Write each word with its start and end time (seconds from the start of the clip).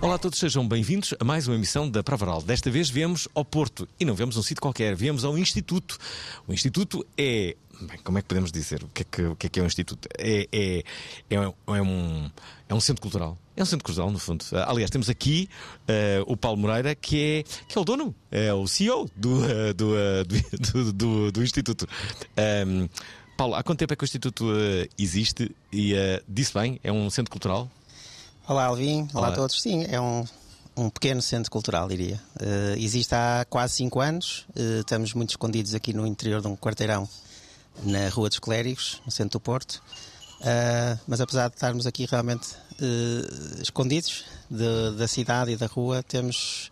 Olá 0.00 0.16
a 0.16 0.18
todos, 0.18 0.38
sejam 0.38 0.66
bem-vindos 0.66 1.14
a 1.18 1.24
mais 1.24 1.48
uma 1.48 1.56
emissão 1.56 1.88
da 1.90 2.02
Prova 2.02 2.24
Oral. 2.26 2.42
Desta 2.42 2.70
vez 2.70 2.88
viemos 2.88 3.26
ao 3.34 3.44
Porto 3.44 3.88
e 3.98 4.04
não 4.04 4.14
viemos 4.14 4.36
a 4.36 4.40
um 4.40 4.42
sítio 4.42 4.60
qualquer, 4.60 4.94
viemos 4.94 5.24
ao 5.24 5.36
Instituto. 5.36 5.98
O 6.46 6.52
Instituto 6.52 7.04
é. 7.16 7.56
Bem, 7.80 7.98
como 8.04 8.16
é 8.16 8.22
que 8.22 8.28
podemos 8.28 8.50
dizer? 8.52 8.82
O 8.84 8.88
que 8.88 9.02
é 9.02 9.06
que, 9.10 9.22
o 9.22 9.36
que, 9.36 9.46
é, 9.46 9.50
que 9.50 9.60
é 9.60 9.62
um 9.62 9.66
Instituto? 9.66 10.08
É, 10.18 10.48
é, 10.52 10.82
é, 11.28 11.40
um- 11.40 11.74
é 11.74 11.82
um, 11.82 12.30
é 12.68 12.74
um 12.74 12.80
centro 12.80 13.02
cultural. 13.02 13.36
É 13.56 13.62
um 13.62 13.66
centro 13.66 13.84
cultural, 13.84 14.10
no 14.10 14.18
fundo. 14.18 14.44
Ah, 14.52 14.70
Aliás, 14.70 14.90
temos 14.90 15.08
aqui 15.10 15.48
ah, 15.88 16.22
o 16.26 16.36
Paulo 16.36 16.58
Moreira, 16.58 16.94
que 16.94 17.20
é, 17.20 17.42
que 17.68 17.76
é 17.76 17.80
o 17.80 17.84
dono, 17.84 18.14
é 18.30 18.52
o 18.54 18.66
CEO 18.66 19.10
do, 19.16 19.42
ah, 19.44 19.72
do, 19.74 19.94
ah, 19.94 20.24
do, 20.72 20.92
do, 20.92 21.32
do- 21.32 21.42
Instituto. 21.42 21.86
Ahm, 22.36 22.88
Paulo, 23.36 23.54
há 23.54 23.62
quanto 23.62 23.78
tempo 23.80 23.92
é 23.92 23.96
que 23.96 24.04
o 24.04 24.06
Instituto 24.06 24.46
existe? 24.98 25.54
E 25.72 25.92
disse 26.28 26.54
bem, 26.54 26.78
é 26.82 26.90
um 26.92 27.10
centro 27.10 27.30
cultural? 27.30 27.70
Olá, 28.48 28.66
Alvin. 28.66 29.08
Olá, 29.12 29.26
Olá. 29.26 29.28
a 29.28 29.32
todos. 29.32 29.60
Sim, 29.60 29.84
é 29.88 30.00
um, 30.00 30.24
um 30.76 30.88
pequeno 30.90 31.20
centro 31.20 31.50
cultural, 31.50 31.88
diria. 31.88 32.20
Eh, 32.40 32.74
existe 32.78 33.14
há 33.14 33.44
quase 33.48 33.74
5 33.74 34.00
anos. 34.00 34.46
Eh, 34.54 34.80
estamos 34.80 35.12
muito 35.14 35.30
escondidos 35.30 35.74
aqui 35.74 35.92
no 35.92 36.06
interior 36.06 36.40
de 36.40 36.46
um 36.46 36.56
quarteirão, 36.56 37.08
na 37.82 38.08
Rua 38.08 38.28
dos 38.28 38.38
Clérigos, 38.38 39.00
no 39.04 39.10
centro 39.10 39.38
do 39.38 39.40
Porto. 39.40 39.82
Eh, 40.42 40.96
mas 41.08 41.20
apesar 41.20 41.48
de 41.48 41.54
estarmos 41.56 41.86
aqui 41.86 42.06
realmente 42.06 42.48
escondidos 43.62 44.24
de- 44.50 44.96
da 44.98 45.08
cidade 45.08 45.52
e 45.52 45.56
da 45.56 45.64
rua, 45.66 46.02
temos, 46.02 46.70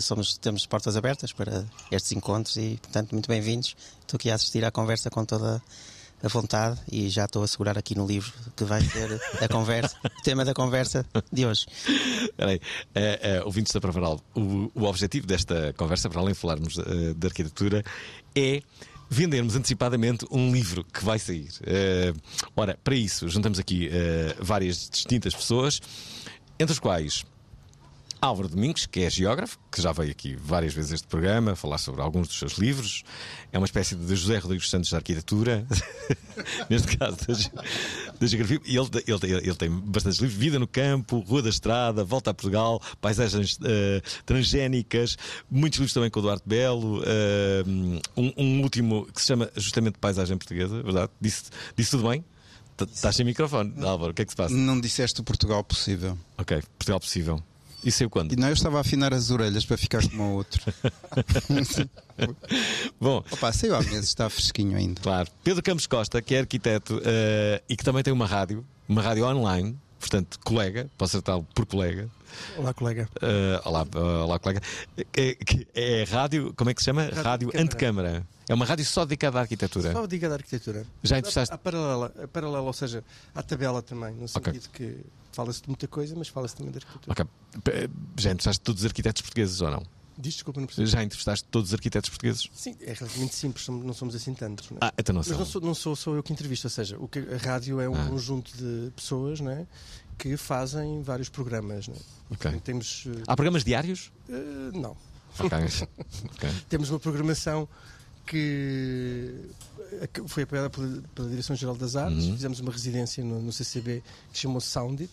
somos, 0.00 0.38
temos 0.38 0.64
portas 0.66 0.96
abertas 0.96 1.32
para 1.32 1.64
estes 1.90 2.12
encontros 2.12 2.56
e, 2.56 2.78
portanto, 2.80 3.10
muito 3.10 3.26
bem-vindos. 3.28 3.74
Estou 4.00 4.16
aqui 4.18 4.30
a 4.30 4.36
assistir 4.36 4.64
à 4.64 4.70
conversa 4.70 5.10
com 5.10 5.24
toda 5.24 5.60
a 6.22 6.28
vontade 6.28 6.80
e 6.90 7.08
já 7.08 7.24
estou 7.24 7.42
a 7.42 7.48
segurar 7.48 7.76
aqui 7.76 7.96
no 7.96 8.06
livro 8.06 8.32
que 8.56 8.64
vai 8.64 8.80
ser 8.80 9.20
a 9.40 9.48
conversa, 9.48 9.96
o 10.04 10.22
tema 10.22 10.44
da 10.44 10.54
conversa 10.54 11.04
de 11.32 11.44
hoje. 11.46 11.66
Espera 12.22 12.50
aí, 12.50 12.60
Eh, 12.94 13.20
eh, 13.22 13.42
ouvintes 13.44 13.72
da 13.72 13.80
Provaral, 13.80 14.20
o, 14.34 14.70
o 14.74 14.84
objetivo 14.84 15.26
desta 15.26 15.72
conversa, 15.76 16.08
para 16.08 16.20
além 16.20 16.32
de 16.32 16.38
falarmos 16.38 16.78
eh, 16.78 17.14
de 17.16 17.26
arquitetura, 17.26 17.84
é 18.34 18.62
vendermos 19.10 19.56
antecipadamente 19.56 20.24
um 20.30 20.52
livro 20.52 20.84
que 20.84 21.04
vai 21.04 21.18
sair. 21.18 21.48
Eh, 21.64 22.14
ora, 22.56 22.78
para 22.82 22.94
isso, 22.94 23.28
juntamos 23.28 23.58
aqui 23.58 23.88
eh, 23.92 24.34
várias 24.40 24.88
distintas 24.88 25.34
pessoas, 25.34 25.80
entre 26.58 26.72
os 26.72 26.78
quais 26.78 27.24
Álvaro 28.24 28.48
Domingos, 28.48 28.86
que 28.86 29.00
é 29.00 29.10
geógrafo, 29.10 29.58
que 29.70 29.82
já 29.82 29.90
veio 29.90 30.12
aqui 30.12 30.36
várias 30.36 30.72
vezes 30.72 30.92
este 30.92 31.08
programa 31.08 31.56
falar 31.56 31.78
sobre 31.78 32.00
alguns 32.02 32.28
dos 32.28 32.38
seus 32.38 32.52
livros. 32.52 33.02
É 33.50 33.58
uma 33.58 33.64
espécie 33.66 33.96
de 33.96 34.14
José 34.14 34.38
Rodrigues 34.38 34.70
Santos 34.70 34.90
da 34.90 34.98
arquitetura, 34.98 35.66
neste 36.70 36.96
caso 36.96 37.16
da, 37.26 37.34
ge- 37.34 37.50
da 38.20 38.26
geografia. 38.28 38.60
E 38.64 38.76
ele, 38.76 38.88
ele, 39.08 39.18
tem- 39.18 39.30
ele 39.32 39.54
tem 39.56 39.68
bastantes 39.70 40.20
livros: 40.20 40.38
Vida 40.38 40.56
no 40.60 40.68
Campo, 40.68 41.18
Rua 41.18 41.42
da 41.42 41.48
Estrada, 41.48 42.04
Volta 42.04 42.30
a 42.30 42.34
Portugal, 42.34 42.80
Paisagens 43.00 43.58
eh, 43.64 44.00
Transgénicas, 44.24 45.16
muitos 45.50 45.80
livros 45.80 45.92
também 45.92 46.08
com 46.08 46.20
o 46.20 46.22
Duarte 46.22 46.44
Belo. 46.46 47.02
eh, 47.04 47.64
um, 48.16 48.32
um 48.36 48.62
último 48.62 49.04
que 49.12 49.20
se 49.20 49.26
chama 49.26 49.50
justamente 49.56 49.98
Paisagem 49.98 50.38
Portuguesa, 50.38 50.80
verdade? 50.80 51.10
Disse, 51.20 51.44
disse 51.76 51.90
tudo 51.90 52.08
bem? 52.08 52.24
Estás 52.94 53.16
sem 53.16 53.24
microfone, 53.26 53.74
Álvaro, 53.84 54.12
o 54.12 54.14
que 54.14 54.22
é 54.22 54.24
que 54.24 54.30
se 54.30 54.36
passa? 54.36 54.54
Não 54.54 54.80
disseste 54.80 55.20
o 55.20 55.24
Portugal 55.24 55.62
possível. 55.64 56.16
Ok, 56.38 56.62
Portugal 56.78 57.00
Possível. 57.00 57.42
E 57.84 57.90
saiu 57.90 58.08
quando? 58.08 58.32
E 58.32 58.36
não, 58.36 58.48
eu 58.48 58.54
estava 58.54 58.78
a 58.78 58.80
afinar 58.80 59.12
as 59.12 59.30
orelhas 59.30 59.64
para 59.64 59.76
ficar 59.76 60.02
como 60.08 60.22
o 60.22 60.32
outro. 60.34 60.62
Bom, 63.00 63.24
Opa, 63.30 63.52
saiu 63.52 63.74
há 63.74 63.80
meses, 63.82 64.08
está 64.08 64.28
fresquinho 64.30 64.76
ainda. 64.76 65.00
claro. 65.00 65.28
Pedro 65.42 65.62
Campos 65.62 65.86
Costa, 65.86 66.22
que 66.22 66.34
é 66.34 66.40
arquiteto 66.40 67.00
eh, 67.04 67.60
e 67.68 67.76
que 67.76 67.84
também 67.84 68.02
tem 68.02 68.12
uma 68.12 68.26
rádio, 68.26 68.64
uma 68.88 69.02
rádio 69.02 69.24
online, 69.26 69.76
portanto, 69.98 70.38
colega, 70.44 70.88
posso 70.96 71.20
tratá-lo 71.20 71.44
por 71.54 71.66
colega. 71.66 72.08
Olá, 72.56 72.72
colega. 72.72 73.08
Eh, 73.20 73.60
olá, 73.64 73.86
eh, 73.94 73.98
olá, 73.98 74.38
colega. 74.38 74.60
Que 75.12 75.66
é 75.74 76.04
rádio, 76.04 76.54
como 76.56 76.70
é 76.70 76.74
que 76.74 76.80
se 76.80 76.86
chama? 76.86 77.04
Rádio, 77.06 77.48
Antecâmara. 77.48 77.62
Antecâmara. 78.18 78.26
É 78.48 78.54
uma 78.54 78.64
rádio 78.64 78.84
só 78.84 79.04
dedicada 79.04 79.38
à 79.38 79.42
arquitetura. 79.42 79.92
Só 79.92 80.06
diga 80.06 80.28
da 80.28 80.34
arquitetura. 80.36 80.84
Já 81.02 81.18
entrevistaste- 81.18 81.52
A, 81.52 81.56
a 81.56 81.58
paralela, 81.58 82.12
a 82.22 82.28
paralela, 82.28 82.60
ou 82.62 82.72
seja, 82.72 83.02
à 83.34 83.42
tabela 83.42 83.82
também, 83.82 84.14
no 84.14 84.26
sentido 84.28 84.68
que 84.72 84.98
fala-se 85.32 85.62
de 85.62 85.68
muita 85.68 85.88
coisa, 85.88 86.14
mas 86.16 86.28
fala-se 86.28 86.54
também 86.56 86.70
de 86.72 86.78
arquitetura. 86.78 87.12
Ok. 87.12 87.24
P- 87.64 87.90
Já 88.18 88.30
entrevistaste 88.30 88.60
todos 88.60 88.82
os 88.82 88.84
arquitetos 88.86 89.22
portugueses 89.22 89.60
ou 89.60 89.70
não? 89.70 89.82
Diz 90.18 90.34
desculpa, 90.34 90.60
não 90.60 90.66
percebi. 90.66 90.86
Já 90.88 91.02
entrevistaste 91.02 91.48
todos 91.50 91.70
os 91.70 91.74
arquitetos 91.74 92.10
portugueses? 92.10 92.48
Sim, 92.54 92.76
é 92.82 92.92
relativamente 92.92 93.34
simples, 93.34 93.66
não 93.68 93.94
somos 93.94 94.14
assim 94.14 94.34
tantos. 94.34 94.70
É? 94.70 94.74
Ah, 94.80 94.92
então 94.98 95.14
não 95.14 95.22
mas 95.26 95.38
não 95.38 95.44
sou, 95.46 95.60
não 95.62 95.74
sou 95.74 95.96
só 95.96 96.14
eu 96.14 96.22
que 96.22 96.32
entrevisto, 96.32 96.66
ou 96.66 96.70
seja, 96.70 96.98
o 96.98 97.08
que, 97.08 97.18
a 97.18 97.38
rádio 97.38 97.80
é 97.80 97.88
um 97.88 97.94
Ah. 97.94 98.06
conjunto 98.08 98.54
de 98.56 98.90
pessoas 98.94 99.40
não 99.40 99.50
é, 99.50 99.66
que 100.18 100.36
fazem 100.36 101.02
vários 101.02 101.28
programas. 101.30 101.88
Não 101.88 101.94
é? 101.94 101.98
Ok. 101.98 102.36
portanto, 102.36 102.62
temos. 102.62 103.04
eh, 103.06 103.22
Há 103.26 103.34
programas 103.34 103.64
diários? 103.64 104.12
eh, 104.28 104.70
não. 104.74 104.96
Ok. 105.38 105.48
Ok. 106.34 106.50
Temos 106.68 106.90
uma 106.90 107.00
programação 107.00 107.66
que 108.26 109.34
foi 110.26 110.44
apoiada 110.44 110.70
pela, 110.70 111.02
pela 111.14 111.28
Direção-Geral 111.28 111.76
das 111.76 111.96
Artes. 111.96 112.24
Uhum. 112.24 112.32
Fizemos 112.34 112.60
uma 112.60 112.72
residência 112.72 113.22
no, 113.24 113.40
no 113.42 113.52
CCB 113.52 114.02
que 114.30 114.36
se 114.38 114.42
chamou 114.42 114.60
Sound 114.60 115.02
It 115.02 115.12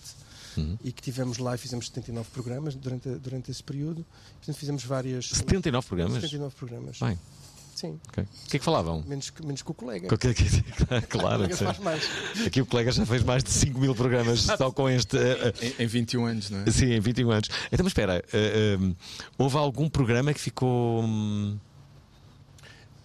Uhum. 0.58 0.78
e 0.84 0.92
que 0.92 1.02
tivemos 1.02 1.38
lá 1.38 1.54
e 1.54 1.58
fizemos 1.60 1.86
79 1.88 2.28
programas 2.32 2.74
durante, 2.76 3.08
durante 3.08 3.52
esse 3.52 3.64
período. 3.64 4.04
Portanto, 4.40 4.56
fizemos 4.58 4.84
várias. 4.84 5.30
79 5.30 5.88
programas? 5.88 6.16
79 6.16 6.56
programas. 6.56 7.00
Bem, 7.00 7.20
Sim, 7.76 8.00
ok. 8.10 8.24
O 8.24 8.50
que 8.50 8.58
é 8.58 8.60
que 8.60 8.66
falavam? 8.66 9.04
menos 9.08 9.30
que, 9.30 9.46
menos 9.46 9.62
que 9.62 9.72
o 9.72 9.74
colega. 9.76 10.10
Com 10.10 10.18
que- 10.18 10.34
que- 10.34 10.64
Claro. 11.08 11.44
Aqui 12.46 12.62
o 12.62 12.66
colega 12.66 12.92
já 12.92 13.06
fez 13.06 13.24
mais 13.24 13.44
de 13.44 13.52
5 13.52 13.80
mil 13.80 13.94
programas 13.96 14.42
só 14.42 14.72
com 14.72 14.90
este. 14.90 15.18
eh, 15.18 15.54
Em, 15.80 15.84
em 15.84 15.88
21 15.88 16.26
anos, 16.26 16.50
não 16.50 16.62
é? 16.64 16.72
sim, 16.72 16.88
em 16.94 17.00
21 17.00 17.30
anos. 17.32 17.48
Então, 17.72 17.84
mas 17.84 17.92
espera, 17.92 18.18
eh, 18.34 18.78
eh, 18.82 18.96
houve 19.38 19.56
algum 19.56 19.88
programa 19.88 20.34
que 20.34 20.42
ficou. 20.42 21.04
hum, 21.04 21.58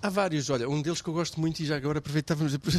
Há 0.04 0.10
vários, 0.10 0.50
olha, 0.50 0.68
um 0.68 0.82
deles 0.82 1.00
que 1.00 1.08
eu 1.08 1.14
gosto 1.14 1.40
muito 1.40 1.60
e 1.60 1.64
já 1.66 1.76
agora 1.76 1.98
aproveitávamos 1.98 2.54
para 2.58 2.72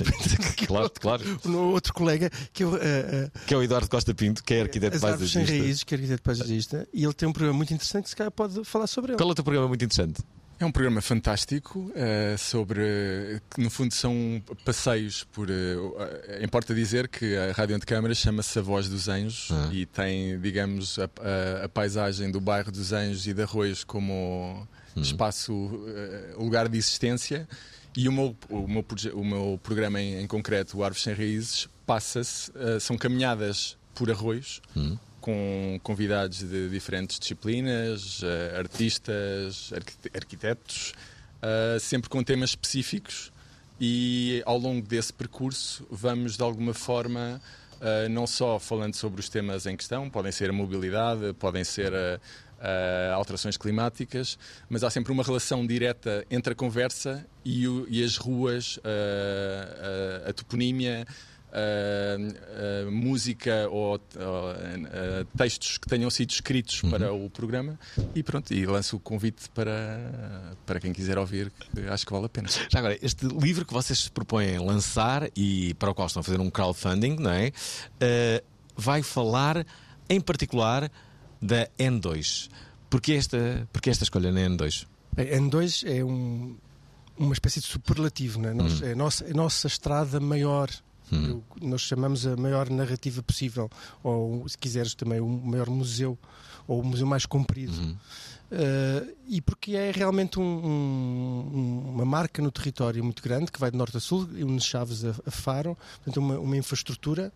Claro, 0.68 0.92
claro. 1.00 1.24
o 1.46 1.52
outro 1.72 1.92
colega 1.94 2.30
que 2.54 2.64
eu, 2.64 2.76
eh, 2.78 3.32
eh, 3.36 3.40
Que 3.48 3.54
é 3.54 3.58
o 3.58 3.64
Eduardo 3.64 3.90
Costa 3.90 4.14
Pinto, 4.14 4.44
que 4.44 4.54
é 4.54 4.62
arquiteto 4.62 4.96
Árvores 5.04 5.32
Sem 5.32 5.42
paisagista. 5.42 5.64
Raízes, 5.66 5.84
que 5.84 5.94
é 5.94 5.98
arquiteto 5.98 6.22
paisagista, 6.22 6.88
e 6.94 7.04
ele 7.04 7.14
tem 7.14 7.28
um 7.28 7.34
programa 7.34 7.58
muito 7.58 7.74
interessante 7.74 8.04
que 8.04 8.10
se 8.12 8.16
calhar 8.16 8.30
pode 8.32 8.64
falar 8.64 8.86
sobre 8.86 9.14
ele. 9.14 9.18
Qual 9.18 9.28
é 9.28 9.32
o 9.32 9.36
teu 9.36 9.44
programa 9.44 9.68
muito 9.68 9.84
interessante? 9.84 10.22
É 10.60 10.66
um 10.66 10.72
programa 10.72 11.02
fantástico 11.02 11.92
eh, 11.96 12.36
sobre. 12.38 13.42
que 13.50 13.62
no 13.62 13.70
fundo 13.70 13.94
são 13.94 14.42
passeios 14.64 15.24
por. 15.26 15.50
eh, 15.50 16.42
importa 16.44 16.74
dizer 16.74 17.08
que 17.10 17.36
a 17.36 17.52
Rádio 17.52 17.76
Antecâmara 17.76 18.14
chama-se 18.16 18.58
A 18.58 18.62
Voz 18.62 18.88
dos 18.88 19.10
Anjos 19.10 19.50
Ah. 19.52 19.70
e 19.74 19.86
tem, 19.86 20.40
digamos, 20.40 20.98
a, 21.00 21.06
a- 21.06 21.66
a 21.66 21.70
paisagem 21.70 22.32
do 22.32 22.40
bairro 22.40 22.72
dos 22.72 22.94
Anjos 22.94 23.28
e 23.28 23.34
de 23.34 23.42
Arroios 23.42 23.84
como 23.84 24.66
espaço, 25.02 25.84
eh, 25.88 26.34
lugar 26.38 26.68
de 26.70 26.78
existência. 26.78 27.48
E 27.98 28.08
o 28.10 28.12
meu, 28.12 28.36
o 28.50 28.68
meu, 28.68 28.86
o 29.14 29.24
meu 29.26 29.60
programa 29.64 30.02
em, 30.02 30.22
em 30.22 30.28
concreto, 30.28 30.78
o 30.78 30.84
Árvores 30.84 31.04
Sem 31.04 31.14
Raízes, 31.14 31.68
passa-se. 31.86 32.52
eh, 32.56 32.80
são 32.80 32.98
caminhadas 32.98 33.78
por 33.94 34.10
arroios 34.12 34.62
Hum. 34.76 34.98
com 35.22 35.80
convidados 35.82 36.40
de 36.40 36.70
diferentes 36.70 37.18
disciplinas, 37.20 38.22
eh, 38.24 38.58
artistas, 38.60 39.72
arquite- 39.74 40.12
arquitetos, 40.16 40.94
sempre 41.80 42.10
com 42.10 42.24
temas 42.24 42.50
específicos 42.52 43.32
e 43.80 44.42
ao 44.46 44.58
longo 44.58 44.86
desse 44.88 45.14
percurso 45.14 45.86
vamos 45.92 46.36
de 46.38 46.42
alguma 46.44 46.74
forma 46.74 47.40
uh, 47.80 48.10
não 48.10 48.26
só 48.26 48.58
falando 48.58 48.96
sobre 48.96 49.20
os 49.20 49.30
temas 49.30 49.66
em 49.68 49.76
questão, 49.78 50.10
podem 50.10 50.32
ser 50.32 50.50
a 50.50 50.54
mobilidade, 50.54 51.34
podem 51.34 51.64
ser 51.64 51.92
uh, 51.94 52.20
uh, 52.60 53.14
alterações 53.16 53.58
climáticas, 53.58 54.38
mas 54.70 54.84
há 54.84 54.90
sempre 54.90 55.12
uma 55.12 55.24
relação 55.24 55.66
direta 55.66 56.26
entre 56.30 56.54
a 56.54 56.56
conversa 56.56 57.26
e, 57.44 57.68
o, 57.68 57.86
e 57.90 58.04
as 58.04 58.18
ruas, 58.18 58.78
uh, 58.78 60.30
a 60.30 60.34
toponímia. 60.34 61.06
Uh, 61.56 62.88
uh, 62.88 62.92
música 62.92 63.70
ou 63.70 63.96
uh, 63.96 65.26
textos 65.38 65.78
que 65.78 65.88
tenham 65.88 66.10
sido 66.10 66.32
escritos 66.32 66.84
Uhum. 66.84 66.90
para 66.90 67.14
o 67.14 67.30
programa 67.30 67.80
e 68.14 68.22
pronto, 68.22 68.54
e 68.54 68.66
lanço 68.66 68.98
o 68.98 69.00
convite 69.00 69.50
para, 69.52 70.52
para 70.66 70.82
quem 70.82 70.92
quiser 70.92 71.18
ouvir, 71.18 71.50
que 71.52 71.88
acho 71.88 72.06
que 72.06 72.12
vale 72.12 72.26
a 72.26 72.30
pena. 72.30 72.50
Já 72.50 72.80
agora, 72.80 73.00
este 73.02 73.26
livro 73.28 73.64
que 73.64 73.72
vocês 73.72 74.00
se 74.00 74.12
propõem 74.12 74.58
lançar 74.60 75.30
e 75.34 75.74
para 75.76 75.90
o 75.92 75.96
qual 75.96 76.08
estão 76.08 76.20
a 76.20 76.24
fazer 76.24 76.42
um 76.42 76.50
crowdfunding, 76.50 77.16
não 77.18 77.32
é? 77.32 77.54
Vai 78.76 79.02
falar 79.02 79.66
em 80.10 80.20
particular 80.20 80.92
da 81.42 81.68
N2. 81.80 82.50
Porquê 82.90 83.14
esta, 83.14 83.68
porquê 83.74 83.90
esta 83.90 84.04
escolha 84.04 84.32
na 84.32 84.42
N2? 84.42 84.86
A 85.18 85.22
N2 85.24 85.84
é 85.88 86.04
um, 86.04 86.56
uma 87.18 87.34
espécie 87.34 87.60
de 87.60 87.68
superlativo, 87.68 88.46
é? 88.46 88.54
Nós- 88.54 88.82
Hum. 88.82 88.86
é 88.86 88.92
a, 88.92 88.96
nossa, 88.96 89.26
a 89.26 89.34
nossa 89.34 89.68
estrada 89.68 90.20
maior. 90.20 90.70
Que 91.08 91.64
Nós 91.64 91.82
chamamos 91.82 92.26
a 92.26 92.36
maior 92.36 92.68
narrativa 92.68 93.22
possível, 93.22 93.70
ou 94.04 94.50
se 94.50 94.58
quiseres 94.58 94.96
também 94.96 95.20
o 95.22 95.28
maior 95.28 95.70
museu, 95.70 96.18
ou 96.68 96.82
o 96.82 96.84
museu 96.84 97.06
mais 97.06 97.28
comprido. 97.28 97.74
Uhum. 97.80 97.96
Uh, 98.52 99.16
e 99.28 99.40
porque 99.40 99.76
é 99.76 99.92
realmente 99.92 100.40
um- 100.40 100.44
um- 100.44 101.90
uma 101.94 102.06
marca 102.06 102.42
no 102.42 102.52
território 102.52 103.04
muito 103.04 103.22
grande, 103.22 103.52
que 103.52 103.60
vai 103.60 103.70
de 103.70 103.78
norte 103.78 103.98
a 103.98 104.00
sul, 104.00 104.28
une 104.34 104.60
Chaves 104.60 105.06
a, 105.06 105.14
a 105.28 105.32
Faro, 105.32 105.78
portanto, 105.98 106.18
uma, 106.18 106.40
uma 106.40 106.58
infraestrutura 106.58 107.32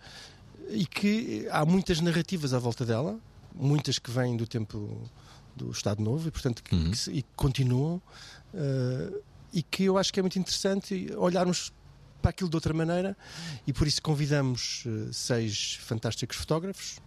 e 0.72 0.86
que 0.88 1.48
há 1.52 1.64
muitas 1.64 2.00
narrativas 2.02 2.54
à 2.54 2.60
volta 2.60 2.84
dela, 2.86 3.20
muitas 3.56 4.00
que 4.00 4.10
vêm 4.12 4.36
do 4.38 4.48
tempo 4.48 5.10
do 5.56 5.72
Estado 5.72 6.02
Novo 6.02 6.28
e, 6.28 6.32
portanto, 6.32 6.64
que, 6.64 6.74
Uhum. 6.76 6.92
que 6.92 6.98
se- 6.98 7.12
e 7.12 7.24
continuam. 7.36 8.02
uh, 8.54 9.22
e 9.52 9.64
que 9.64 9.84
eu 9.84 9.98
acho 9.98 10.14
que 10.14 10.20
é 10.20 10.24
muito 10.24 10.38
interessante 10.38 11.12
olharmos 11.18 11.74
para 12.22 12.30
aquilo 12.30 12.50
de 12.50 12.56
outra 12.56 12.74
maneira 12.74 13.18
e 13.66 13.74
por 13.74 13.88
isso 13.88 14.02
convidamos 14.02 14.84
uh, 14.86 15.12
seis 15.14 15.76
fantásticos 15.82 16.38
fotógrafos 16.38 17.00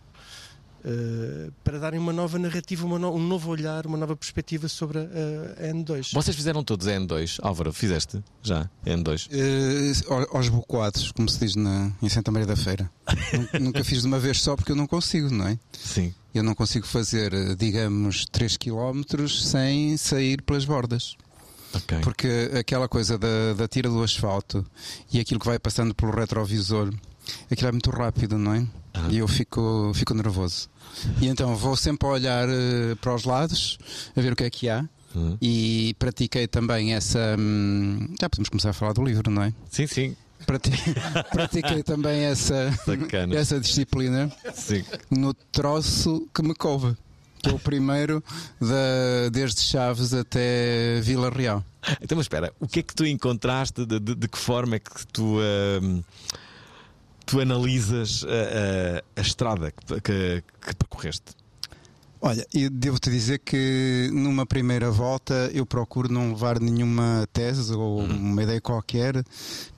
uh, 0.85 1.53
para 1.65 1.79
darem 1.79 1.99
uma 1.99 2.13
nova 2.13 2.39
narrativa, 2.39 2.85
uma 2.87 2.99
no- 2.99 3.15
um 3.15 3.27
novo 3.27 3.51
olhar, 3.51 3.87
uma 3.87 3.97
nova 3.99 4.17
perspectiva 4.17 4.69
sobre 4.69 4.99
a, 4.99 5.03
a 5.03 5.73
N2. 5.75 6.13
Vocês 6.13 6.37
fizeram 6.37 6.63
todos 6.65 6.87
a 6.87 6.93
N2. 6.93 7.39
Álvaro, 7.43 7.73
fizeste 7.73 8.23
já 8.43 8.63
a 8.85 8.89
N2? 8.91 9.29
Eh, 9.31 9.93
ao- 10.13 10.37
aos 10.37 10.49
bocoados, 10.49 11.13
como 11.13 11.29
se 11.29 11.39
diz 11.39 11.55
na, 11.57 11.93
em 12.03 12.09
Santa 12.09 12.31
Maria 12.31 12.47
da 12.47 12.57
Feira. 12.57 12.91
Nun- 13.33 13.65
Nunca 13.67 13.85
fiz 13.85 14.01
de 14.03 14.07
uma 14.07 14.19
vez 14.19 14.41
só 14.41 14.57
porque 14.57 14.73
eu 14.73 14.77
não 14.77 14.87
consigo, 14.87 15.31
não 15.31 15.47
é? 15.49 15.59
Sim. 15.73 16.13
Eu 16.35 16.43
não 16.43 16.55
consigo 16.55 16.87
fazer, 16.87 17.33
eh, 17.35 17.55
digamos, 17.55 18.25
3 18.33 18.57
km 18.57 19.03
sem 19.29 19.97
sair 19.97 20.43
pelas 20.43 20.65
bordas. 20.65 21.17
Ok. 21.75 21.99
Porque 22.03 22.51
aquela 22.59 22.87
coisa 22.89 23.17
da, 23.19 23.55
da 23.55 23.67
tira 23.67 23.89
do 23.89 24.03
asfalto 24.03 24.65
e 25.13 25.19
aquilo 25.21 25.41
que 25.41 25.47
vai 25.47 25.59
passando 25.59 25.95
pelo 25.95 26.13
retrovisor, 26.13 26.93
aquilo 27.51 27.69
é 27.69 27.73
muito 27.73 27.91
rápido, 27.91 28.37
não 28.37 28.53
é? 28.55 28.67
Ah. 28.95 29.09
E 29.11 29.19
eu 29.19 29.29
fico, 29.29 29.93
fico 29.95 30.13
nervoso. 30.15 30.69
E 31.21 31.27
então 31.27 31.55
vou 31.57 31.75
sempre 31.77 32.07
olhar 32.09 32.49
eh, 32.49 32.95
para 33.01 33.15
os 33.15 33.25
lados, 33.25 33.79
a 34.15 34.21
ver 34.21 34.33
o 34.33 34.37
que 34.37 34.45
é 34.45 34.51
que 34.51 34.69
há. 34.69 34.85
Uhum. 35.15 35.37
E 35.41 35.95
pratiquei 35.99 36.47
também 36.47 36.95
essa. 36.95 37.37
hum, 37.39 38.15
já 38.21 38.29
podemos 38.29 38.49
começar 38.49 38.71
a 38.71 38.73
falar 38.73 38.93
do 38.93 39.05
livro, 39.05 39.31
não 39.31 39.43
é? 39.43 39.53
Sim, 39.71 39.87
sim. 39.87 40.17
Prati- 40.47 40.71
Pratiquei 41.31 41.83
também 41.83 42.25
essa, 42.25 42.73
Sacana. 42.85 43.35
essa 43.37 43.61
disciplina 43.61 44.31
sim. 44.55 44.85
no 45.11 45.33
troço 45.35 46.27
que 46.35 46.43
me 46.43 46.55
coube. 46.55 46.97
Que 47.43 47.51
é 47.51 47.53
o 47.53 47.59
primeiro 47.59 48.23
da, 48.61 49.29
desde 49.33 49.61
Chaves 49.63 50.15
até 50.15 51.01
Vila 51.03 51.29
Real. 51.31 51.65
Então, 52.01 52.17
mas 52.17 52.25
espera, 52.27 52.53
o 52.61 52.69
que 52.69 52.79
é 52.81 52.83
que 52.83 52.95
tu 52.95 53.05
encontraste? 53.05 53.85
De, 53.85 53.99
de- 53.99 54.15
de 54.15 54.29
que 54.29 54.39
forma 54.39 54.77
é 54.77 54.79
que 54.79 55.07
tu, 55.13 55.39
ahm, 55.41 56.01
tu 57.33 57.41
analisas 57.41 58.25
a, 58.25 58.99
a- 58.99 59.03
a 59.17 59.21
estrada 59.23 59.71
que, 59.73 60.01
que- 60.03 60.43
que 60.67 60.77
percorreste? 60.77 61.33
Olha, 62.21 62.47
e 62.55 62.69
devo-te 62.69 63.11
dizer 63.11 63.39
que 63.41 64.11
numa 64.13 64.45
primeira 64.47 64.91
volta 64.91 65.51
eu 65.55 65.65
procuro 65.67 66.13
não 66.13 66.29
levar 66.31 66.61
nenhuma 66.61 67.27
tese 67.33 67.73
ou 67.75 68.01
uma 68.05 68.43
ideia 68.43 68.61
qualquer 68.61 69.25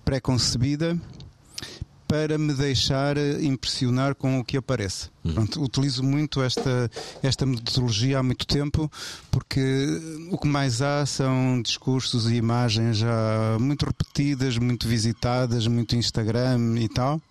pré-concebida 0.05 0.99
para 2.07 2.37
me 2.37 2.53
deixar 2.53 3.17
impressionar 3.41 4.15
com 4.15 4.39
o 4.39 4.45
que 4.45 4.57
aparece. 4.59 5.09
Pronto, 5.33 5.63
utilizo 5.63 6.03
muito 6.03 6.43
esta, 6.43 6.91
esta 7.23 7.47
metodologia 7.47 8.19
há 8.19 8.23
muito 8.23 8.47
tempo 8.47 8.93
porque 9.31 9.61
o 10.31 10.37
que 10.37 10.47
mais 10.47 10.83
há 10.83 11.07
são 11.07 11.63
discursos 11.63 12.31
e 12.31 12.35
imagens 12.35 12.99
já 12.99 13.57
muito 13.59 13.87
repetidas, 13.87 14.59
muito 14.59 14.87
visitadas, 14.87 15.67
muito 15.67 15.97
Instagram 15.97 16.79
e 16.79 16.89
tal. 16.91 17.23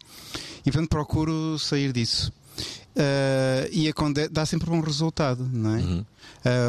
E 0.65 0.71
portanto 0.71 0.89
procuro 0.89 1.57
sair 1.59 1.91
disso. 1.91 2.31
Uh, 2.95 3.65
e 3.71 3.91
dá 4.29 4.45
sempre 4.45 4.69
um 4.69 4.79
resultado, 4.79 5.49
não 5.51 5.75
é? 5.75 5.79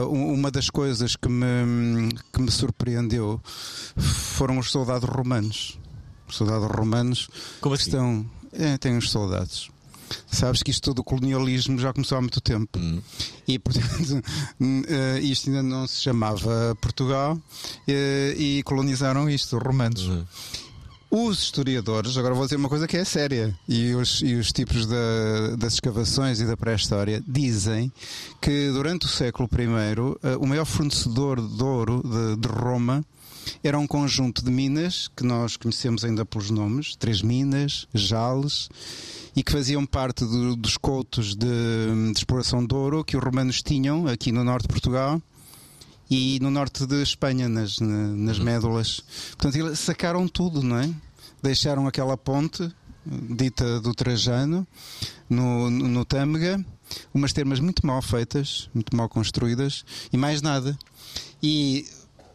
Uh, 0.03 0.09
um- 0.09 0.33
uma 0.33 0.51
das 0.51 0.71
coisas 0.71 1.17
que 1.17 1.29
me, 1.29 2.09
que 2.33 2.41
me 2.41 2.51
surpreendeu 2.51 3.39
foram 3.97 4.59
os 4.59 4.71
soldados 4.71 5.09
romanos. 5.09 5.79
Os 6.27 6.37
soldados 6.37 6.67
romanos 6.75 7.29
Como 7.61 7.75
assim? 7.75 7.85
estão. 7.91 8.27
É, 8.53 8.79
têm 8.79 8.97
os 8.97 9.11
soldados. 9.11 9.71
Sabes 10.31 10.63
que 10.63 10.71
isto 10.71 10.95
do 10.95 11.03
colonialismo 11.05 11.79
já 11.79 11.93
começou 11.93 12.17
há 12.17 12.21
muito 12.21 12.41
tempo. 12.41 12.79
Hum. 12.79 13.01
E, 13.49 13.59
portanto, 13.59 14.23
eh, 14.89 15.21
isto 15.21 15.49
ainda 15.51 15.63
não 15.63 15.87
se 15.87 16.01
chamava 16.03 16.77
Portugal 16.81 17.39
e 17.89 18.63
colonizaram 18.65 19.29
isto, 19.29 19.57
os 19.57 19.63
romanos. 19.63 20.03
Uhum. 20.07 20.25
Os 21.17 21.39
historiadores, 21.45 22.17
agora 22.17 22.35
vou 22.35 22.43
dizer 22.45 22.57
uma 22.57 22.69
coisa 22.69 22.89
que 22.89 22.97
é 22.97 23.05
séria, 23.05 23.57
e 23.69 23.95
os, 23.95 24.21
e 24.21 24.35
os 24.35 24.51
tipos 24.51 24.85
da- 24.85 25.55
das 25.57 25.75
escavações 25.75 26.41
e 26.41 26.45
da 26.45 26.57
pré-história 26.57 27.23
dizem 27.25 27.93
que 28.43 28.69
durante 28.73 29.07
o 29.07 29.09
século 29.09 29.49
I 29.53 29.63
eh, 30.25 30.37
o 30.41 30.45
maior 30.45 30.65
fornecedor 30.65 31.41
de 31.41 31.63
ouro 31.63 32.03
de, 32.03 32.41
de 32.41 32.49
Roma 32.49 33.05
era 33.63 33.79
um 33.79 33.87
conjunto 33.87 34.45
de 34.45 34.51
minas 34.51 35.09
que 35.17 35.23
nós 35.25 35.57
conhecemos 35.57 36.05
ainda 36.05 36.25
pelos 36.27 36.51
nomes, 36.51 36.97
três 36.97 37.23
minas, 37.23 37.87
Jales, 37.95 38.69
e 39.37 39.43
que 39.45 39.53
faziam 39.53 39.87
parte 39.87 40.25
do- 40.25 40.57
dos 40.57 40.77
coutos 40.77 41.37
de, 41.37 41.47
de 42.13 42.19
exploração 42.19 42.67
de 42.67 42.75
ouro 42.75 43.05
que 43.05 43.17
os 43.17 43.23
romanos 43.23 43.63
tinham 43.63 44.09
aqui 44.09 44.33
no 44.33 44.43
norte 44.43 44.63
de 44.63 44.69
Portugal 44.69 45.23
e 46.11 46.39
no 46.41 46.51
norte 46.51 46.85
de 46.87 47.03
Espanha, 47.03 47.49
nas, 47.49 47.79
na- 47.79 48.09
nas 48.09 48.39
médulas. 48.41 49.01
Portanto, 49.39 49.77
sacaram 49.77 50.27
tudo, 50.27 50.61
não 50.61 50.77
é? 50.79 50.91
Deixaram 51.45 51.87
aquela 51.87 52.17
ponte, 52.17 52.75
dita 53.05 53.79
do 53.79 53.93
Trajano, 53.95 54.67
no, 55.29 55.69
no, 55.69 55.89
no 55.89 56.05
Tâmega, 56.07 56.65
umas 57.13 57.35
termas 57.35 57.61
muito 57.61 57.87
mal 57.87 58.01
feitas, 58.01 58.71
muito 58.75 58.97
mal 58.97 59.11
construídas, 59.11 59.85
e 60.11 60.17
mais 60.17 60.41
nada. 60.41 60.75
E 61.43 61.87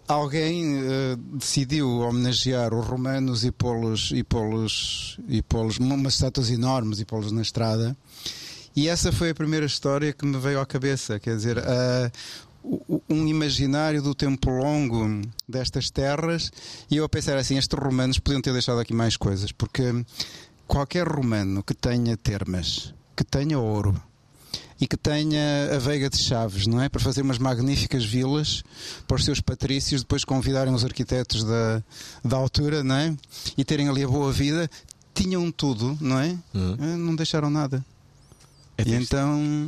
alguém 0.08 0.78
eh, 0.78 1.18
decidiu 1.34 1.90
homenagear 2.02 2.72
os 2.72 2.86
romanos 2.86 3.44
e 3.44 3.52
pô-los 3.52 4.12
e 4.14 4.24
pô-los 4.24 5.18
e 5.28 5.42
pô-los 5.42 5.78
umas 5.80 6.14
estátuas 6.14 6.52
enormes 6.52 7.00
e 7.00 7.06
pô-los 7.06 7.32
na 7.32 7.42
estrada. 7.42 7.98
E 8.76 8.88
essa 8.88 9.12
foi 9.12 9.32
a 9.32 9.36
primeira 9.36 9.66
história 9.66 10.14
que 10.14 10.24
me 10.24 10.38
veio 10.38 10.60
à 10.62 10.66
cabeça, 10.68 11.20
quer 11.20 11.36
dizer, 11.36 11.58
o- 11.58 12.12
um 12.64 13.28
imaginário 13.28 14.02
do 14.02 14.14
tempo 14.14 14.50
longo 14.50 15.22
destas 15.48 15.90
terras 15.90 16.52
e 16.90 16.98
eu 16.98 17.06
a 17.06 17.10
pensar 17.10 17.38
assim, 17.38 17.58
estes 17.58 17.78
romanos 17.78 18.20
podiam 18.20 18.42
ter 18.42 18.54
deixado 18.54 18.80
aqui 18.80 18.94
mais 18.94 19.16
coisas, 19.16 19.52
porque 19.52 20.06
qualquer 20.68 21.08
romano 21.08 21.64
que 21.64 21.74
tenha 21.74 22.16
termas, 22.18 22.94
que 23.16 23.24
tenha 23.24 23.58
ouro 23.58 24.02
e 24.80 24.88
que 24.88 24.96
tenha 24.96 25.76
a 25.76 25.80
Veiga 25.80 26.10
de 26.10 26.18
Chaves, 26.18 26.66
não 26.68 26.82
é? 26.82 26.88
Para 26.88 27.02
fazer 27.02 27.22
umas 27.22 27.38
magníficas 27.38 28.06
vilas 28.06 28.64
para 29.08 29.16
os 29.18 29.26
seus 29.26 29.42
patrícios, 29.42 30.02
depois 30.02 30.24
convidarem 30.24 30.74
os 30.74 30.86
arquitetos 30.86 31.44
da, 31.44 31.84
da 32.24 32.38
altura, 32.38 32.84
não 32.84 32.96
é? 32.96 33.16
E 33.58 33.66
terem 33.66 33.90
ali 33.90 34.04
a 34.04 34.08
boa 34.08 34.32
vida, 34.32 34.70
tinham 35.14 35.52
tudo, 35.52 35.98
não 36.00 36.18
é? 36.20 36.38
Uhum. 36.54 36.78
Eh, 36.80 36.96
Não 36.96 37.16
deixaram 37.16 37.50
nada. 37.50 37.84
É 38.78 38.84
e 38.84 38.94
então 38.94 39.66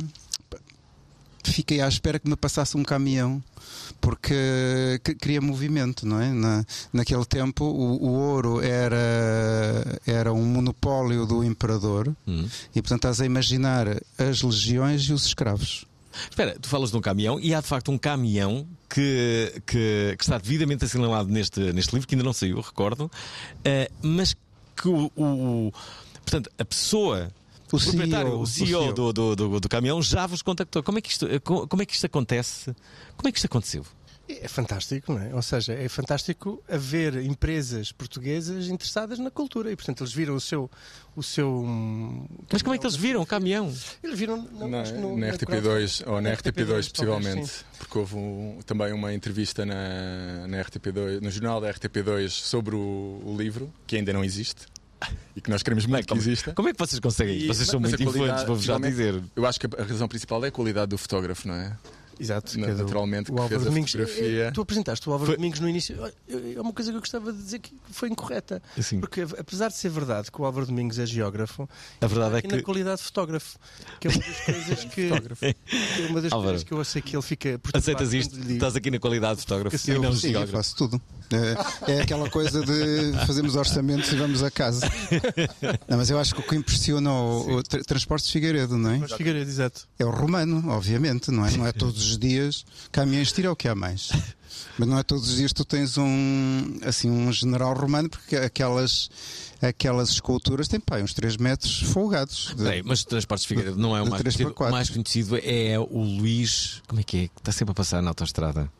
fiquei 1.50 1.80
à 1.80 1.88
espera 1.88 2.18
que 2.18 2.28
me 2.28 2.36
passasse 2.36 2.76
um 2.76 2.82
caminhão 2.82 3.42
porque 4.00 4.34
que- 5.04 5.14
queria 5.14 5.40
movimento, 5.40 6.06
não 6.06 6.20
é? 6.20 6.30
Na, 6.32 6.64
naquele 6.92 7.24
tempo 7.24 7.64
o, 7.64 8.04
o 8.04 8.10
ouro 8.12 8.60
era, 8.60 10.00
era 10.06 10.32
um 10.32 10.44
monopólio 10.44 11.26
do 11.26 11.42
imperador 11.44 12.14
Uhum. 12.26 12.48
e 12.74 12.80
portanto 12.82 12.98
estás 13.00 13.20
a 13.20 13.26
imaginar 13.26 13.86
as 14.18 14.42
legiões 14.42 15.02
e 15.02 15.12
os 15.12 15.26
escravos. 15.26 15.84
Espera, 16.28 16.56
tu 16.60 16.68
falas 16.68 16.90
de 16.90 16.96
um 16.96 17.00
caminhão 17.00 17.40
e 17.40 17.54
há 17.54 17.60
de 17.60 17.66
facto 17.66 17.90
um 17.90 17.96
caminhão 17.98 18.66
que, 18.88 19.52
que, 19.66 20.14
que 20.18 20.24
está 20.24 20.36
devidamente 20.38 20.84
assinalado 20.84 21.30
neste, 21.30 21.72
neste 21.72 21.92
livro, 21.94 22.06
que 22.06 22.14
ainda 22.14 22.24
não 22.24 22.32
saiu, 22.34 22.60
recordo, 22.60 23.10
eh, 23.64 23.90
mas 24.02 24.34
que 24.76 24.88
o, 24.88 25.10
o- 25.16 25.72
Portanto, 26.24 26.50
a 26.58 26.64
pessoa 26.64 27.30
O 27.72 27.80
proprietário, 27.80 28.38
o 28.38 28.46
CEO, 28.46 28.66
CEO, 28.82 28.92
do, 28.92 29.12
do, 29.12 29.36
do, 29.36 29.60
do 29.60 29.68
caminhão 29.68 30.02
já 30.02 30.26
vos 30.26 30.42
contactou. 30.42 30.82
Como 30.82 30.98
é, 30.98 31.00
que 31.00 31.10
isto, 31.10 31.26
co- 31.42 31.66
como 31.66 31.82
é 31.82 31.86
que 31.86 31.94
isto 31.94 32.04
acontece? 32.06 32.74
Como 33.16 33.28
é 33.28 33.32
que 33.32 33.38
isto 33.38 33.46
aconteceu? 33.46 33.84
É 34.28 34.46
fantástico, 34.48 35.12
não 35.12 35.20
é? 35.20 35.34
Ou 35.34 35.42
seja, 35.42 35.72
é 35.74 35.88
fantástico 35.88 36.62
haver 36.68 37.16
empresas 37.16 37.90
portuguesas 37.92 38.68
interessadas 38.68 39.18
na 39.18 39.30
cultura 39.30 39.70
e, 39.70 39.76
portanto, 39.76 40.02
eles 40.02 40.12
viram 40.12 40.34
o 40.36 40.40
seu. 40.40 40.70
O 41.14 41.22
seu 41.22 41.66
Mas 42.50 42.62
como 42.62 42.74
é 42.74 42.78
que 42.78 42.86
eles 42.86 42.96
viram 42.96 43.20
o 43.20 43.26
caminhão? 43.26 43.70
Eles 44.02 44.18
viram 44.18 44.36
não, 44.52 44.68
Na, 44.68 44.84
no- 44.92 45.16
na 45.18 45.26
na 45.26 45.32
RTP2 45.34 46.04
ou 46.06 46.14
na 46.20 46.30
Na 46.30 46.36
RTP2 46.36 46.54
talvez, 46.66 46.88
possivelmente, 46.88 47.46
sim. 47.48 47.64
porque 47.78 47.98
houve 47.98 48.14
um- 48.16 48.60
também 48.64 48.92
uma 48.92 49.12
entrevista 49.12 49.66
na, 49.66 50.46
na 50.46 50.58
RTP2, 50.64 51.20
no 51.20 51.30
jornal 51.30 51.60
da 51.60 51.68
RTP2 51.74 52.30
sobre 52.30 52.74
o, 52.76 53.20
o 53.26 53.34
livro, 53.36 53.70
que 53.86 53.96
ainda 53.96 54.12
não 54.12 54.24
existe 54.24 54.66
e 55.36 55.40
que 55.40 55.50
nós 55.50 55.62
queremos 55.62 55.86
muito 55.86 56.02
que 56.02 56.08
como, 56.08 56.20
exista. 56.20 56.52
como 56.54 56.68
é 56.68 56.72
que 56.72 56.78
vocês 56.78 57.00
conseguem? 57.00 57.36
E- 57.38 57.46
vocês 57.46 57.68
são 57.68 57.80
muito 57.80 58.02
influentes, 58.02 58.44
vou-vos 58.44 58.64
já 58.64 58.78
dizer. 58.78 59.20
Eu 59.34 59.46
acho 59.46 59.58
que 59.60 59.66
a 59.66 59.82
razão 59.82 60.08
principal 60.08 60.44
é 60.44 60.48
a 60.48 60.52
qualidade 60.52 60.90
do 60.90 60.98
fotógrafo, 60.98 61.46
não 61.48 61.54
é? 61.54 61.76
Exato, 62.22 62.58
Na- 62.58 62.66
que 62.66 62.72
é 62.72 62.74
naturalmente, 62.76 63.30
o 63.30 63.34
que 63.34 63.40
Álvaro 63.40 63.48
fez 63.48 63.62
a 63.62 63.64
Domingos. 63.70 63.90
fotografia. 63.92 64.42
Eh, 64.44 64.50
Tu 64.52 64.60
apresentaste 64.60 65.08
o 65.08 65.12
Álvaro 65.12 65.26
Foi- 65.26 65.36
Domingos 65.36 65.60
no 65.60 65.68
início. 65.68 65.96
É 66.56 66.60
uma 66.60 66.72
coisa 66.72 66.90
que 66.90 66.96
eu 66.96 67.00
gostava 67.00 67.32
de 67.32 67.42
dizer 67.42 67.58
que 67.58 67.74
foi 67.90 68.08
incorreta. 68.08 68.62
Assim, 68.78 69.00
Porque, 69.00 69.22
apesar 69.38 69.68
de 69.68 69.76
ser 69.76 69.88
verdade 69.90 70.30
que 70.30 70.40
o 70.40 70.44
Álvaro 70.44 70.66
Domingos 70.66 70.98
é 70.98 71.06
geógrafo, 71.06 71.68
a 72.00 72.06
verdade 72.06 72.36
é 72.36 72.38
e 72.44 72.48
na 72.48 72.56
que. 72.58 72.62
qualidade 72.62 72.98
de 72.98 73.02
fotógrafo, 73.04 73.58
que 74.00 74.08
é 74.08 74.10
uma 74.10 74.18
das 74.20 74.40
coisas 74.40 74.84
que, 74.84 75.10
é 75.42 76.06
uma 76.08 76.20
das 76.20 76.32
Álvaro, 76.32 76.50
coisas 76.52 76.64
que 76.64 76.72
eu 76.72 76.84
sei 76.84 77.02
que 77.02 77.16
ele 77.16 77.22
fica 77.22 77.60
Aceitas 77.74 78.12
isto? 78.14 78.38
Estás 78.50 78.76
aqui 78.76 78.90
na 78.90 78.98
qualidade 78.98 79.36
de 79.36 79.42
fotógrafo 79.42 79.76
Sim, 79.78 79.90
e 79.90 79.94
Eu, 79.96 80.02
não 80.02 80.12
sim, 80.12 80.28
eu 80.28 80.32
geógrafo. 80.34 80.52
faço 80.52 80.76
tudo. 80.76 81.00
É, 81.86 81.92
é 81.92 82.00
aquela 82.02 82.28
coisa 82.28 82.60
de 82.62 83.12
fazemos 83.26 83.56
orçamentos 83.56 84.12
e 84.12 84.16
vamos 84.16 84.42
a 84.42 84.50
casa. 84.50 84.86
Não, 85.88 85.96
mas 85.96 86.10
eu 86.10 86.18
acho 86.18 86.34
que 86.34 86.40
o 86.40 86.44
que 86.44 86.54
impressiona 86.56 87.10
o, 87.10 87.56
o 87.56 87.62
tra- 87.62 87.82
Transportes 87.82 88.26
de 88.26 88.32
Figueiredo, 88.34 88.76
não 88.76 88.90
é? 88.90 88.98
Mas 88.98 89.12
Figueiredo, 89.12 89.48
exato. 89.50 89.88
É 89.98 90.04
o 90.04 90.10
romano, 90.10 90.62
obviamente, 90.70 91.30
não 91.30 91.46
é? 91.46 91.50
Não 91.56 91.66
é 91.66 91.72
todos 91.72 92.11
os 92.12 92.18
dias 92.18 92.64
caminhões 92.90 93.32
tira 93.32 93.50
o 93.50 93.56
que 93.56 93.68
há 93.68 93.74
mais. 93.74 94.10
Mas 94.78 94.86
não 94.88 94.98
é 94.98 95.02
todos 95.02 95.28
os 95.30 95.36
dias 95.36 95.50
que 95.52 95.56
tu 95.56 95.64
tens 95.64 95.96
um 95.98 96.78
assim 96.84 97.10
um 97.10 97.32
general 97.32 97.74
romano, 97.74 98.08
porque 98.10 98.36
aquelas, 98.36 99.10
aquelas 99.60 100.10
esculturas 100.10 100.68
têm 100.68 100.78
pá, 100.78 100.98
uns 100.98 101.14
3 101.14 101.36
metros 101.38 101.80
folgados. 101.82 102.54
De- 102.56 102.62
Bem, 102.64 102.82
mas 102.84 103.00
o 103.00 103.06
Transportes 103.06 103.42
de 103.44 103.48
Figueiredo 103.48 103.78
não 103.78 103.96
é 103.96 104.02
o 104.02 104.08
mais 104.08 104.22
conhecido. 104.22 104.54
O 104.58 104.70
mais 104.70 104.90
conhecido 104.90 105.38
é 105.42 105.78
o 105.78 106.02
Luís. 106.02 106.82
Como 106.86 107.00
é 107.00 107.04
que 107.04 107.16
é? 107.16 107.20
Que 107.28 107.32
está 107.38 107.50
sempre 107.52 107.72
a 107.72 107.74
passar 107.74 108.02
na 108.02 108.10
autostrada. 108.10 108.70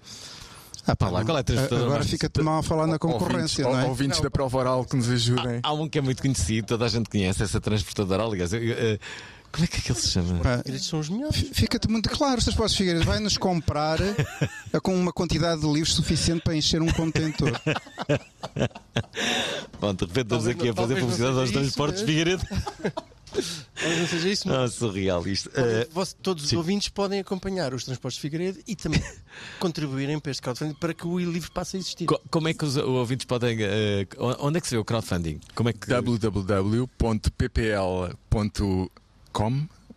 Ah, 0.86 0.96
pá, 0.96 1.08
lá, 1.08 1.24
qual 1.24 1.36
é 1.38 1.40
a 1.40 1.44
transportadora 1.44 1.86
agora 1.90 2.04
fica-te 2.04 2.42
mal 2.42 2.58
a 2.58 2.62
falar 2.62 2.86
na 2.86 2.98
concorrência, 2.98 3.64
ouvintes, 3.66 3.80
não 3.80 3.80
é? 3.80 3.84
Ouvintes 3.88 4.20
da 4.20 4.30
prova 4.30 4.58
oral 4.58 4.84
que 4.84 4.96
nos 4.96 5.08
ajudem. 5.08 5.60
Há 5.62 5.72
um 5.72 5.88
que 5.88 5.98
é 5.98 6.02
muito 6.02 6.20
conhecido, 6.20 6.66
toda 6.66 6.84
a 6.84 6.88
gente 6.88 7.08
conhece 7.08 7.42
essa 7.42 7.60
transportadora. 7.60 8.24
Aliás, 8.24 8.52
eu- 8.52 8.62
eu, 8.62 8.76
eh, 8.76 8.98
como 9.52 9.64
é 9.64 9.68
que 9.68 9.76
aquele 9.78 9.98
se 9.98 10.08
chama? 10.08 10.40
Pá, 10.40 10.62
Eles 10.64 10.84
são 10.84 10.98
os 10.98 11.08
melhores. 11.08 11.36
Fica-te 11.52 11.88
muito 11.88 12.08
claro, 12.08 12.38
os 12.38 12.44
Transportes 12.44 12.72
de 12.72 12.78
Figueiredo 12.78 13.04
vai-nos 13.06 13.36
comprar 13.36 14.00
eh, 14.00 14.80
com 14.82 14.94
uma 14.96 15.12
quantidade 15.12 15.60
de 15.60 15.66
livros 15.72 15.94
suficiente 15.94 16.42
para 16.42 16.56
encher 16.56 16.82
um 16.82 16.90
contentor. 16.92 17.52
Pronto, 19.78 20.06
de 20.06 20.12
repente 20.12 20.24
estamos 20.34 20.46
aqui 20.46 20.68
a 20.70 20.74
fazer 20.74 20.98
publicidade 21.00 21.36
aos 21.38 21.50
isso, 21.50 21.58
Transportes 21.58 22.00
de 22.00 22.06
mas- 22.06 22.10
Figueiredo. 22.10 22.42
Talvez 23.74 23.98
não 24.00 24.06
seja 24.08 24.28
isso, 24.28 24.46
mas 24.48 24.56
Ah, 24.56 24.68
surreal 24.68 25.26
isto. 25.26 25.48
podem- 25.50 25.80
Eh, 25.80 25.88
todos 26.22 26.44
os 26.44 26.50
sim. 26.50 26.56
ouvintes 26.56 26.88
podem 26.90 27.18
acompanhar 27.20 27.72
os 27.74 27.82
transportes 27.84 28.16
de 28.16 28.20
Figueiredo 28.22 28.58
e 28.66 28.76
também 28.76 29.02
contribuírem 29.58 30.18
para 30.20 30.30
este 30.30 30.42
crowdfunding 30.42 30.74
para 30.74 30.92
que 30.94 31.06
o 31.06 31.18
livro 31.18 31.50
passe 31.52 31.76
a 31.76 31.80
existir. 31.80 32.04
co- 32.06 32.20
como 32.30 32.48
é 32.48 32.54
que 32.54 32.64
os 32.64 32.76
ouvintes 32.76 33.24
podem. 33.26 33.56
eh, 33.60 34.06
onde 34.38 34.58
é 34.58 34.60
que 34.60 34.68
se 34.68 34.74
vê 34.74 34.78
o 34.80 34.84
crowdfunding? 34.84 35.40
Como 35.54 35.68
é 35.68 35.72
que. 35.72 35.86
www.ppl.com 35.88 36.88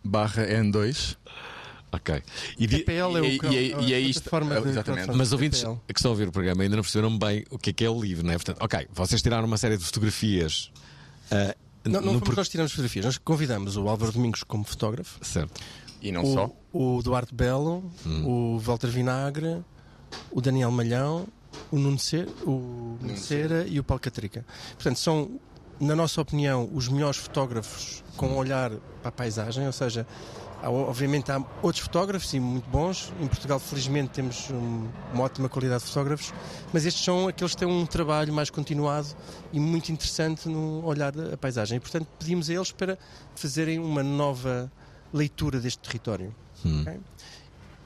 barra 0.04 0.44
N2 0.46 1.16
Ok. 1.92 2.22
E 2.58 2.66
di- 2.66 2.78
PPL 2.78 3.16
é 3.16 3.20
o 3.20 3.24
e- 3.24 3.38
crowd- 3.38 3.56
e- 3.56 3.74
e 3.86 3.92
é 3.94 3.96
a 3.96 4.00
isto- 4.00 4.28
exatamente. 4.68 5.12
Mas 5.16 5.32
ouvintes 5.32 5.60
PPL. 5.60 5.80
que 5.86 5.98
estão 5.98 6.10
a 6.10 6.12
ouvir 6.12 6.28
o 6.28 6.32
programa 6.32 6.62
ainda 6.62 6.76
não 6.76 6.82
perceberam 6.82 7.16
bem 7.16 7.44
o 7.48 7.58
que 7.58 7.70
é 7.70 7.72
que 7.72 7.84
é 7.84 7.88
o 7.88 7.98
livro, 8.00 8.26
não 8.26 8.32
é? 8.32 8.36
Portanto, 8.36 8.58
ok, 8.60 8.86
vocês 8.92 9.22
tiraram 9.22 9.46
uma 9.46 9.56
série 9.56 9.78
de 9.78 9.84
fotografias. 9.84 10.70
ah, 11.30 11.54
Não, 11.84 12.00
não 12.00 12.18
fomos 12.18 12.36
nós 12.36 12.48
tiramos 12.48 12.72
fotografias, 12.72 13.04
nós 13.04 13.16
convidamos 13.18 13.76
o 13.76 13.88
Álvaro 13.88 14.10
Domingos 14.12 14.42
como 14.42 14.64
fotógrafo, 14.64 15.24
Certo. 15.24 15.60
e 16.02 16.10
não 16.10 16.24
o, 16.24 16.34
só. 16.34 16.50
o 16.72 17.00
Duarte 17.02 17.32
Belo, 17.34 17.88
o 18.24 18.58
Walter 18.58 18.88
Vinagre, 18.90 19.62
o 20.32 20.40
Daniel 20.40 20.70
Malhão, 20.72 21.26
o 21.70 21.78
Nuno 21.78 21.98
Cera, 21.98 22.28
o 22.44 22.98
Nuno 23.00 23.16
Cera 23.16 23.64
e 23.68 23.78
o 23.78 23.84
Paulo 23.84 24.00
Catrica. 24.00 24.44
Portanto, 24.74 24.98
são, 24.98 25.40
na 25.80 25.94
nossa 25.96 26.20
opinião, 26.20 26.68
os 26.72 26.88
melhores 26.88 27.18
fotógrafos 27.18 28.02
com 28.16 28.28
um 28.28 28.36
olhar 28.36 28.70
para 29.02 29.08
a 29.08 29.12
paisagem, 29.12 29.66
ou 29.66 29.72
seja, 29.72 30.06
há- 30.62 30.70
obviamente 30.70 31.30
há 31.30 31.42
outros 31.62 31.84
fotógrafos 31.84 32.32
e 32.32 32.40
muito 32.40 32.68
bons. 32.70 33.12
Em 33.20 33.26
Portugal, 33.26 33.58
felizmente, 33.58 34.10
temos 34.10 34.48
um- 34.50 34.88
uma 35.12 35.24
ótima 35.24 35.48
qualidade 35.48 35.82
de 35.84 35.88
fotógrafos, 35.90 36.32
mas 36.72 36.86
estes 36.86 37.04
são 37.04 37.28
aqueles 37.28 37.52
que 37.54 37.58
têm 37.60 37.68
um 37.68 37.84
trabalho 37.84 38.32
mais 38.32 38.48
continuado 38.48 39.08
e 39.52 39.60
muito 39.60 39.90
interessante 39.92 40.48
no 40.48 40.84
olhar 40.84 41.12
da 41.12 41.36
paisagem. 41.36 41.76
E, 41.76 41.80
portanto, 41.80 42.06
pedimos 42.18 42.48
a 42.48 42.54
eles 42.54 42.72
para 42.72 42.98
fazerem 43.34 43.78
uma 43.78 44.02
nova 44.02 44.70
leitura 45.12 45.60
deste 45.60 45.78
território. 45.80 46.34
Hum. 46.64 46.80
ok? 46.82 47.00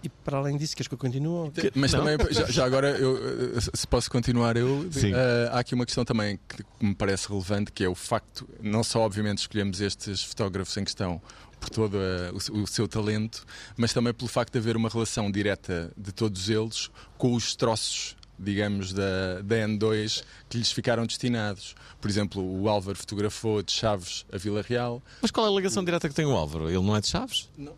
E 0.03 0.09
para 0.09 0.39
além 0.39 0.57
disso, 0.57 0.75
queres 0.75 0.89
que 0.89 0.95
eu 0.95 0.99
continue? 0.99 1.53
Mas 1.75 1.93
Não. 1.93 2.05
também, 2.05 2.17
já, 2.33 2.47
já 2.47 2.65
agora, 2.65 2.91
eu, 2.99 3.17
eh, 3.57 3.61
se 3.75 3.87
posso 3.87 4.11
continuar, 4.11 4.57
eu, 4.57 4.89
eh, 4.97 5.51
há 5.53 5.59
aqui 5.59 5.75
uma 5.75 5.85
questão 5.85 6.05
também 6.05 6.39
que 6.49 6.65
me 6.81 6.95
parece 6.95 7.29
relevante, 7.29 7.71
que 7.71 7.85
é 7.85 7.89
o 7.89 7.95
facto, 7.95 8.49
não 8.63 8.83
só 8.83 9.01
obviamente 9.01 9.39
escolhemos 9.39 9.81
estes 9.81 10.23
fotógrafos 10.23 10.75
em 10.79 10.85
questão 10.85 11.21
por 11.61 11.69
todo 11.69 11.99
eh, 11.99 12.33
o, 12.33 12.63
o 12.63 12.67
seu 12.67 12.89
talento, 12.89 13.45
mas 13.77 13.93
também 13.93 14.15
pelo 14.15 14.29
facto 14.29 14.53
de 14.53 14.59
haver 14.59 14.75
uma 14.75 14.89
relação 14.89 15.31
direta 15.31 15.93
de 15.97 16.13
todos 16.13 16.49
eles 16.49 16.91
com 17.19 17.35
os 17.35 17.55
troços 17.55 18.17
digamos, 18.43 18.95
da, 18.95 19.43
da 19.43 19.57
N2 19.57 20.25
que 20.49 20.57
lhes 20.57 20.73
ficaram 20.73 21.05
destinados. 21.05 21.75
Por 22.01 22.09
exemplo, 22.09 22.43
o 22.43 22.71
Álvaro 22.71 22.97
fotografou 22.97 23.63
de 23.63 23.71
Chaves 23.71 24.25
a 24.33 24.39
Vila 24.39 24.63
Real. 24.67 25.03
Mas 25.21 25.31
qual 25.31 25.47
é 25.47 25.51
a 25.51 25.53
ligação 25.53 25.85
direta 25.85 26.09
que 26.09 26.15
tem 26.15 26.25
o 26.25 26.31
Álvaro? 26.31 26.71
Ele 26.71 26.81
não 26.81 26.97
é 26.97 27.03
de 27.03 27.09
Chaves? 27.09 27.51
Não. 27.59 27.75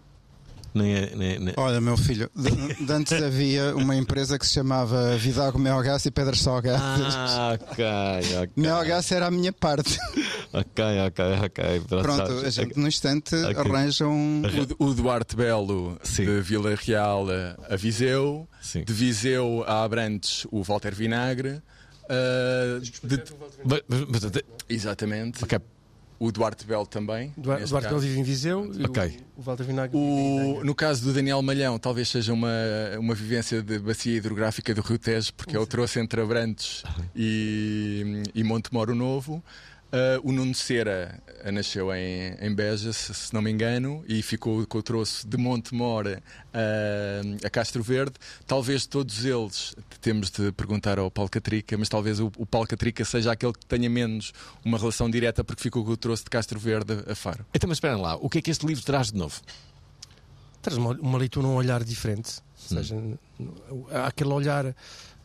Nem 0.74 0.94
é. 0.94 1.12
Nem, 1.14 1.38
nem... 1.38 1.54
Olha, 1.56 1.80
meu 1.80 1.96
filho, 1.96 2.30
de, 2.34 2.84
de 2.86 2.92
antes 2.92 3.12
havia 3.12 3.74
uma 3.76 3.94
empresa 3.94 4.38
que 4.38 4.46
se 4.46 4.54
chamava 4.54 5.16
Vidago 5.16 5.58
Melgaço 5.58 6.08
e 6.08 6.10
Pedras 6.10 6.40
Salgadas. 6.40 7.14
Ah, 7.14 7.58
ok, 7.60 7.84
ok. 8.38 8.50
Melgaço 8.56 9.14
era 9.14 9.26
a 9.26 9.30
minha 9.30 9.52
parte. 9.52 9.98
Ok, 10.52 10.84
ok, 11.06 11.24
ok. 11.46 11.80
Pronto, 12.02 12.32
a 12.46 12.50
gente 12.50 12.78
no 12.78 12.86
instante 12.88 13.34
Ok. 13.34 13.56
arranja 13.56 14.06
um. 14.06 14.42
O, 14.78 14.86
o 14.86 14.94
Duarte 14.94 15.34
Belo 15.36 15.98
Sim. 16.02 16.24
de 16.26 16.40
Vila 16.40 16.74
Real 16.74 17.26
a, 17.30 17.74
a 17.74 17.76
Viseu. 17.76 18.48
Sim. 18.60 18.84
De 18.84 18.92
Viseu 18.92 19.64
a 19.66 19.82
Abrantes, 19.84 20.46
o 20.50 20.62
Walter 20.62 20.94
Vinagre. 20.94 21.62
Uh, 22.04 22.80
de- 22.80 23.22
Mas- 23.64 23.82
mas- 23.88 24.24
mas- 24.24 24.42
exatamente. 24.68 25.42
ok. 25.44 25.58
O 26.24 26.30
Duarte 26.30 26.64
Belo 26.64 26.86
também. 26.86 27.32
Duarte, 27.36 27.62
neste 27.62 27.72
Duarte 27.72 27.88
caso. 27.88 27.96
Belo 27.96 28.00
vive 28.08 28.20
em 28.20 28.22
Viseu 28.22 28.70
e 28.78 28.84
Ok. 28.84 29.18
o, 29.36 29.40
o 29.40 29.42
Walter 29.42 29.64
Vinagre 29.64 29.96
O- 29.96 30.62
no 30.62 30.72
caso 30.74 31.02
do 31.04 31.12
Daniel 31.12 31.42
Malhão, 31.42 31.78
talvez 31.80 32.08
seja 32.08 32.32
uma, 32.32 32.48
uma 32.98 33.12
vivência 33.14 33.60
de 33.60 33.78
bacia 33.80 34.16
hidrográfica 34.16 34.72
do 34.72 34.82
Rio 34.82 34.98
Tejo, 35.00 35.32
porque 35.34 35.56
ele 35.56 35.66
trouxe 35.66 35.98
entre 35.98 36.20
Abrantes 36.20 36.84
e, 37.16 38.22
e 38.34 38.44
Montemoro 38.44 38.94
Novo. 38.94 39.42
Ah, 39.92 40.18
o 40.24 40.32
Nuno 40.32 40.54
Cera 40.54 41.20
ah, 41.44 41.52
nasceu 41.52 41.94
em, 41.94 42.34
em 42.40 42.54
Beja, 42.54 42.92
se, 42.92 43.12
se 43.12 43.34
não 43.34 43.42
me 43.42 43.50
engano, 43.50 44.02
e 44.08 44.22
ficou 44.22 44.66
com 44.66 44.78
o 44.78 44.82
troço 44.82 45.28
de 45.28 45.36
Montemor 45.36 46.06
ah, 46.54 47.20
a 47.44 47.50
Castro 47.50 47.82
Verde. 47.82 48.14
Talvez 48.46 48.86
todos 48.86 49.24
eles, 49.24 49.74
temos 50.00 50.30
de 50.30 50.50
perguntar 50.52 50.98
ao 50.98 51.10
Paulo 51.10 51.30
Catrica, 51.30 51.76
mas 51.76 51.88
talvez 51.88 52.20
o, 52.20 52.32
o 52.38 52.46
Paulo 52.46 52.66
Catrica 52.66 53.04
seja 53.04 53.32
aquele 53.32 53.52
que 53.52 53.66
tenha 53.66 53.90
menos 53.90 54.32
uma 54.64 54.78
relação 54.78 55.10
direta, 55.10 55.44
porque 55.44 55.62
ficou 55.62 55.84
com 55.84 55.90
o 55.90 55.96
troço 55.96 56.24
de 56.24 56.30
Castro 56.30 56.58
Verde 56.58 57.04
a 57.06 57.14
Faro. 57.14 57.44
Então, 57.54 57.68
mas 57.68 57.76
esperem 57.76 58.00
lá, 58.00 58.16
o 58.16 58.30
que 58.30 58.38
é 58.38 58.42
que 58.42 58.50
este 58.50 58.64
livro 58.66 58.82
traz 58.84 59.12
de 59.12 59.18
novo? 59.18 59.40
traz 60.62 60.78
uma, 60.78 60.92
uma 61.00 61.18
leitura, 61.18 61.44
um 61.44 61.56
olhar 61.56 61.82
diferente. 61.82 62.38
Ou 62.70 62.76
seja, 62.78 62.96
há 63.90 64.06
aquele 64.06 64.30
olhar 64.30 64.72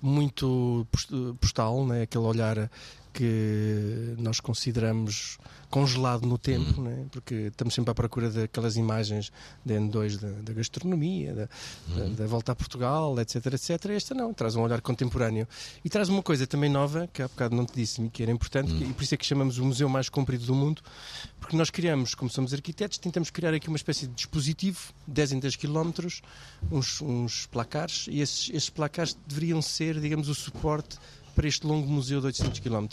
muito 0.01 0.87
post- 0.91 1.13
postal, 1.39 1.85
né? 1.85 2.01
aquele 2.01 2.23
olhar 2.23 2.71
que 3.17 4.15
nós 4.19 4.39
consideramos 4.39 5.39
congelado 5.71 6.25
no 6.25 6.37
tempo, 6.37 6.81
né? 6.81 7.05
porque 7.11 7.33
estamos 7.51 7.73
sempre 7.73 7.91
à 7.91 7.95
procura 7.95 8.29
daquelas 8.29 8.77
imagens 8.77 9.31
da 9.65 9.73
N2 9.73 10.17
da, 10.17 10.29
da 10.41 10.53
gastronomia, 10.53 11.33
da, 11.33 11.49
da- 11.95 12.09
da 12.15 12.27
volta 12.27 12.51
a 12.51 12.55
Portugal, 12.55 13.19
etc, 13.19 13.47
etc. 13.47 13.85
Esta 13.89 14.13
não, 14.13 14.33
traz 14.33 14.55
um 14.55 14.61
olhar 14.61 14.79
contemporâneo. 14.81 15.47
E 15.83 15.89
traz 15.89 16.09
uma 16.09 16.21
coisa 16.23 16.45
também 16.47 16.69
nova, 16.69 17.07
que 17.11 17.21
há 17.21 17.27
bocado 17.27 17.55
não 17.55 17.65
te 17.65 17.73
disse, 17.73 18.07
que 18.09 18.21
era 18.23 18.31
importante, 18.31 18.71
e 18.71 18.93
por 18.93 19.03
isso 19.03 19.15
é 19.15 19.17
que 19.17 19.25
chamamos 19.25 19.57
o 19.57 19.65
museu 19.65 19.89
mais 19.89 20.07
comprido 20.09 20.45
do 20.45 20.53
mundo, 20.55 20.81
porque 21.39 21.57
nós 21.57 21.69
criamos, 21.69 22.13
como 22.15 22.29
somos 22.29 22.53
arquitetos, 22.53 22.97
tentamos 22.97 23.29
criar 23.31 23.53
aqui 23.53 23.67
uma 23.67 23.77
espécie 23.77 24.07
de 24.07 24.13
dispositivo, 24.13 24.79
10 25.07 25.31
em 25.33 25.39
10 25.39 25.55
km, 25.57 25.91
uns, 26.71 27.01
uns 27.01 27.45
placares, 27.47 28.05
e 28.09 28.21
esses, 28.21 28.49
esses 28.51 28.69
placares 28.69 29.17
deveriam 29.27 29.61
ser, 29.61 29.99
digamos, 29.99 30.29
o 30.29 30.35
suporte 30.35 30.97
para 31.37 31.47
este 31.47 31.67
longo 31.67 31.87
museu 31.87 32.19
de 32.19 32.25
800 32.25 32.59
km. 32.59 32.87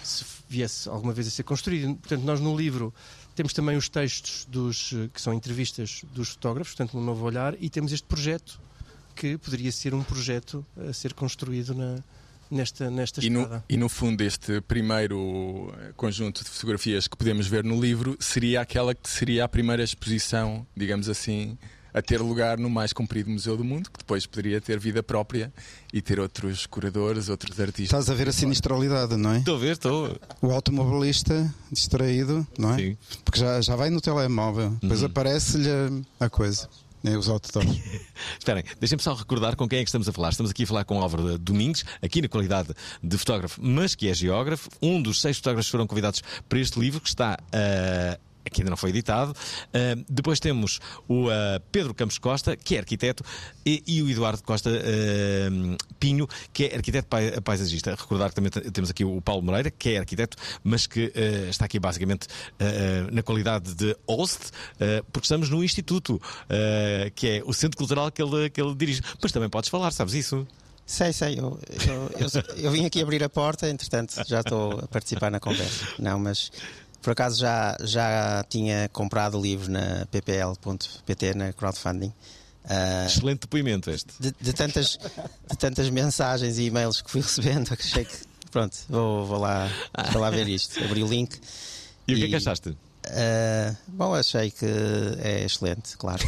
se 0.00 0.24
viesse 0.48 0.88
alguma 0.88 1.12
vez 1.12 1.26
a 1.26 1.30
ser 1.32 1.42
construído. 1.42 1.96
Portanto, 1.96 2.22
nós 2.22 2.38
no 2.38 2.56
livro 2.56 2.94
temos 3.34 3.52
também 3.52 3.76
os 3.76 3.88
textos 3.88 4.46
dos, 4.48 4.92
eh, 4.92 5.08
que 5.12 5.20
são 5.20 5.34
entrevistas 5.34 6.02
dos 6.14 6.28
fotógrafos, 6.28 6.74
portanto, 6.76 6.96
um 6.96 7.04
novo 7.04 7.24
olhar, 7.24 7.56
e 7.60 7.68
temos 7.68 7.92
este 7.92 8.06
projeto 8.06 8.60
que 9.16 9.36
poderia 9.36 9.72
ser 9.72 9.94
um 9.94 10.02
projeto 10.04 10.64
a 10.88 10.92
ser 10.92 11.12
construído 11.12 11.74
na, 11.74 11.98
nesta, 12.48 12.88
nesta 12.88 13.24
E 13.24 13.28
no, 13.28 13.64
e 13.68 13.76
no 13.76 13.88
fundo, 13.88 14.22
este 14.22 14.60
primeiro 14.60 15.74
eh, 15.80 15.92
conjunto 15.96 16.44
de 16.44 16.50
fotografias 16.50 17.08
que 17.08 17.16
podemos 17.16 17.48
ver 17.48 17.64
no 17.64 17.80
livro 17.80 18.16
seria 18.20 18.60
aquela 18.60 18.94
que 18.94 19.10
seria 19.10 19.44
a 19.44 19.48
primeira 19.48 19.82
exposição, 19.82 20.64
digamos 20.76 21.08
assim, 21.08 21.58
a 21.96 22.02
ter 22.02 22.20
lugar 22.20 22.58
no 22.58 22.68
mais 22.68 22.92
comprido 22.92 23.30
museu 23.30 23.56
do 23.56 23.64
mundo, 23.64 23.90
que 23.90 23.98
depois 23.98 24.26
poderia 24.26 24.60
ter 24.60 24.78
vida 24.78 25.02
própria 25.02 25.52
e 25.92 26.02
ter 26.02 26.20
outros 26.20 26.66
curadores, 26.66 27.28
outros 27.30 27.58
artistas. 27.58 27.84
Estás 28.00 28.10
a 28.10 28.14
ver 28.14 28.28
a 28.28 28.32
sinistralidade, 28.32 29.16
não 29.16 29.32
é? 29.32 29.38
Estou 29.38 29.56
a 29.56 29.58
ver, 29.58 29.72
estou. 29.72 30.20
O 30.42 30.50
automobilista 30.52 31.52
distraído, 31.72 32.46
não 32.58 32.74
é? 32.74 32.76
Sim. 32.76 32.96
Porque 33.24 33.40
já, 33.40 33.60
já 33.62 33.74
vai 33.74 33.88
no 33.90 34.00
telemóvel, 34.00 34.76
depois 34.82 35.02
aparece-lhe 35.02 35.68
a- 36.20 36.28
coisa. 36.28 36.68
né, 37.02 37.16
Os 37.16 37.28
outdoors. 37.28 37.66
Esperem, 38.38 38.64
deixem-me 38.78 39.02
só 39.02 39.14
recordar 39.14 39.56
com 39.56 39.66
quem 39.68 39.78
é 39.78 39.82
que 39.82 39.88
estamos 39.88 40.08
a 40.08 40.12
falar. 40.12 40.30
Estamos 40.30 40.50
aqui 40.50 40.64
a 40.64 40.66
falar 40.66 40.84
com 40.84 41.00
Álvaro 41.00 41.38
Domingues, 41.38 41.84
aqui 42.02 42.20
na 42.20 42.28
qualidade 42.28 42.68
de 43.02 43.16
fotógrafo, 43.18 43.60
mas 43.62 43.94
que 43.94 44.08
é 44.08 44.12
geógrafo. 44.14 44.68
Um 44.82 45.00
dos 45.00 45.20
seis 45.20 45.36
fotógrafos 45.38 45.66
que 45.68 45.72
foram 45.72 45.86
convidados 45.86 46.22
para 46.48 46.58
este 46.58 46.78
livro, 46.78 47.00
que 47.00 47.08
está. 47.08 47.38
ah, 47.52 48.18
que 48.50 48.60
ainda 48.62 48.70
não 48.70 48.76
foi 48.76 48.90
editado. 48.90 49.34
Ah, 49.72 49.96
depois 50.08 50.38
temos 50.40 50.80
o 51.08 51.28
ah, 51.30 51.60
Pedro 51.72 51.94
Campos 51.94 52.18
Costa, 52.18 52.56
que 52.56 52.76
é 52.76 52.78
arquiteto, 52.78 53.24
e, 53.64 53.82
e 53.86 54.02
o 54.02 54.08
Eduardo 54.10 54.42
Costa 54.42 54.70
ah, 54.70 55.76
Pinho, 55.98 56.28
que 56.52 56.64
é 56.66 56.76
arquiteto 56.76 57.08
pai- 57.08 57.40
paisagista. 57.40 57.90
Recordar 57.94 58.30
que 58.30 58.34
também 58.36 58.50
te- 58.50 58.70
temos 58.70 58.90
aqui 58.90 59.04
o 59.04 59.20
Paulo 59.20 59.42
Moreira, 59.42 59.70
que 59.70 59.90
é 59.90 59.98
arquiteto, 59.98 60.36
mas 60.62 60.86
que 60.86 61.12
ah, 61.14 61.50
está 61.50 61.64
aqui 61.64 61.78
basicamente 61.78 62.26
ah, 62.60 63.08
na 63.12 63.22
qualidade 63.22 63.74
de 63.74 63.96
host, 64.08 64.50
porque 65.12 65.24
estamos 65.26 65.48
no 65.50 65.62
Instituto, 65.64 66.20
que 67.14 67.28
é 67.28 67.42
o 67.44 67.52
centro 67.52 67.76
cultural 67.76 68.10
que 68.10 68.22
ele, 68.22 68.50
que 68.50 68.60
ele 68.60 68.74
dirige. 68.74 69.00
Mas 69.22 69.32
também 69.32 69.48
podes 69.48 69.68
falar, 69.70 69.90
sabes 69.92 70.14
isso? 70.14 70.46
Sei, 70.84 71.12
sei, 71.12 71.38
eu, 71.38 71.58
eu, 71.88 72.10
eu, 72.20 72.64
eu 72.64 72.70
vim 72.70 72.84
aqui 72.86 73.02
abrir 73.02 73.22
a 73.24 73.28
porta, 73.28 73.68
entretanto 73.68 74.14
já 74.26 74.40
estou 74.40 74.78
a 74.80 74.86
participar 74.86 75.30
na 75.32 75.40
conversa. 75.40 75.84
Não, 75.98 76.16
mas 76.18 76.52
por 77.06 77.12
acaso 77.12 77.38
já, 77.38 77.76
já 77.82 78.44
tinha 78.48 78.88
comprado 78.92 79.38
o 79.38 79.40
livro 79.40 79.70
na 79.70 80.06
ppl.pt, 80.10 81.34
na 81.34 81.52
crowdfunding. 81.52 82.12
Ah, 82.68 83.04
Excelente 83.06 83.42
depoimento 83.42 83.88
este. 83.92 84.12
de, 84.18 84.34
de 84.40 84.52
tantas, 84.52 84.98
de 85.48 85.56
tantas 85.56 85.88
mensagens 85.88 86.58
e 86.58 86.64
e-mails 86.64 87.00
que 87.00 87.08
fui 87.08 87.20
recebendo, 87.22 87.72
achei 87.72 88.04
que 88.04 88.16
pronto, 88.50 88.76
vou, 88.88 89.24
vou, 89.24 89.38
lá, 89.38 89.70
vou 90.12 90.20
lá 90.20 90.30
ver 90.30 90.48
isto. 90.48 90.82
Abri 90.82 91.04
o 91.04 91.06
link. 91.06 91.38
E 92.08 92.14
o 92.14 92.16
que 92.16 92.24
é 92.24 92.26
que 92.26 92.32
E- 92.34 92.36
achaste? 92.38 92.76
Ah, 93.08 93.74
bom, 93.86 94.14
achei 94.14 94.50
que 94.50 94.66
é 94.66 95.44
excelente, 95.44 95.96
claro. 95.96 96.22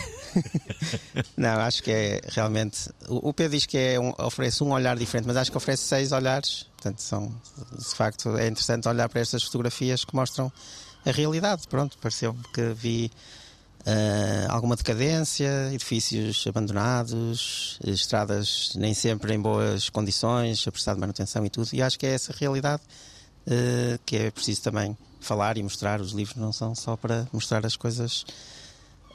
Não, 1.36 1.60
acho 1.60 1.82
que 1.82 1.90
é 1.90 2.20
realmente. 2.28 2.88
O, 3.08 3.32
Pedro 3.32 3.56
diz 3.56 3.66
que 3.66 3.76
é 3.76 3.98
um- 4.00 4.14
oferece 4.18 4.62
um 4.62 4.70
olhar 4.72 4.96
diferente, 4.96 5.26
mas 5.26 5.36
acho 5.36 5.50
que 5.50 5.56
oferece 5.56 5.84
seis 5.84 6.12
olhares. 6.12 6.66
Portanto, 6.76 7.00
são, 7.00 7.34
de 7.76 7.94
facto, 7.94 8.36
é 8.36 8.46
interessante 8.46 8.88
olhar 8.88 9.08
para 9.08 9.20
estas 9.20 9.42
fotografias 9.42 10.04
que 10.04 10.14
mostram 10.14 10.52
a 11.04 11.10
realidade. 11.10 11.66
Pronto, 11.68 11.98
pareceu-me 11.98 12.40
que 12.54 12.72
vi 12.74 13.10
ah, 13.84 14.46
alguma 14.52 14.76
decadência, 14.76 15.70
edifícios 15.72 16.46
abandonados, 16.46 17.78
estradas 17.84 18.72
nem 18.76 18.94
sempre 18.94 19.34
em 19.34 19.40
boas 19.40 19.88
condições, 19.88 20.66
a 20.66 20.70
precisar 20.70 20.94
de 20.94 21.00
manutenção 21.00 21.44
e 21.44 21.50
tudo. 21.50 21.68
E 21.72 21.82
acho 21.82 21.98
que 21.98 22.06
é 22.06 22.10
essa 22.10 22.32
realidade 22.38 22.82
eh, 23.46 23.98
que 24.06 24.16
é 24.16 24.30
preciso 24.30 24.62
também 24.62 24.96
falar 25.20 25.56
e 25.58 25.62
mostrar. 25.62 26.00
Os 26.00 26.12
livros 26.12 26.36
não 26.36 26.52
são 26.52 26.74
só 26.74 26.96
para 26.96 27.26
mostrar 27.32 27.64
as 27.66 27.76
coisas, 27.76 28.24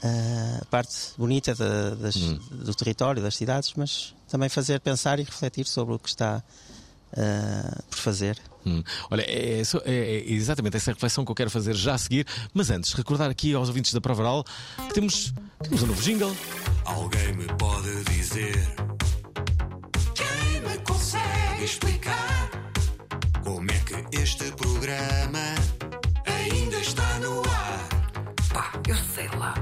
eh, 0.02 0.58
a 0.62 0.64
parte 0.66 0.94
bonita 1.16 1.54
da- 1.54 1.90
das- 1.90 2.14
do 2.16 2.74
território, 2.74 3.22
das 3.22 3.36
cidades, 3.36 3.72
mas 3.76 4.14
também 4.28 4.48
fazer 4.48 4.80
pensar 4.80 5.18
e 5.18 5.22
refletir 5.22 5.66
sobre 5.66 5.94
o 5.94 5.98
que 5.98 6.08
está 6.08 6.42
eh, 7.16 7.78
por 7.88 7.98
fazer. 7.98 8.36
Hum. 8.66 8.82
Olha, 9.08 9.22
é, 9.22 9.60
é 9.60 9.62
é- 9.84 10.16
é 10.18 10.32
exatamente 10.32 10.76
essa 10.76 10.90
reflexão 10.92 11.24
que 11.24 11.30
eu 11.30 11.34
quero 11.36 11.48
fazer 11.50 11.72
já 11.74 11.94
a 11.94 11.98
seguir. 11.98 12.26
Mas 12.52 12.70
antes, 12.70 12.92
recordar 12.92 13.30
aqui 13.30 13.54
aos 13.54 13.68
ouvintes 13.68 13.92
da 13.94 14.00
Prova 14.00 14.22
Oral 14.22 14.44
que 14.88 14.94
temos, 14.94 15.32
temos 15.62 15.82
um 15.84 15.86
novo 15.86 16.02
jingle. 16.02 16.34
Alguém 16.84 17.32
me 17.34 17.46
pode 17.56 18.02
dizer 18.04 18.56
Quem 20.14 20.60
me 20.62 20.76
consegue 20.78 21.64
explicar 21.64 22.50
Como 23.44 23.70
é 23.70 23.78
que 23.80 24.16
este 24.20 24.50
programa 24.52 25.54
está 26.86 27.18
no 27.18 27.40
ar. 27.40 27.88
Pá, 28.52 28.72
eu 28.86 28.96
sei 29.14 29.28
lá. 29.38 29.54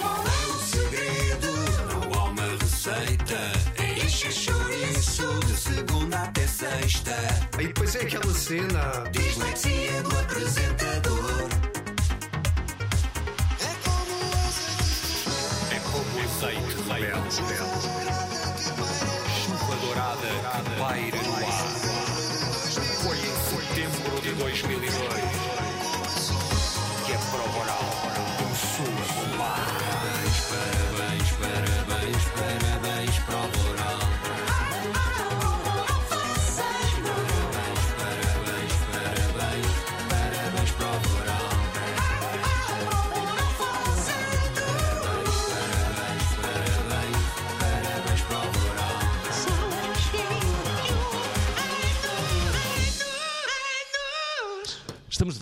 Qual 0.00 0.24
é 0.24 0.46
o 0.46 0.58
segredo? 0.58 1.48
Não 1.90 2.18
há 2.18 2.24
uma 2.24 2.46
receita. 2.62 3.38
É 3.78 4.04
encher 4.04 4.32
chouriço 4.32 5.40
De 5.40 5.56
segunda 5.56 6.22
até 6.22 6.46
sexta. 6.46 7.14
E 7.60 7.66
depois 7.66 7.94
é 7.94 8.00
aquela 8.00 8.32
cena. 8.32 9.04
Dislexia 9.12 10.02
do 10.02 10.18
apresentador. 10.18 11.48
É 15.70 15.78
como 15.90 16.22
azeite 16.24 16.74
rebelde. 16.88 17.34
Chuva 17.34 18.03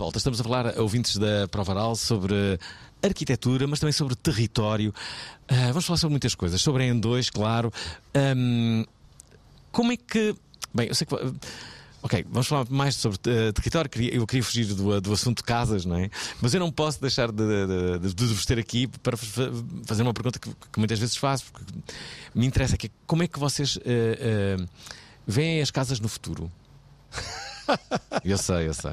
volta, 0.03 0.17
estamos 0.17 0.39
a 0.39 0.43
falar 0.43 0.77
ouvintes 0.79 1.17
da 1.17 1.47
Prova 1.47 1.71
Oral 1.71 1.95
sobre 1.95 2.59
arquitetura, 3.01 3.65
mas 3.67 3.79
também 3.79 3.93
sobre 3.93 4.15
território. 4.15 4.93
Ah, 5.47 5.67
vamos 5.69 5.85
falar 5.85 5.97
sobre 5.97 6.11
muitas 6.11 6.35
coisas, 6.35 6.61
sobre 6.61 6.83
a 6.89 6.93
N2, 6.93 7.31
claro. 7.31 7.71
Ahm, 8.13 8.83
como 9.71 9.91
é 9.93 9.97
que. 9.97 10.35
Bem, 10.73 10.87
eu 10.87 10.95
sei 10.95 11.07
que. 11.07 11.15
Ok, 12.01 12.25
vamos 12.29 12.47
falar 12.47 12.65
mais 12.69 12.95
sobre 12.95 13.17
eh, 13.27 13.53
território. 13.53 13.89
Eu 14.11 14.27
queria 14.27 14.43
fugir 14.43 14.65
do, 14.65 14.99
do 14.99 15.13
assunto 15.13 15.37
de 15.37 15.43
casas, 15.43 15.85
não 15.85 15.95
é? 15.95 16.09
Mas 16.41 16.53
eu 16.53 16.59
não 16.59 16.69
posso 16.69 16.99
deixar 16.99 17.31
de, 17.31 17.37
de- 17.99 18.13
de- 18.13 18.25
vos 18.25 18.45
ter 18.45 18.59
aqui 18.59 18.87
para 18.87 19.15
fa- 19.15 19.49
fazer 19.85 20.01
uma 20.03 20.13
pergunta 20.13 20.37
que, 20.37 20.49
que 20.49 20.79
muitas 20.79 20.99
vezes 20.99 21.15
faço, 21.15 21.45
porque 21.49 21.71
me 22.35 22.45
interessa 22.45 22.75
é 22.75 22.89
como 23.07 23.23
é 23.23 23.27
que 23.27 23.39
vocês 23.39 23.79
eh, 23.85 24.57
eh, 24.59 24.65
veem 25.25 25.61
as 25.61 25.71
casas 25.71 26.01
no 26.01 26.09
futuro? 26.09 26.51
Eu 28.23 28.37
sei, 28.37 28.67
eu 28.67 28.73
sei. 28.73 28.91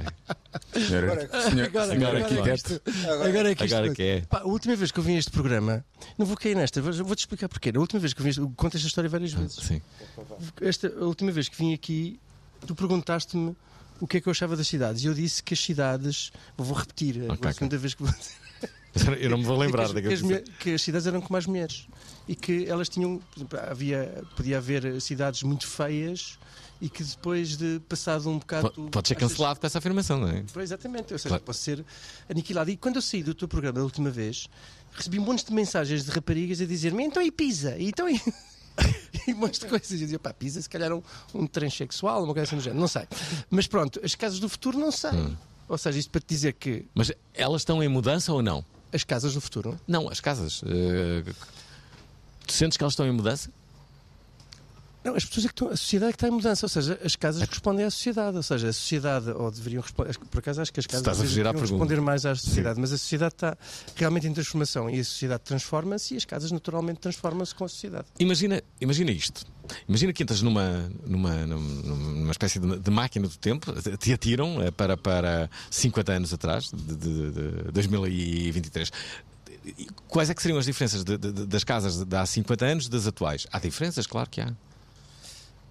Senhor, 0.73 0.87
senhor, 0.89 1.65
Agora- 1.65 1.89
senhor 1.91 2.07
agora 2.09 2.21
é 2.21 2.25
que 2.25 2.39
arquiteto. 2.39 2.83
Agora 3.25 3.51
é 3.51 3.55
que 3.55 3.65
Agora 3.65 3.95
é. 4.03 4.21
Pá, 4.23 4.39
a 4.41 4.45
última 4.47 4.75
vez 4.77 4.91
que 4.91 4.99
eu 4.99 5.05
vim 5.05 5.15
a 5.17 5.19
este 5.19 5.31
programa, 5.31 5.85
não 6.19 6.27
vou 6.27 6.37
cair 6.37 6.57
nesta, 6.57 6.81
vou- 6.81 6.93
vou-te 7.05 7.21
explicar 7.21 7.49
porquê. 7.49 7.73
A 7.75 7.79
última 7.81 8.01
vez 8.01 8.13
que 8.13 8.21
eu 8.21 8.25
vim, 8.25 8.53
conto 8.57 8.77
esta 8.77 8.87
história 8.89 9.09
várias 9.09 9.33
vezes. 9.33 9.57
Sim. 9.57 9.81
Esta, 10.61 10.89
a 10.89 11.05
última 11.05 11.31
vez 11.33 11.49
que 11.49 11.57
vim 11.57 11.73
aqui, 11.75 12.19
tu 12.67 12.75
perguntaste-me 12.75 13.55
o 14.01 14.07
que 14.07 14.17
é 14.17 14.21
que 14.21 14.29
eu 14.29 14.31
achava 14.33 14.57
das 14.57 14.67
cidades. 14.67 15.03
E 15.05 15.07
eu 15.07 15.15
disse 15.15 15.43
que 15.43 15.55
as 15.55 15.61
cidades. 15.61 16.33
Vou 16.57 16.77
repetir, 16.77 17.23
é 17.25 17.33
Ok, 17.33 17.49
a 17.49 17.53
segunda 17.53 17.77
vez 17.79 17.95
que 17.95 18.03
vou 18.03 18.13
dizer. 18.13 19.21
Eu 19.21 19.31
não 19.31 19.39
me 19.39 19.45
vou 19.45 19.57
lembrar 19.59 19.85
que, 19.89 19.99
as, 19.99 20.21
daquilo 20.23 20.29
que, 20.29 20.35
as, 20.35 20.57
que 20.59 20.75
as 20.75 20.83
cidades 20.83 21.07
eram 21.07 21.21
como 21.21 21.37
as 21.37 21.47
mulheres. 21.47 21.87
E 22.27 22.35
que 22.35 22.67
elas 22.67 22.89
tinham. 22.89 23.19
por 23.19 23.39
exemplo, 23.39 23.59
havia, 23.71 24.23
podia 24.37 24.59
haver 24.59 25.01
cidades 25.01 25.43
muito 25.43 25.67
feias 25.67 26.39
e 26.81 26.89
que 26.89 27.05
depois 27.05 27.57
de 27.57 27.81
passado 27.89 28.29
um 28.31 28.39
bocado. 28.39 28.71
tu 28.71 28.89
Pode 28.91 29.09
ser 29.09 29.17
achas- 29.17 29.29
cancelado 29.29 29.61
com 29.61 29.67
essa 29.67 29.79
afirmação, 29.79 30.19
não 30.21 30.29
é? 30.29 30.45
Exatamente, 30.63 31.13
ou 31.13 31.19
seja, 31.19 31.29
Claro. 31.29 31.43
pode 31.45 31.59
ser 31.59 31.85
aniquilado. 32.29 32.71
E 32.71 32.77
quando 32.77 32.97
eu 32.97 33.03
saí 33.03 33.23
do 33.23 33.35
teu 33.35 33.47
programa 33.49 33.79
da 33.79 33.85
última 33.85 34.11
vez, 34.11 34.49
recebi 34.93 35.19
um 35.19 35.23
monte 35.25 35.45
de 35.47 35.53
mensagens 35.53 36.05
de 36.05 36.11
raparigas 36.11 36.61
a 36.61 36.65
dizer-me 36.67 37.05
então 37.05 37.23
e 37.23 37.31
Pisa? 37.31 37.77
E 37.79 37.89
então 37.89 38.09
e. 38.09 38.15
e 39.29 39.35
um 39.35 39.37
monte 39.37 39.61
de 39.61 39.67
coisas. 39.67 39.91
E 39.91 39.95
eu 39.95 40.01
dizia, 40.01 40.19
pá, 40.19 40.33
Pisa, 40.33 40.63
se 40.63 40.69
calhar 40.69 40.93
um, 40.93 41.03
um 41.35 41.47
transexual, 41.47 42.25
uma 42.25 42.33
coisa 42.33 42.45
assim 42.49 42.57
do 42.57 42.63
género, 42.63 42.81
não 42.81 42.89
sei. 42.89 43.03
Mas 43.51 43.67
pronto, 43.67 44.01
as 44.03 44.15
casas 44.15 44.39
do 44.41 44.49
futuro 44.49 44.79
não 44.79 44.91
sei. 44.91 45.11
Hum. 45.13 45.37
Ou 45.69 45.77
seja, 45.79 45.99
isto 45.99 46.11
para 46.11 46.21
te 46.21 46.27
dizer 46.29 46.55
que 46.55 46.87
Mas 46.95 47.13
elas 47.35 47.61
estão 47.61 47.83
em 47.83 47.89
mudança 47.89 48.33
ou 48.33 48.43
não? 48.43 48.65
as 48.93 49.05
casas 49.05 49.35
do 49.35 49.41
futuro. 49.41 49.79
Não, 49.87 50.09
as 50.09 50.19
casas. 50.21 50.63
eh, 50.67 51.23
tu 52.45 52.53
sentes 52.53 52.77
que 52.77 52.83
elas 52.83 52.93
estão 52.95 53.07
em 53.07 53.13
mudança? 53.13 53.49
Não, 55.03 55.15
as 55.15 55.25
pessoas 55.25 55.47
é 55.47 55.49
que 55.49 55.53
estão, 55.55 55.69
a 55.69 55.77
sociedade 55.77 56.11
é 56.11 56.13
que 56.13 56.17
está 56.17 56.29
em 56.29 56.31
mudança, 56.31 56.67
ou 56.67 56.69
seja, 56.69 57.01
as 57.03 57.17
casas 57.17 57.43
respondem 57.49 57.87
à 57.87 57.91
sociedade, 57.91 58.37
ou 58.37 58.43
seja, 58.43 58.69
a 58.69 58.73
sociedade, 58.73 59.31
ou 59.31 59.51
deveriam 59.51 59.81
responder, 59.81 60.19
por 60.31 60.39
acaso 60.41 60.61
acho 60.61 60.71
que 60.73 60.81
as 60.81 60.87
casas 60.87 61.03
deveriam 61.53 61.53
responder 61.79 62.01
mais 62.03 62.27
à 62.27 62.35
sociedade, 62.35 62.79
mas 62.79 62.93
a 62.93 62.99
sociedade 62.99 63.35
está 63.35 63.57
realmente 63.97 64.27
em 64.27 64.33
transformação 64.35 64.91
e 64.91 65.01
a 65.01 65.05
sociedade 65.05 65.43
transforma-se 65.43 66.13
e 66.13 66.17
as 66.19 66.25
casas 66.27 66.53
naturalmente 66.53 66.99
transformam-se 67.01 67.55
com 67.55 67.65
a 67.65 67.69
sociedade. 67.69 68.05
Imagina, 68.19 68.63
imagina 68.79 69.11
isto. 69.11 69.47
Imagina 69.89 70.13
que 70.13 70.23
entras 70.23 70.43
numa, 70.43 70.91
numa, 71.07 71.47
numa, 71.47 72.31
espécie 72.33 72.59
de, 72.59 72.91
máquina 72.91 73.27
do 73.27 73.37
tempo, 73.39 73.73
te 73.97 74.13
atiram 74.13 74.61
eh, 74.61 74.71
para, 74.71 74.97
para 74.99 75.49
50 75.71 76.13
anos 76.13 76.33
atrás, 76.35 76.71
de, 76.75 76.97
de- 76.97 77.31
de 77.31 77.73
2023. 77.73 78.91
E 79.65 79.87
Quais 80.09 80.29
é 80.29 80.35
que 80.35 80.43
seriam 80.43 80.59
as 80.59 80.65
diferenças 80.67 81.05
de- 81.05 81.17
de- 81.17 81.47
das 81.47 81.65
casas 81.65 82.05
de 82.05 82.17
há 82.17 82.27
50 82.27 82.65
anos 82.67 82.89
das 82.89 83.07
atuais? 83.07 83.47
Há 83.53 83.59
diferenças, 83.59 84.07
claro 84.07 84.29
que 84.29 84.41
há. 84.41 84.53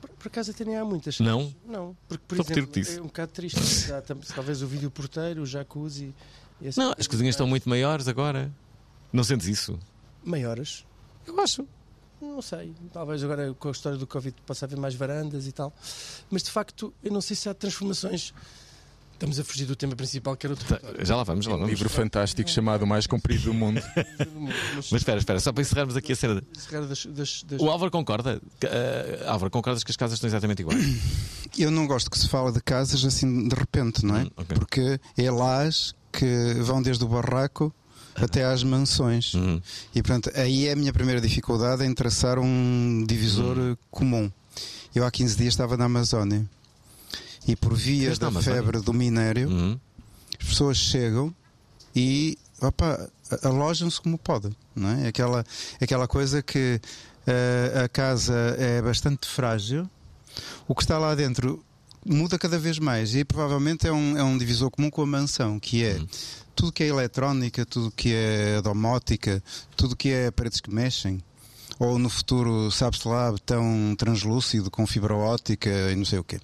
Por, 0.01 0.09
por 0.11 0.27
acaso 0.27 0.51
até 0.51 0.63
nem 0.65 0.77
há 0.77 0.85
muitas. 0.85 1.19
Não? 1.19 1.53
Não, 1.65 1.95
porque 2.07 2.23
por 2.27 2.37
Só 2.37 2.43
exemplo, 2.43 2.81
é 2.87 3.01
um 3.01 3.05
bocado 3.07 3.31
triste. 3.31 3.91
Há 3.91 4.01
talvez 4.33 4.61
o 4.61 4.67
vídeo 4.67 4.89
porteiro, 4.89 5.41
o 5.41 5.45
jacuzzi. 5.45 6.13
Não, 6.61 6.69
coisa 6.69 6.95
as 6.97 7.07
cozinhas 7.07 7.35
estão 7.35 7.47
muito 7.47 7.67
maiores 7.67 8.07
agora. 8.07 8.51
Não 9.11 9.23
sentes 9.23 9.47
isso? 9.47 9.79
maiores. 10.23 10.85
Eu 11.25 11.39
acho. 11.39 11.65
Não 12.21 12.41
sei, 12.41 12.75
talvez 12.91 13.23
agora 13.23 13.53
com 13.53 13.69
a 13.69 13.71
história 13.71 13.97
do 13.97 14.05
Covid 14.05 14.35
possa 14.45 14.65
haver 14.65 14.77
mais 14.77 14.93
varandas 14.93 15.47
e 15.47 15.53
tal. 15.53 15.73
Mas 16.29 16.43
de 16.43 16.51
facto, 16.51 16.93
eu 17.01 17.11
não 17.13 17.21
sei 17.21 17.35
se 17.35 17.47
há 17.47 17.53
transformações. 17.53 18.33
Estamos 19.19 19.37
a 19.37 19.43
fugir 19.43 19.65
do 19.65 19.75
tema 19.75 19.97
principal, 19.97 20.33
que 20.37 20.45
era 20.47 20.53
o 20.53 20.55
território. 20.55 21.05
Já 21.05 21.13
lá 21.17 21.23
vamos, 21.25 21.43
já 21.43 21.51
lá 21.51 21.57
Um 21.57 21.59
vamos. 21.59 21.73
livro 21.73 21.89
fantástico 21.89 22.49
chamado 22.49 22.83
O 22.83 22.87
Mais 22.87 23.05
Comprido 23.05 23.43
do 23.43 23.53
Mundo. 23.53 23.81
Mas, 24.77 24.93
espera, 24.93 25.19
espera, 25.19 25.41
só 25.41 25.51
para 25.51 25.61
encerrarmos 25.61 25.97
aqui 25.97 26.13
a 26.13 26.15
cena. 26.15 26.41
encerrar 26.55 26.85
das, 26.85 27.05
das, 27.05 27.43
das- 27.43 27.59
O 27.59 27.69
Álvaro 27.69 27.91
concorda? 27.91 28.41
Eh, 28.61 29.23
Álvaro, 29.27 29.51
concordas 29.51 29.83
que 29.83 29.91
as 29.91 29.97
casas 29.97 30.15
estão 30.15 30.29
exatamente 30.29 30.61
iguais? 30.61 30.79
Eu 31.59 31.69
não 31.69 31.85
gosto 31.85 32.09
que 32.09 32.17
se 32.17 32.29
fala 32.29 32.49
de 32.53 32.61
casas 32.61 33.03
assim 33.03 33.45
de 33.49 33.55
repente, 33.55 34.05
não 34.05 34.15
é? 34.15 34.23
Hum, 34.23 34.31
ok. 34.37 34.57
Porque 34.57 34.99
é 35.17 35.29
lares 35.29 35.93
que 36.13 36.53
vão 36.61 36.81
desde 36.81 37.03
o 37.03 37.07
barraco 37.09 37.75
até 38.15 38.45
às 38.45 38.63
mansões. 38.63 39.33
Uhum. 39.33 39.61
E 39.93 40.01
portanto, 40.01 40.31
aí 40.33 40.67
é 40.67 40.71
a 40.71 40.75
minha 40.77 40.93
primeira 40.93 41.19
dificuldade 41.19 41.83
em 41.83 41.93
traçar 41.93 42.39
um 42.39 43.03
divisor 43.05 43.57
Hum. 43.57 43.75
comum. 43.91 44.31
Eu 44.95 45.05
há 45.05 45.11
15 45.11 45.35
dias 45.35 45.53
estava 45.55 45.75
na 45.75 45.85
Amazónia 45.85 46.49
e 47.51 47.55
por 47.55 47.73
via 47.75 48.15
da 48.15 48.31
febre 48.31 48.79
do 48.79 48.93
minério, 48.93 49.49
Uhum. 49.49 49.79
as 50.39 50.47
pessoas 50.47 50.77
chegam 50.77 51.33
e 51.95 52.37
opa, 52.61 53.09
alojam-se 53.43 53.99
como 54.01 54.17
podem, 54.17 54.55
não 54.75 54.89
é? 54.89 55.07
Aquela, 55.07 55.43
aquela 55.81 56.07
coisa 56.07 56.41
que 56.41 56.79
eh, 57.25 57.81
a 57.83 57.89
casa 57.89 58.55
é 58.57 58.81
bastante 58.81 59.27
frágil, 59.27 59.89
o 60.67 60.75
que 60.75 60.83
está 60.83 60.97
lá 60.97 61.15
dentro 61.15 61.63
muda 62.05 62.37
cada 62.39 62.57
vez 62.57 62.79
mais 62.79 63.13
e 63.15 63.25
provavelmente 63.25 63.87
é 63.87 63.91
um, 63.91 64.17
é 64.17 64.23
um 64.23 64.37
divisor 64.37 64.69
comum 64.71 64.89
com 64.89 65.01
a 65.01 65.05
mansão, 65.05 65.59
que 65.59 65.83
é 65.83 65.99
tudo 66.55 66.71
que 66.71 66.83
é 66.83 66.87
eletrónica, 66.87 67.65
tudo 67.65 67.91
que 67.91 68.13
é 68.13 68.61
domótica, 68.61 69.43
tudo 69.75 69.95
que 69.95 70.09
é 70.09 70.31
paredes 70.31 70.61
que 70.61 70.73
mexem. 70.73 71.21
Ou 71.79 71.97
no 71.97 72.09
futuro, 72.09 72.69
sabe-se 72.71 73.07
lá, 73.07 73.33
tão 73.45 73.95
translúcido 73.97 74.69
com 74.69 74.85
fibra 74.85 75.15
óptica 75.15 75.69
e 75.91 75.95
não 75.95 76.03
sei 76.03 76.19
o 76.19 76.23
quê. 76.23 76.39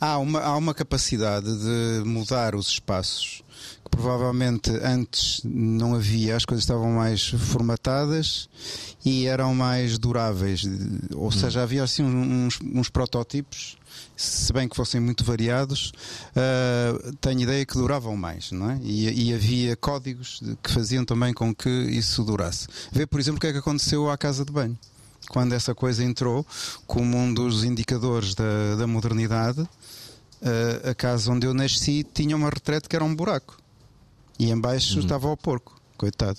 Há 0.00 0.18
uma, 0.18 0.40
há 0.40 0.56
uma 0.56 0.72
capacidade 0.72 1.46
de 1.46 2.02
mudar 2.04 2.54
os 2.54 2.68
espaços 2.68 3.42
que 3.84 3.90
provavelmente 3.90 4.70
antes 4.82 5.42
não 5.44 5.94
havia, 5.94 6.36
as 6.36 6.44
coisas 6.44 6.64
estavam 6.64 6.92
mais 6.92 7.28
formatadas 7.28 8.48
e 9.04 9.26
eram 9.26 9.54
mais 9.54 9.98
duráveis. 9.98 10.62
Ou 11.14 11.30
seja, 11.30 11.62
havia 11.62 11.82
assim 11.82 12.02
uns, 12.02 12.58
uns 12.62 12.88
protótipos, 12.88 13.76
se 14.16 14.52
bem 14.52 14.68
que 14.68 14.76
fossem 14.76 15.00
muito 15.00 15.24
variados, 15.24 15.92
ah, 16.34 17.12
tenho 17.20 17.40
ideia 17.40 17.66
que 17.66 17.74
duravam 17.74 18.16
mais, 18.16 18.52
não 18.52 18.70
é? 18.70 18.80
E, 18.82 19.28
e 19.28 19.34
havia 19.34 19.76
códigos 19.76 20.40
que 20.62 20.72
faziam 20.72 21.04
também 21.04 21.34
com 21.34 21.54
que 21.54 21.68
isso 21.68 22.24
durasse. 22.24 22.68
Vê, 22.92 23.06
por 23.06 23.20
exemplo, 23.20 23.38
o 23.38 23.40
que 23.40 23.48
é 23.48 23.52
que 23.52 23.58
aconteceu 23.58 24.10
à 24.10 24.16
casa 24.16 24.44
de 24.44 24.52
banho. 24.52 24.78
Quando 25.28 25.52
essa 25.52 25.74
coisa 25.74 26.02
entrou 26.02 26.44
como 26.86 27.16
um 27.16 27.32
dos 27.32 27.62
indicadores 27.62 28.34
da, 28.34 28.74
da 28.76 28.86
modernidade, 28.86 29.68
a 30.90 30.94
casa 30.94 31.30
onde 31.32 31.46
eu 31.46 31.54
nasci 31.54 32.04
tinha 32.14 32.36
uma 32.36 32.48
retrete 32.50 32.88
que 32.88 32.96
era 32.96 33.04
um 33.04 33.14
buraco. 33.14 33.58
E 34.38 34.50
embaixo 34.50 34.98
estava 35.00 35.28
o 35.28 35.36
porco, 35.36 35.80
coitado. 35.98 36.38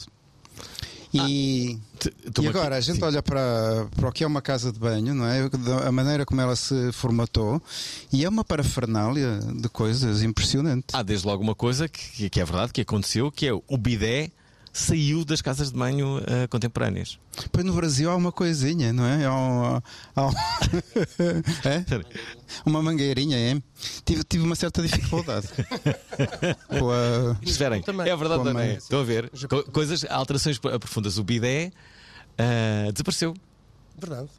E, 1.14 1.78
T- 2.00 2.14
e 2.42 2.48
agora 2.48 2.68
aqui- 2.68 2.76
a 2.78 2.80
gente 2.82 3.00
sim. 3.00 3.04
olha 3.04 3.22
para, 3.22 3.86
para 3.98 4.08
o 4.08 4.12
que 4.14 4.24
é 4.24 4.28
uma 4.28 4.42
casa 4.42 4.72
de 4.72 4.80
banho, 4.80 5.14
não 5.14 5.26
é? 5.28 5.42
A 5.86 5.92
maneira 5.92 6.26
como 6.26 6.40
ela 6.40 6.56
se 6.56 6.92
formatou, 6.94 7.62
e 8.14 8.24
é 8.24 8.30
uma 8.30 8.46
parafernália 8.46 9.40
de 9.40 9.68
coisas 9.68 10.24
impressionante. 10.24 10.86
Há 10.94 11.04
desde 11.04 11.28
logo 11.28 11.44
uma 11.44 11.54
coisa 11.54 11.90
que, 11.90 12.30
que 12.30 12.40
é 12.40 12.46
verdade, 12.46 12.72
que 12.72 12.80
aconteceu, 12.82 13.30
que 13.30 13.46
é 13.46 13.52
o 13.54 13.78
bidé 13.78 14.32
saiu 14.74 15.26
das 15.26 15.42
casas 15.42 15.72
de 15.72 15.78
banho 15.78 16.22
eh, 16.26 16.48
contemporâneas. 16.48 17.20
Pois 17.52 17.66
no 17.66 17.74
Brasil 17.74 18.10
há 18.10 18.16
uma 18.16 18.32
coisinha, 18.32 18.94
não 18.94 19.06
é? 19.06 19.26
Há, 19.26 19.34
um- 19.36 19.82
há 20.16 20.28
um- 20.28 20.32
É? 21.68 21.86
Uma 22.66 22.82
mangueirinha, 22.82 23.38
é? 23.38 23.62
Tive, 24.06 24.24
tive 24.24 24.44
uma 24.44 24.56
certa 24.56 24.82
dificuldade. 24.82 25.48
Com 26.80 26.90
a- 26.92 27.38
Esperem, 27.42 27.82
também. 27.82 28.10
é 28.10 28.16
verdade 28.16 28.44
Também. 28.44 28.76
Estão 28.76 29.00
a 29.02 29.04
ver? 29.04 29.30
Co- 29.50 29.64
coisas, 29.72 30.06
alterações 30.10 30.58
profundas. 30.58 31.18
O 31.18 31.24
bidé 31.24 31.72
ah, 32.38 32.92
desapareceu. 32.92 33.34
Verdade. 33.98 34.30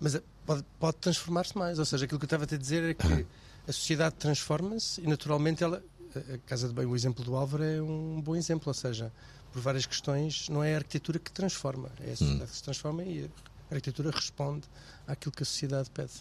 Mas 0.00 0.14
é- 0.16 0.22
pode, 0.44 0.64
pode 0.80 0.96
transformar-se 0.98 1.56
mais. 1.56 1.78
Ou 1.78 1.84
seja, 1.84 2.04
aquilo 2.04 2.18
que 2.18 2.24
eu 2.24 2.26
estava 2.26 2.44
a 2.44 2.46
te 2.46 2.58
dizer 2.58 2.82
é 2.90 2.94
que 2.94 3.26
a 3.68 3.72
sociedade 3.72 4.16
transforma-se 4.18 5.00
e 5.00 5.06
naturalmente 5.06 5.62
ela. 5.62 5.82
A- 6.18 6.38
casa 6.46 6.68
de 6.68 6.74
bem, 6.74 6.86
o 6.86 6.94
exemplo 6.96 7.24
do 7.24 7.34
Álvaro 7.36 7.62
é 7.64 7.80
um 7.82 8.20
bom 8.20 8.36
exemplo. 8.36 8.64
Ou 8.68 8.74
seja, 8.74 9.12
por 9.52 9.60
várias 9.60 9.86
questões, 9.86 10.48
não 10.48 10.62
é 10.62 10.74
a 10.74 10.78
arquitetura 10.78 11.18
que 11.18 11.30
transforma, 11.32 11.90
é 12.00 12.12
a 12.12 12.16
sociedade 12.16 12.50
que 12.50 12.56
se 12.56 12.62
transforma 12.62 13.02
e 13.02 13.30
a 13.70 13.74
arquitetura 13.74 14.10
responde 14.10 14.66
àquilo 15.06 15.32
que 15.32 15.42
a 15.42 15.46
sociedade 15.46 15.90
pede. 15.90 16.12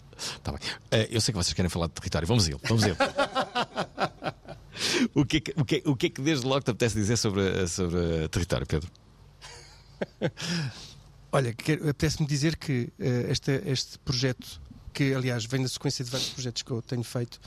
Tá 0.43 0.51
bem. 0.51 0.59
Eh, 0.91 1.07
eu 1.11 1.21
sei 1.21 1.31
que 1.33 1.37
vocês 1.37 1.53
querem 1.53 1.69
falar 1.69 1.87
de 1.87 1.93
território. 1.93 2.27
Vamos 2.27 2.47
a 2.47 2.51
ele. 2.51 2.59
Vamos 2.63 2.83
a 2.83 2.87
ele. 2.87 2.97
o, 5.13 5.25
que 5.25 5.37
é 5.37 5.39
que, 5.41 5.53
o, 5.57 5.65
que 5.65 5.75
é, 5.75 5.81
o 5.89 5.95
que 5.95 6.05
é 6.07 6.09
que 6.09 6.21
desde 6.21 6.45
logo 6.45 6.61
te 6.61 6.71
apetece 6.71 6.95
dizer 6.95 7.17
sobre, 7.17 7.67
sobre 7.67 8.27
território, 8.29 8.65
Pedro? 8.65 8.89
Olha, 11.31 11.51
apetece-me 11.51 12.27
dizer 12.27 12.57
que 12.57 12.91
eh, 12.99 13.27
este, 13.29 13.51
este 13.65 13.97
projeto, 13.99 14.59
que 14.93 15.13
aliás 15.13 15.45
vem 15.45 15.61
na 15.61 15.67
sequência 15.67 16.03
de 16.03 16.11
vários 16.11 16.29
projetos 16.29 16.61
que 16.63 16.71
eu 16.71 16.81
tenho 16.81 17.03
feito, 17.03 17.39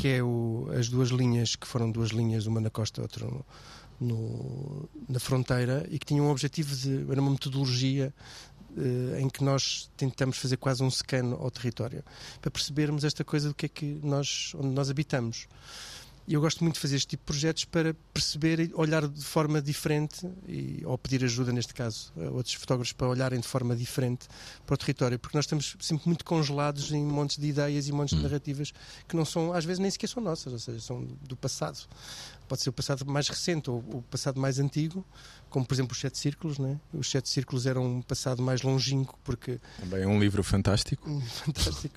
que 0.00 0.08
é 0.08 0.22
o- 0.22 0.68
as 0.78 0.88
duas 0.88 1.08
linhas, 1.10 1.56
que 1.56 1.66
foram 1.66 1.90
duas 1.90 2.10
linhas, 2.10 2.46
uma 2.46 2.60
na 2.60 2.70
costa, 2.70 3.02
outra 3.02 3.26
no, 3.26 3.44
no- 4.00 4.88
na 5.08 5.18
fronteira, 5.20 5.86
e 5.90 5.98
que 5.98 6.06
tinham 6.06 6.26
um 6.26 6.30
objetivo 6.30 6.74
de. 6.74 7.10
era 7.10 7.20
uma 7.20 7.30
metodologia 7.30 8.12
eh, 8.76 9.20
em 9.20 9.28
que 9.28 9.44
nós 9.44 9.88
tentamos 9.96 10.36
fazer 10.36 10.56
quase 10.56 10.82
um 10.82 10.90
scan 10.90 11.32
ao 11.38 11.48
território, 11.50 12.02
para 12.40 12.50
percebermos 12.50 13.04
esta 13.04 13.22
coisa 13.24 13.48
do 13.48 13.54
que 13.54 13.66
é 13.66 13.68
que 13.68 14.00
nós, 14.02 14.52
onde 14.56 14.68
nós 14.74 14.90
habitamos. 14.90 15.46
E 16.26 16.32
eu 16.32 16.40
gosto 16.40 16.64
muito 16.64 16.74
de 16.74 16.80
fazer 16.80 16.96
este 16.96 17.08
tipo 17.08 17.22
de 17.22 17.26
projetos 17.26 17.64
para 17.66 17.94
perceber 18.12 18.58
e 18.58 18.70
olhar 18.74 19.06
de 19.06 19.24
forma 19.24 19.60
diferente, 19.60 20.26
e, 20.48 20.82
ou 20.86 20.96
pedir 20.96 21.22
ajuda, 21.22 21.52
neste 21.52 21.74
caso, 21.74 22.12
a 22.16 22.30
outros 22.30 22.54
fotógrafos 22.54 22.92
para 22.92 23.08
olharem 23.08 23.38
de 23.40 23.46
forma 23.46 23.76
diferente 23.76 24.26
para 24.64 24.74
o 24.74 24.76
território, 24.76 25.18
porque 25.18 25.36
nós 25.36 25.44
estamos 25.44 25.76
sempre 25.80 26.06
muito 26.06 26.24
congelados 26.24 26.92
em 26.92 27.04
montes 27.04 27.36
de 27.36 27.46
ideias 27.46 27.88
e 27.88 27.92
montes 27.92 28.16
de 28.16 28.22
narrativas 28.22 28.72
que 29.06 29.14
não 29.14 29.24
são, 29.24 29.52
às 29.52 29.66
vezes, 29.66 29.78
nem 29.78 29.90
sequer 29.90 30.08
são 30.08 30.22
nossas, 30.22 30.52
ou 30.52 30.58
seja, 30.58 30.80
são 30.80 31.04
do 31.22 31.36
passado. 31.36 31.78
Pode 32.48 32.62
ser 32.62 32.70
o 32.70 32.72
passado 32.72 33.04
mais 33.06 33.28
recente 33.28 33.70
ou 33.70 33.78
o 33.78 34.02
passado 34.10 34.38
mais 34.40 34.58
antigo, 34.58 35.04
como 35.48 35.64
por 35.64 35.74
exemplo 35.74 35.92
os 35.92 36.00
Sete 36.00 36.18
Círculos. 36.18 36.58
Né? 36.58 36.78
Os 36.92 37.10
Sete 37.10 37.28
Círculos 37.28 37.66
eram 37.66 37.84
um 37.84 38.02
passado 38.02 38.42
mais 38.42 38.62
longínquo, 38.62 39.18
porque. 39.24 39.58
Também 39.80 40.02
é 40.02 40.06
um 40.06 40.18
livro 40.20 40.42
fantástico. 40.42 41.08
fantástico. 41.44 41.94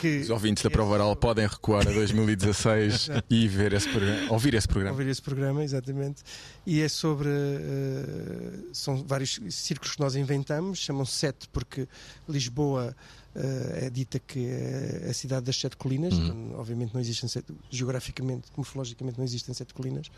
Que, 0.00 0.18
Os 0.20 0.30
ouvintes 0.30 0.62
da 0.62 0.70
Prova 0.70 0.94
Oral 0.94 1.14
podem 1.16 1.46
recuar 1.46 1.86
a 1.86 1.90
2016 1.92 3.08
e 3.30 3.46
ver 3.48 3.72
esse 3.72 3.88
programa, 3.88 4.32
ouvir 4.32 4.54
esse 4.54 4.66
programa. 4.68 4.92
ouvir 4.96 5.08
esse 5.10 5.22
programa, 5.22 5.62
exatamente. 5.64 6.22
E 6.66 6.80
é 6.80 6.88
sobre. 6.88 7.28
eh, 7.28 8.58
são 8.72 9.04
vários 9.06 9.40
círculos 9.50 9.94
que 9.94 10.00
nós 10.00 10.16
inventamos, 10.16 10.78
chamam-se 10.78 11.12
sete, 11.12 11.48
porque 11.48 11.88
Lisboa 12.28 12.94
é 13.34 13.90
dita 13.90 14.18
que 14.18 14.46
é 14.46 15.08
a 15.10 15.14
cidade 15.14 15.46
das 15.46 15.56
sete 15.56 15.76
colinas. 15.76 16.14
Então, 16.14 16.52
obviamente, 16.58 16.94
não 16.94 17.00
existem 17.00 17.28
sete, 17.28 17.52
geograficamente, 17.70 18.48
morfologicamente, 18.56 19.18
não 19.18 19.24
existem 19.24 19.52
sete 19.54 19.74
colinas. 19.74 20.10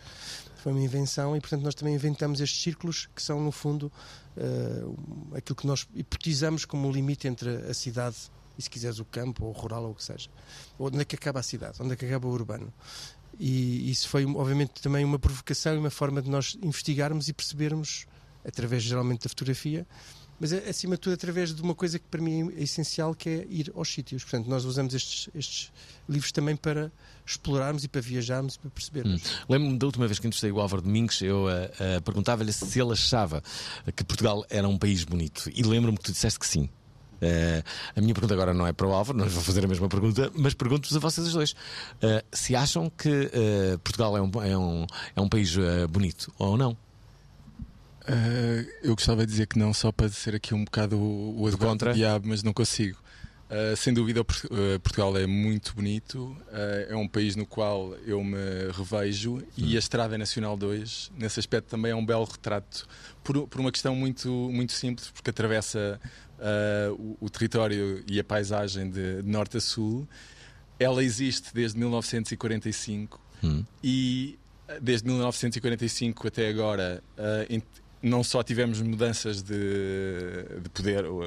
Foi 0.63 0.73
uma 0.73 0.81
invenção 0.83 1.37
e, 1.37 1.41
portanto, 1.41 1.63
nós 1.63 1.75
também 1.75 1.95
inventamos 1.95 2.41
estes 2.41 2.61
círculos 2.63 3.09
que 3.15 3.23
são, 3.23 3.41
no 3.43 3.51
fundo, 3.53 3.91
eh, 4.37 4.85
um- 4.85 5.35
aquilo 5.37 5.57
que 5.57 5.67
nós 5.67 5.87
hipotizamos 5.95 6.65
como 6.65 6.89
o 6.89 6.93
limite 6.93 7.27
entre 7.27 7.49
a 7.69 7.73
cidade 7.75 8.17
e, 8.59 8.63
se 8.63 8.69
quiseres, 8.71 8.99
o 8.99 9.05
campo, 9.05 9.45
ou 9.45 9.51
o 9.51 9.53
rural, 9.53 9.85
ou 9.85 9.91
o 9.91 9.95
que 9.95 10.05
seja. 10.05 10.29
Onde 10.79 11.01
é 11.01 11.05
que 11.05 11.15
acaba 11.15 11.41
a 11.41 11.43
cidade? 11.43 11.81
Onde 11.81 11.93
é 11.93 11.97
que 11.97 12.05
acaba 12.05 12.27
o 12.27 12.31
urbano? 12.31 12.73
E 13.39 13.91
isso 13.91 14.09
foi, 14.09 14.25
obviamente, 14.25 14.81
também 14.81 15.05
uma 15.05 15.19
provocação 15.19 15.75
e 15.75 15.79
uma 15.79 15.91
forma 15.91 16.23
de 16.23 16.31
nós 16.31 16.57
investigarmos 16.63 17.29
e 17.29 17.33
percebermos, 17.35 18.07
através 18.45 18.83
geralmente 18.83 19.25
da 19.25 19.29
fotografia, 19.29 19.87
mas 20.41 20.53
acima 20.53 20.97
de 20.97 21.01
tudo 21.01 21.15
através 21.15 21.55
de 21.55 21.61
uma 21.63 21.75
coisa 21.75 21.99
que 21.99 22.05
para 22.11 22.21
mim 22.21 22.53
é 22.57 22.63
essencial, 22.63 23.15
que 23.15 23.29
é 23.29 23.47
ir 23.49 23.73
aos 23.75 23.93
sítios. 23.93 24.23
Portanto, 24.23 24.49
nós 24.49 24.65
usamos 24.65 24.95
estes, 24.95 25.29
estes 25.35 25.73
livros 26.09 26.33
também 26.33 26.57
para 26.57 26.93
explorarmos 27.25 27.85
e 27.85 27.89
para 27.89 28.01
viajarmos 28.01 28.55
e 28.55 28.59
para 28.59 28.71
percebermos. 28.71 29.23
Hum. 29.23 29.45
Lembro-me 29.49 29.79
da 29.79 29.87
última 29.87 30.07
vez 30.07 30.19
que 30.19 30.27
entrevistei 30.27 30.53
o 30.53 30.61
Álvaro 30.61 30.83
Domingos, 30.83 31.21
eu 31.23 31.49
eh, 31.49 31.71
eh, 31.81 32.01
perguntava-lhe 32.01 32.53
se 32.53 32.81
ele 32.81 32.93
achava 32.93 33.43
que 33.95 34.05
Portugal 34.05 34.45
era 34.49 34.69
um 34.69 34.79
país 34.79 35.05
bonito. 35.05 35.51
E 35.55 35.63
lembro-me 35.63 35.97
que 35.99 36.05
tu 36.05 36.13
disseste 36.13 36.39
que 36.39 36.47
sim. 36.47 36.69
Eh, 37.21 37.63
a 37.95 38.01
minha 38.01 38.13
pergunta 38.15 38.35
agora 38.35 38.53
não 38.53 38.67
é 38.67 38.73
para 38.73 38.87
o 38.87 38.93
Álvaro, 38.93 39.19
não 39.19 39.27
vou 39.27 39.43
fazer 39.43 39.65
a 39.65 39.69
mesma 39.69 39.89
pergunta, 39.89 40.31
mas 40.35 40.55
pergunto-vos 40.55 40.97
a 40.97 41.01
vocês 41.01 41.33
dois. 41.33 41.55
Eh, 42.03 42.25
se 42.33 42.55
acham 42.55 42.91
que 42.91 43.31
eh, 43.33 43.79
Portugal 43.83 44.17
é 44.17 44.23
um, 44.23 44.31
é 44.43 44.57
um, 44.57 44.87
é 45.17 45.21
um 45.21 45.29
país 45.29 45.57
bonito 45.91 46.33
ou 46.39 46.57
não? 46.57 46.77
Uh, 48.09 48.71
eu 48.83 48.95
gostava 48.95 49.27
de 49.27 49.33
dizer 49.33 49.47
que 49.47 49.59
não, 49.59 49.75
só 49.75 49.91
para 49.91 50.09
ser 50.09 50.35
aqui 50.35 50.55
um 50.55 50.65
bocado 50.65 50.97
o, 50.97 51.43
o 51.43 51.47
advogado 51.47 51.87
do 51.87 51.93
diabo, 51.93 52.29
mas 52.29 52.43
não 52.43 52.53
consigo. 52.53 52.97
Uh, 53.51 53.77
sem 53.77 53.95
dúvida, 53.95 54.23
uh, 54.23 54.25
Portugal 54.81 55.17
é 55.17 55.27
muito 55.27 55.75
bonito, 55.75 56.37
uh, 56.49 56.93
é 56.93 56.97
um 56.97 57.07
país 57.07 57.37
no 57.37 57.47
qual 57.47 57.95
eu 58.05 58.23
me 58.23 58.37
revejo 58.73 59.41
e 59.57 59.77
a 59.77 59.79
Estrada 59.79 60.19
Nacional 60.19 60.57
2, 60.57 61.13
nesse 61.17 61.39
aspecto, 61.39 61.69
também 61.69 61.93
é 61.93 61.95
um 61.95 62.05
belo 62.05 62.25
retrato, 62.25 62.89
por, 63.23 63.47
por 63.47 63.61
uma 63.61 63.71
questão 63.71 63.95
muito, 63.95 64.29
muito 64.29 64.73
simples, 64.73 65.11
porque 65.11 65.31
atravessa 65.31 66.01
uh, 66.39 66.93
o, 67.21 67.27
o 67.27 67.31
território 67.31 68.03
e 68.09 68.19
a 68.19 68.25
paisagem 68.25 68.91
de, 68.91 69.23
de 69.23 69.29
norte 69.29 69.57
a 69.57 69.61
sul. 69.61 70.09
Ela 70.79 71.03
existe 71.03 71.55
desde 71.55 71.79
1945 71.79 73.27
Hum. 73.45 73.65
e 73.85 74.39
desde 74.81 75.07
1945 75.07 76.27
até 76.27 76.49
agora 76.49 77.03
não 78.09 78.23
só 78.23 78.43
tivemos 78.43 78.81
mudanças 78.81 79.43
de, 79.43 79.55
de 80.63 80.69
poder, 80.71 81.05
o- 81.07 81.23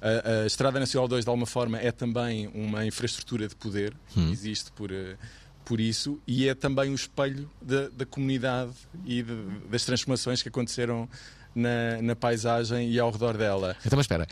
a, 0.00 0.42
a 0.42 0.46
Estrada 0.46 0.80
Nacional 0.80 1.06
2 1.08 1.24
de 1.24 1.28
alguma 1.28 1.46
forma 1.46 1.78
é 1.78 1.92
também 1.92 2.48
uma 2.54 2.84
infraestrutura 2.86 3.46
de 3.48 3.54
poder 3.56 3.94
Hum. 4.16 4.30
existe 4.32 4.70
por, 4.72 4.90
eh, 4.90 5.16
por 5.64 5.80
isso 5.80 6.20
e 6.26 6.48
é 6.48 6.54
também 6.54 6.90
o 6.90 6.94
espelho 6.94 7.50
da, 7.60 7.88
da 7.88 8.06
comunidade 8.06 8.72
e 9.04 9.22
de- 9.22 9.46
das 9.70 9.84
transformações 9.84 10.42
que 10.42 10.48
aconteceram 10.48 11.08
na, 11.54 12.00
na 12.02 12.16
paisagem 12.16 12.90
e 12.90 12.98
ao 12.98 13.10
redor 13.10 13.36
dela. 13.36 13.76
Então, 13.84 13.96
mas 13.96 14.04
espera. 14.04 14.26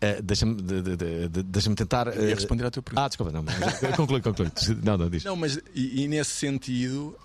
eh, 0.00 0.20
Deixa-me 0.22 0.54
de- 0.60 0.82
de- 0.82 0.96
de- 0.96 1.28
de- 1.28 1.42
deixa-me 1.44 1.76
tentar. 1.76 2.08
Ia 2.08 2.30
eh, 2.30 2.34
responder 2.34 2.64
à 2.66 2.70
tua 2.70 2.82
pergunta. 2.82 3.04
Ah, 3.04 3.08
desculpa, 3.08 3.32
não. 3.32 3.44
Conclui, 3.96 4.20
conclui. 4.20 4.50
Não, 4.82 4.96
não, 4.98 5.08
diz. 5.08 5.24
Não, 5.24 5.36
mas 5.36 5.58
e, 5.74 6.02
e 6.02 6.08
nesse 6.08 6.32
sentido, 6.32 7.16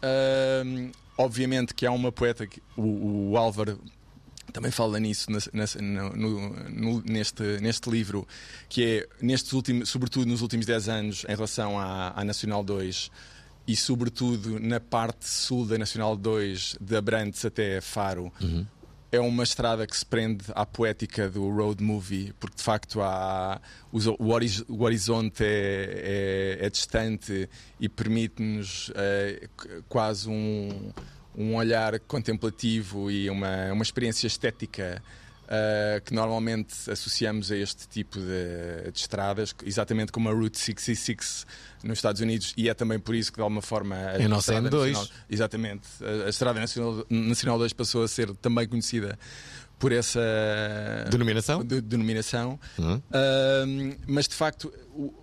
hum, 0.65 0.91
obviamente 1.17 1.73
que 1.73 1.85
há 1.85 1.91
uma 1.91 2.11
poeta, 2.11 2.45
que, 2.47 2.61
o, 2.77 3.31
o 3.31 3.37
Álvaro 3.37 3.79
também 4.51 4.71
fala 4.71 4.99
nisso 4.99 5.29
no- 6.15 6.59
no- 6.69 7.01
neste, 7.05 7.43
neste 7.61 7.89
livro, 7.89 8.27
que 8.67 8.83
é, 8.83 9.07
nestes 9.21 9.53
últimos, 9.53 9.89
sobretudo 9.89 10.25
nos 10.27 10.41
últimos 10.41 10.65
10 10.65 10.89
anos, 10.89 11.25
em 11.27 11.35
relação 11.35 11.77
à, 11.79 12.13
à 12.19 12.23
Nacional 12.23 12.63
2 12.63 13.11
e 13.67 13.75
sobretudo 13.75 14.59
na 14.59 14.79
parte 14.79 15.27
sul 15.29 15.65
da 15.65 15.77
Nacional 15.77 16.15
2, 16.15 16.77
de 16.81 16.95
Abrantes 16.95 17.45
até 17.45 17.79
Faro, 17.81 18.31
é 19.11 19.19
uma 19.19 19.41
estrada 19.43 19.87
que 19.87 19.97
se 19.97 20.05
prende 20.05 20.45
à 20.53 20.65
poética 20.67 21.27
do 21.29 21.49
road 21.49 21.83
movie, 21.83 22.31
porque 22.39 22.57
de 22.57 22.63
facto 22.63 23.01
há, 23.01 23.59
o, 23.91 24.27
horiz- 24.29 24.63
o 24.67 24.83
horizonte 24.83 25.43
é, 25.43 26.57
é- 26.61 26.65
é 26.65 26.69
distante 26.69 27.49
e 27.79 27.89
permite-nos 27.89 28.91
qu- 29.57 29.83
quase 29.89 30.29
um, 30.29 30.91
um 31.35 31.55
olhar 31.55 31.99
contemplativo 32.01 33.09
e 33.11 33.29
uma, 33.29 33.71
uma 33.71 33.83
experiência 33.83 34.27
estética 34.27 35.01
eh, 35.47 36.01
que 36.05 36.13
normalmente 36.13 36.75
associamos 36.91 37.51
a 37.51 37.55
este 37.57 37.87
tipo 37.87 38.19
de, 38.19 38.91
de 38.91 38.99
estradas, 38.99 39.55
exatamente 39.63 40.11
como 40.11 40.29
a 40.29 40.33
Route 40.33 40.57
66 40.59 41.45
nos 41.83 41.97
Estados 41.97 42.21
Unidos, 42.21 42.53
e 42.57 42.67
é 42.69 42.73
também 42.73 42.99
por 42.99 43.15
isso 43.15 43.31
que 43.31 43.37
de 43.37 43.41
alguma 43.41 43.61
forma 43.61 43.95
a 43.95 44.15
a 44.15 44.27
nossa 44.27 44.53
Estrada 44.53 44.69
N2. 44.69 44.87
Nacional- 44.91 45.07
Exatamente. 45.29 45.87
A, 46.01 46.25
a 46.25 46.29
Estrada 46.29 46.59
Nacional, 46.59 47.05
Nacional 47.09 47.57
2 47.57 47.73
passou 47.73 48.03
a 48.03 48.07
ser 48.07 48.31
também 48.35 48.67
conhecida 48.67 49.17
por 49.79 49.91
essa 49.93 50.19
Denominação? 51.09 51.63
de- 51.63 51.81
denominação. 51.81 52.59
Hum. 52.77 53.01
Ahm, 53.11 53.95
mas 54.07 54.27
de 54.27 54.35
facto, 54.35 54.71
o- 54.93 55.13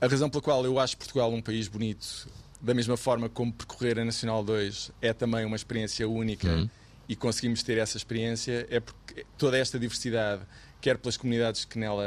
a 0.00 0.06
razão 0.06 0.28
pela 0.30 0.42
qual 0.42 0.64
eu 0.64 0.78
acho 0.80 0.96
Portugal 0.96 1.32
um 1.32 1.40
país 1.42 1.68
bonito, 1.68 2.26
da 2.62 2.72
mesma 2.72 2.96
forma 2.96 3.28
como 3.28 3.52
percorrer 3.52 3.98
a 3.98 4.04
Nacional 4.04 4.44
2 4.44 4.92
é 5.02 5.12
também 5.12 5.44
uma 5.44 5.56
experiência 5.56 6.08
única 6.08 6.48
Hum. 6.48 6.68
e 7.08 7.16
conseguimos 7.16 7.62
ter 7.62 7.76
essa 7.76 7.96
experiência, 7.96 8.66
é 8.70 8.78
porque 8.78 9.26
toda 9.36 9.58
esta 9.58 9.78
diversidade, 9.78 10.42
quer 10.80 10.96
pelas 10.96 11.16
comunidades 11.16 11.64
que 11.64 11.76
nela, 11.76 12.04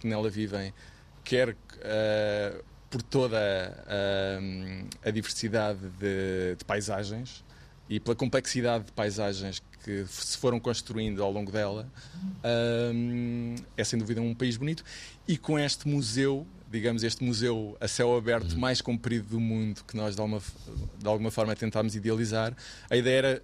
que 0.00 0.06
nela 0.06 0.28
vivem, 0.28 0.74
quer 1.22 1.56
ah, 1.82 2.60
por 2.90 3.02
toda 3.02 3.38
ah, 3.86 5.08
a 5.08 5.10
diversidade 5.10 5.78
de, 5.98 6.56
de 6.58 6.64
paisagens 6.64 7.44
e 7.88 8.00
pela 8.00 8.16
complexidade 8.16 8.84
de 8.84 8.92
paisagens 8.92 9.62
que 9.84 10.06
se 10.06 10.38
foram 10.38 10.58
construindo 10.58 11.22
ao 11.22 11.30
longo 11.30 11.52
dela, 11.52 11.86
hum, 12.94 13.54
é 13.76 13.84
sem 13.84 13.98
dúvida 13.98 14.20
um 14.22 14.34
país 14.34 14.56
bonito. 14.56 14.82
E 15.28 15.36
com 15.36 15.58
este 15.58 15.86
museu, 15.86 16.46
digamos, 16.74 17.04
este 17.04 17.22
museu 17.22 17.76
a 17.80 17.86
céu 17.86 18.16
aberto 18.16 18.58
mais 18.58 18.80
comprido 18.80 19.28
do 19.28 19.40
mundo, 19.40 19.84
que 19.86 19.96
nós 19.96 20.16
de 20.16 20.20
alguma, 20.20 20.42
de 20.98 21.06
alguma 21.06 21.30
forma 21.30 21.54
tentámos 21.54 21.94
idealizar, 21.94 22.52
a 22.90 22.96
ideia 22.96 23.18
era 23.18 23.42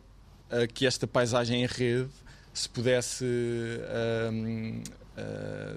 ah, 0.51 0.67
que 0.67 0.85
esta 0.85 1.07
paisagem 1.07 1.63
em 1.63 1.67
rede 1.67 2.11
se 2.53 2.69
pudesse. 2.69 3.25
hum, 4.33 4.83
ah, 5.17 5.77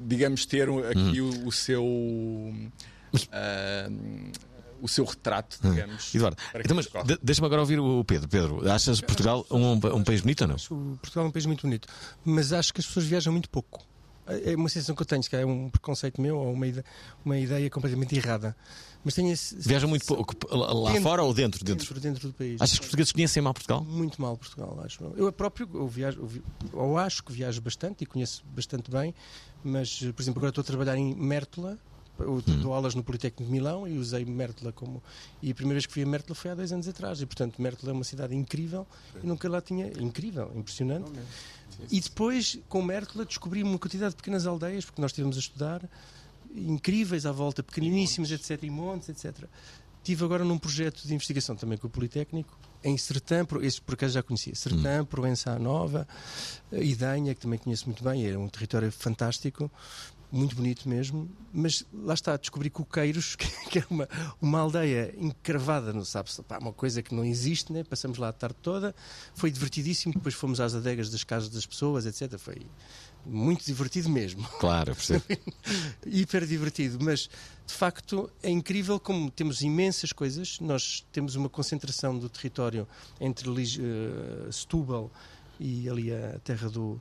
digamos, 0.00 0.46
ter 0.46 0.68
aqui 0.68 1.20
o, 1.20 1.46
o 1.46 1.52
seu. 1.52 1.84
o 4.80 4.88
seu 4.88 5.04
retrato, 5.04 5.58
digamos. 5.62 6.14
Eduardo, 6.14 6.36
então, 6.54 6.76
mas 6.76 6.88
deixa-me 7.22 7.46
agora 7.46 7.62
ouvir 7.62 7.78
o 7.80 8.04
Pedro. 8.04 8.28
Pedro, 8.28 8.70
achas 8.70 9.00
Portugal 9.00 9.46
um, 9.50 9.72
um 9.72 10.04
país 10.04 10.20
bonito 10.20 10.42
ou 10.42 10.48
não? 10.48 10.56
O 10.56 10.96
Portugal 10.98 11.24
é 11.24 11.28
um 11.28 11.32
país 11.32 11.46
muito 11.46 11.62
bonito, 11.62 11.88
mas 12.24 12.52
acho 12.52 12.72
que 12.72 12.80
as 12.80 12.86
pessoas 12.86 13.06
viajam 13.06 13.32
muito 13.32 13.48
pouco. 13.48 13.87
É 14.28 14.54
uma 14.54 14.68
sensação 14.68 14.94
que 14.94 15.02
eu 15.02 15.06
tenho, 15.06 15.22
se 15.22 15.30
calhar 15.30 15.46
é 15.46 15.50
um 15.50 15.70
preconceito 15.70 16.20
meu 16.20 16.36
ou 16.38 16.52
uma 16.52 16.66
ideia, 16.66 16.84
uma 17.24 17.38
ideia 17.38 17.70
completamente 17.70 18.14
errada. 18.14 18.54
Mas 19.04 19.14
tenho 19.14 19.32
esse. 19.32 19.54
Viajam 19.56 19.88
muito 19.88 20.04
pouco 20.04 20.34
lá 20.54 20.90
Dentro- 20.90 21.02
fora 21.02 21.22
ou 21.22 21.32
dentro? 21.32 21.64
dentro, 21.64 21.86
dentro? 21.94 22.00
dentro 22.00 22.28
do 22.28 22.34
país. 22.34 22.60
Achas 22.60 22.78
que 22.78 22.82
os 22.82 22.88
portugueses 22.88 23.12
conhecem 23.12 23.42
mal 23.42 23.54
Portugal? 23.54 23.82
Muito 23.84 24.20
mal 24.20 24.36
Portugal, 24.36 24.78
acho. 24.84 25.02
Eu 25.16 25.32
próprio 25.32 25.68
eu 25.74 25.86
viajo, 25.88 26.28
eu, 26.72 26.98
acho 26.98 27.22
que 27.24 27.32
viajo 27.32 27.60
bastante 27.62 28.02
e 28.02 28.06
conheço 28.06 28.44
bastante 28.54 28.90
bem, 28.90 29.14
mas, 29.64 29.98
por 30.14 30.20
exemplo, 30.22 30.40
agora 30.40 30.50
estou 30.50 30.62
a 30.62 30.64
trabalhar 30.64 30.96
em 30.96 31.14
Mértola. 31.14 31.78
Eu 32.20 32.42
dou 32.42 32.74
aulas 32.74 32.96
no 32.96 33.04
Politécnico 33.04 33.44
de 33.44 33.48
Milão 33.56 33.86
e 33.86 33.96
usei 33.96 34.24
Mértola 34.24 34.72
como. 34.72 35.00
E 35.40 35.52
a 35.52 35.54
primeira 35.54 35.76
vez 35.76 35.86
que 35.86 35.92
fui 35.92 36.02
a 36.02 36.06
Mértola 36.06 36.34
foi 36.34 36.50
há 36.50 36.54
dois 36.56 36.72
anos 36.72 36.88
atrás. 36.88 37.20
E, 37.22 37.26
portanto, 37.26 37.62
Mértola 37.62 37.92
é 37.92 37.94
uma 37.94 38.02
cidade 38.02 38.34
incrível 38.34 38.84
e 39.22 39.26
nunca 39.26 39.48
lá 39.48 39.60
tinha. 39.60 39.86
Incrível, 40.00 40.50
impressionante. 40.56 41.08
E 41.90 42.00
depois, 42.00 42.58
com 42.68 42.82
Mértola, 42.82 43.24
descobri 43.24 43.62
uma 43.62 43.78
quantidade 43.78 44.10
de 44.10 44.16
pequenas 44.16 44.46
aldeias, 44.46 44.84
porque 44.84 45.00
nós 45.00 45.10
estivemos 45.10 45.36
a 45.36 45.40
estudar, 45.40 45.88
incríveis 46.54 47.26
à 47.26 47.32
volta, 47.32 47.62
pequeniníssimas, 47.62 48.30
etc. 48.30 48.62
E 48.62 48.70
montes, 48.70 49.08
etc. 49.08 49.44
Estive 49.98 50.24
agora 50.24 50.44
num 50.44 50.58
projeto 50.58 51.06
de 51.06 51.14
investigação 51.14 51.54
também 51.54 51.76
com 51.76 51.86
o 51.86 51.90
Politécnico, 51.90 52.58
em 52.82 52.96
Sertã, 52.96 53.46
esse 53.60 53.80
por 53.80 53.94
acaso 53.94 54.14
já 54.14 54.22
conhecia, 54.22 54.54
Sertã, 54.54 55.04
Provença 55.04 55.58
Nova, 55.58 56.06
eh, 56.72 56.82
Idanha, 56.82 57.34
que 57.34 57.40
também 57.40 57.58
conheço 57.58 57.86
muito 57.86 58.02
bem, 58.04 58.24
era 58.26 58.38
um 58.38 58.48
território 58.48 58.90
fantástico, 58.92 59.70
muito 60.30 60.54
bonito 60.54 60.88
mesmo, 60.88 61.28
mas 61.52 61.84
lá 61.92 62.14
está, 62.14 62.36
descobri 62.36 62.68
Coqueiros, 62.68 63.36
que, 63.70 63.78
é 63.78 63.84
uma, 63.88 64.08
uma 64.40 64.60
aldeia 64.60 65.14
encravada, 65.18 65.92
não 65.92 66.04
sabes, 66.04 66.38
pá, 66.46 66.58
uma 66.58 66.72
coisa 66.72 67.02
que 67.02 67.14
não 67.14 67.24
existe, 67.24 67.72
né? 67.72 67.82
passamos 67.84 68.18
lá 68.18 68.28
a 68.28 68.32
tarde 68.32 68.56
toda, 68.62 68.94
foi 69.34 69.50
divertidíssimo, 69.50 70.14
depois 70.14 70.34
fomos 70.34 70.60
às 70.60 70.74
adegas 70.74 71.10
das 71.10 71.24
casas 71.24 71.48
das 71.48 71.64
pessoas, 71.64 72.06
etc. 72.06 72.38
Foi 72.38 72.66
muito 73.24 73.64
divertido 73.64 74.08
mesmo 74.08 74.42
Claro, 74.58 74.94
percebo. 74.94 75.24
hiper 76.06 76.46
divertido, 76.46 76.98
mas 77.00 77.28
de 77.66 77.74
facto 77.74 78.30
é 78.42 78.50
incrível 78.50 78.98
como 78.98 79.30
temos 79.30 79.60
imensas 79.60 80.12
coisas. 80.12 80.58
Nós 80.60 81.06
temos 81.12 81.34
uma 81.34 81.48
concentração 81.48 82.18
do 82.18 82.28
território 82.28 82.86
entre 83.20 83.48
eh, 83.50 84.50
Setúbal 84.50 85.10
e 85.60 85.88
ali 85.88 86.12
a 86.12 86.38
terra 86.40 86.68
do. 86.68 87.00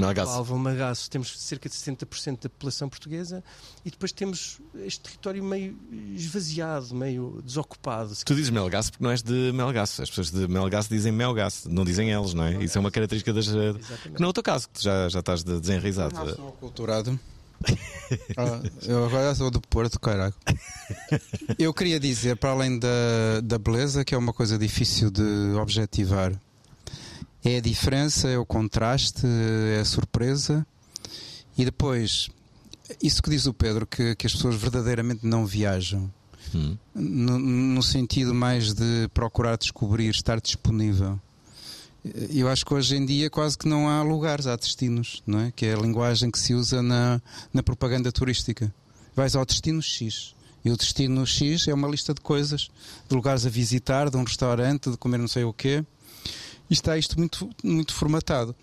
Melgaço. 0.00 0.32
Alvo, 0.32 0.58
Magaço, 0.58 1.08
temos 1.10 1.38
cerca 1.40 1.68
de 1.68 1.74
60% 1.74 2.42
da 2.42 2.48
população 2.48 2.88
portuguesa 2.88 3.42
e 3.84 3.90
depois 3.90 4.12
temos 4.12 4.58
este 4.84 5.00
território 5.00 5.42
meio 5.44 5.76
esvaziado, 6.14 6.94
meio 6.94 7.40
desocupado. 7.44 8.14
Tu 8.24 8.34
dizes 8.34 8.50
Melgaço 8.50 8.90
porque 8.92 9.04
não 9.04 9.10
és 9.10 9.22
de 9.22 9.52
Melgaço. 9.52 10.02
As 10.02 10.08
pessoas 10.08 10.30
de 10.30 10.46
Melgaço 10.48 10.88
dizem 10.88 11.12
Melgaço, 11.12 11.68
não 11.70 11.84
dizem 11.84 12.10
eles, 12.10 12.34
não 12.34 12.44
é? 12.44 12.62
Isso 12.62 12.76
é 12.76 12.80
uma 12.80 12.90
característica 12.90 13.32
das. 13.32 13.48
eh, 13.48 13.74
Que 14.12 14.20
não 14.20 14.28
é 14.28 14.30
o 14.30 14.32
teu 14.32 14.42
caso, 14.42 14.68
que 14.68 14.74
tu 14.74 14.82
já, 14.82 15.08
já 15.08 15.20
estás 15.20 15.42
de- 15.42 15.60
desenraizado. 15.60 16.14
Sou 16.34 16.48
aculturado. 16.48 17.18
Ah, 18.36 18.60
eu 18.86 19.04
agora 19.06 19.34
sou 19.34 19.50
do 19.50 19.60
Porto, 19.60 19.98
caralho. 19.98 20.32
Eu 21.58 21.74
queria 21.74 21.98
dizer, 21.98 22.36
para 22.36 22.50
além 22.50 22.78
da, 22.78 23.40
da 23.42 23.58
beleza, 23.58 24.04
que 24.04 24.14
é 24.14 24.18
uma 24.18 24.32
coisa 24.32 24.56
difícil 24.58 25.10
de 25.10 25.22
objetivar, 25.60 26.32
É 27.46 27.58
a 27.58 27.60
diferença, 27.60 28.28
é 28.28 28.36
o 28.36 28.44
contraste, 28.44 29.24
é 29.24 29.78
a 29.78 29.84
surpresa. 29.84 30.66
E 31.56 31.64
depois, 31.64 32.28
isso 33.00 33.22
que 33.22 33.30
diz 33.30 33.46
o 33.46 33.54
Pedro, 33.54 33.86
que, 33.86 34.16
que 34.16 34.26
as 34.26 34.32
pessoas 34.32 34.56
verdadeiramente 34.56 35.24
não 35.24 35.46
viajam. 35.46 36.12
Hum. 36.52 36.76
No, 36.92 37.38
no 37.38 37.82
sentido 37.84 38.34
mais 38.34 38.74
de 38.74 39.08
procurar 39.14 39.56
descobrir, 39.56 40.10
estar 40.10 40.40
disponível. 40.40 41.20
Eu 42.34 42.48
acho 42.48 42.66
que 42.66 42.74
hoje 42.74 42.96
em 42.96 43.06
dia 43.06 43.30
quase 43.30 43.56
que 43.56 43.68
não 43.68 43.88
há 43.88 44.02
lugares, 44.02 44.48
há 44.48 44.56
destinos, 44.56 45.22
não 45.24 45.38
é? 45.38 45.52
Que 45.54 45.66
é 45.66 45.74
a 45.74 45.78
linguagem 45.78 46.32
que 46.32 46.40
se 46.40 46.52
usa 46.52 46.82
na, 46.82 47.22
na 47.54 47.62
propaganda 47.62 48.10
turística. 48.10 48.74
Vais 49.14 49.36
ao 49.36 49.46
destino 49.46 49.80
X. 49.80 50.34
E 50.64 50.70
o 50.72 50.76
destino 50.76 51.24
X 51.24 51.68
é 51.68 51.74
uma 51.74 51.86
lista 51.86 52.12
de 52.12 52.20
coisas, 52.20 52.70
de 53.08 53.14
lugares 53.14 53.46
a 53.46 53.48
visitar, 53.48 54.10
de 54.10 54.16
um 54.16 54.24
restaurante, 54.24 54.90
de 54.90 54.96
comer 54.96 55.18
não 55.18 55.28
sei 55.28 55.44
o 55.44 55.52
quê. 55.52 55.84
E 56.70 56.74
está 56.74 56.96
isto 56.98 57.18
muito, 57.18 57.48
muito 57.62 57.94
formatado. 57.94 58.54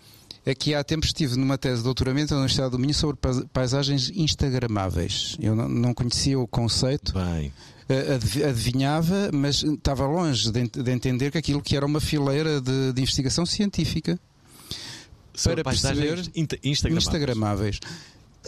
Aqui 0.46 0.74
há 0.74 0.84
tempos 0.84 1.08
estive 1.08 1.36
numa 1.36 1.56
tese 1.56 1.78
de 1.78 1.84
doutoramento 1.84 2.32
na 2.34 2.40
Universidade 2.40 2.70
do 2.72 2.78
Minho 2.78 2.92
sobre 2.92 3.16
pa- 3.16 3.44
paisagens 3.52 4.10
instagramáveis. 4.14 5.36
Eu 5.40 5.56
não, 5.56 5.68
não 5.68 5.94
conhecia 5.94 6.38
o 6.38 6.46
conceito. 6.46 7.14
Bem. 7.14 7.50
Adiv- 8.14 8.44
adivinhava, 8.44 9.30
mas 9.32 9.62
estava 9.62 10.06
longe 10.06 10.50
de, 10.50 10.60
ent- 10.60 10.76
de 10.82 10.90
entender 10.90 11.30
que 11.30 11.38
aquilo 11.38 11.62
que 11.62 11.74
era 11.76 11.84
uma 11.86 12.00
fileira 12.00 12.60
de, 12.60 12.92
de 12.92 13.00
investigação 13.02 13.44
científica 13.46 14.18
Sobre 15.34 15.62
para 15.62 15.72
paisagens 15.72 16.28
perceber 16.28 16.60
instagramáveis. 16.64 17.06
instagramáveis. 17.06 17.80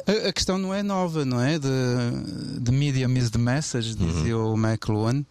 A, 0.06 0.28
a 0.28 0.32
questão 0.32 0.58
não 0.58 0.74
é 0.74 0.82
nova, 0.82 1.24
não 1.24 1.40
é? 1.40 1.58
De, 1.58 2.60
de 2.60 2.72
medium 2.72 3.16
is 3.16 3.30
the 3.30 3.38
message, 3.38 3.94
dizia 3.94 4.36
o 4.36 4.54
McLuhan. 4.54 5.24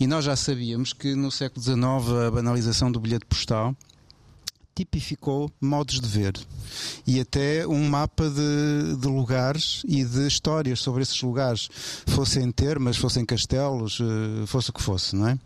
E 0.00 0.06
nós 0.06 0.24
já 0.24 0.34
sabíamos 0.36 0.92
que 0.92 1.14
no 1.14 1.30
século 1.30 1.62
XIX 1.62 1.78
a 2.26 2.30
banalização 2.30 2.90
do 2.90 3.00
bilhete 3.00 3.26
postal 3.26 3.74
tipificou 4.74 5.50
modos 5.60 6.00
de 6.00 6.06
ver 6.06 6.34
e 7.04 7.18
até 7.18 7.66
um 7.66 7.88
mapa 7.88 8.30
de, 8.30 8.96
de 8.96 9.08
lugares 9.08 9.82
e 9.84 10.04
de 10.04 10.24
histórias 10.28 10.78
sobre 10.78 11.02
esses 11.02 11.20
lugares, 11.20 11.68
fossem 12.06 12.48
termas, 12.52 12.96
fossem 12.96 13.24
castelos, 13.24 13.98
eh, 14.00 14.46
fosse 14.46 14.70
o 14.70 14.72
que 14.72 14.80
fosse, 14.80 15.16
não 15.16 15.28
é? 15.28 15.38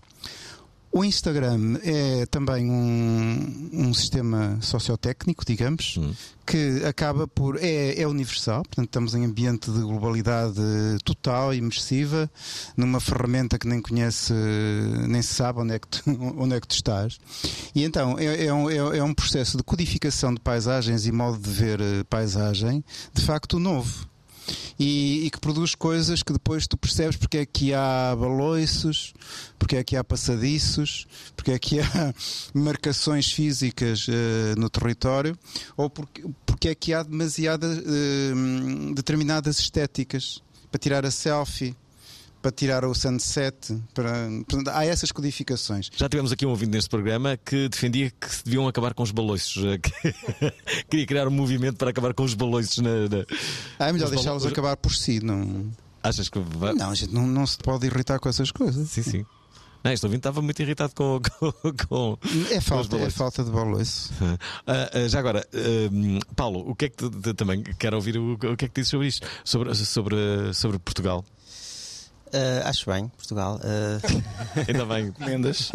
O 0.95 1.03
Instagram 1.03 1.79
é 1.83 2.27
também 2.27 2.71
um, 2.71 3.71
um 3.73 3.95
sistema 3.95 4.59
sociotécnico, 4.61 5.43
digamos, 5.43 5.99
que 6.45 6.85
acaba 6.85 7.27
por. 7.27 7.57
É, 7.63 7.99
é 7.99 8.07
universal, 8.07 8.63
portanto, 8.63 8.89
estamos 8.89 9.15
em 9.15 9.25
ambiente 9.25 9.71
de 9.71 9.81
globalidade 9.81 10.61
total, 11.03 11.55
imersiva, 11.55 12.31
numa 12.77 13.01
ferramenta 13.01 13.59
que 13.59 13.67
nem 13.67 13.81
conhece, 13.81 14.35
nem 15.09 15.23
se 15.23 15.33
sabe 15.33 15.61
onde 15.61 15.73
é 15.73 15.79
que 15.79 15.89
tu, 15.89 16.03
onde 16.37 16.57
é 16.57 16.61
que 16.61 16.69
tu 16.69 16.75
estás. 16.75 17.19
E 17.75 17.85
então 17.85 18.19
é, 18.19 18.45
é 18.45 18.53
um, 18.53 18.69
é, 18.69 18.99
é 18.99 19.03
um 19.03 19.15
processo 19.15 19.57
de 19.57 19.63
codificação 19.63 20.35
de 20.35 20.41
paisagens 20.41 21.07
e 21.07 21.13
modo 21.13 21.39
de 21.39 21.49
ver 21.49 21.81
eh, 21.81 22.05
paisagem, 22.05 22.85
de 23.15 23.25
facto 23.25 23.59
novo 23.59 24.12
e, 24.79 25.27
e 25.27 25.31
que 25.31 25.41
produz 25.41 25.75
coisas 25.75 26.23
que 26.23 26.33
depois 26.33 26.67
tu 26.67 26.77
percebes 26.77 27.17
porque 27.17 27.38
é 27.38 27.47
que 27.47 27.75
há 27.75 28.17
baloiços, 28.19 29.15
porque 29.59 29.77
é 29.77 29.85
que 29.85 29.97
há 29.97 30.05
passadiços, 30.05 31.07
porque 31.37 31.53
é 31.53 31.59
que 31.59 31.81
há 31.81 32.15
marcações 32.55 33.31
físicas 33.31 34.07
eh, 34.09 34.55
no 34.57 34.69
território, 34.69 35.38
ou 35.77 35.88
porque, 35.88 36.25
porque 36.45 36.69
é 36.69 36.75
que 36.75 36.93
há 36.93 37.03
demasiadas 37.03 37.79
eh, 37.79 38.93
determinadas 38.95 39.59
estéticas 39.59 40.43
para 40.71 40.79
tirar 40.79 41.05
a 41.05 41.11
selfie. 41.11 41.77
Para 42.43 42.51
tirar 42.51 42.85
o 42.85 42.93
sunset, 42.93 43.55
para... 43.95 44.29
portanto, 44.49 44.69
há 44.69 44.85
essas 44.85 45.13
codificações. 45.13 45.89
Já 45.97 46.09
tivemos 46.09 46.33
aqui 46.33 46.45
um 46.45 46.51
ouvinte 46.51 46.73
neste 46.73 46.91
programa 46.91 47.37
que 47.37 47.69
defendia 47.69 48.11
que 48.11 48.35
se 48.35 48.45
deviam 48.45 48.67
acabar 48.67 48.93
com 48.95 49.05
os 49.05 49.13
baloiços. 49.13 49.63
eh, 49.65 49.79
que- 49.79 50.13
Queria 50.91 51.07
criar 51.07 51.29
um 51.29 51.31
movimento 51.31 51.77
para 51.77 51.91
acabar 51.91 52.13
com 52.15 52.25
os 52.25 52.35
baloiços 52.35 52.79
na. 52.79 52.91
na- 53.09 53.25
Ah, 53.79 53.89
é 53.89 53.93
melhor 53.93 54.07
Os 54.07 54.11
deixá-los 54.11 54.43
balo- 54.43 54.53
acabar 54.53 54.77
por 54.77 54.93
si. 54.93 55.21
Não, 55.25 55.71
Achas 56.03 56.29
que 56.29 56.39
vai. 56.41 56.73
não, 56.75 56.91
a 56.91 56.95
gente 56.97 57.15
não, 57.15 57.27
não 57.29 57.47
se 57.47 57.57
pode 57.59 57.87
irritar 57.87 58.19
com 58.19 58.29
essas 58.29 58.51
coisas. 58.51 58.91
Sim, 58.91 59.03
sim. 59.05 59.27
Não, 59.85 59.93
este 59.93 60.05
ouvinte 60.07 60.21
estava 60.21 60.43
muito 60.43 60.61
irritado 60.61 60.93
com. 60.97 61.21
com, 61.39 61.53
com- 61.89 62.19
É 62.51 62.61
falta, 62.61 62.87
é 62.97 62.99
baloiços. 62.99 63.15
falta 63.19 63.45
de 63.45 63.51
baloiço. 63.53 64.13
Ah, 64.67 64.91
ah, 64.95 65.09
já 65.09 65.21
agora, 65.21 65.47
ah, 65.55 66.35
Paulo, 66.35 66.69
o 66.69 66.75
que 66.75 66.87
é 66.87 66.89
que 66.89 66.97
tu 66.97 67.35
também 67.35 67.63
quero 67.79 67.95
ouvir 67.97 68.17
o, 68.19 68.33
o 68.35 68.39
que 68.57 68.65
é 68.65 68.69
que 68.69 68.75
dizes 68.75 68.89
sobre 68.91 69.07
isto? 69.07 69.27
Sobre, 69.45 69.73
sobre, 69.77 70.17
sobre 70.55 70.79
Portugal. 70.81 71.25
Ah, 72.33 72.68
acho 72.68 72.90
bem, 72.90 73.09
Portugal. 73.09 73.61
Ah, 73.62 74.01
Ainda 74.68 74.87
bem. 74.87 75.12
Mendas. 75.18 75.71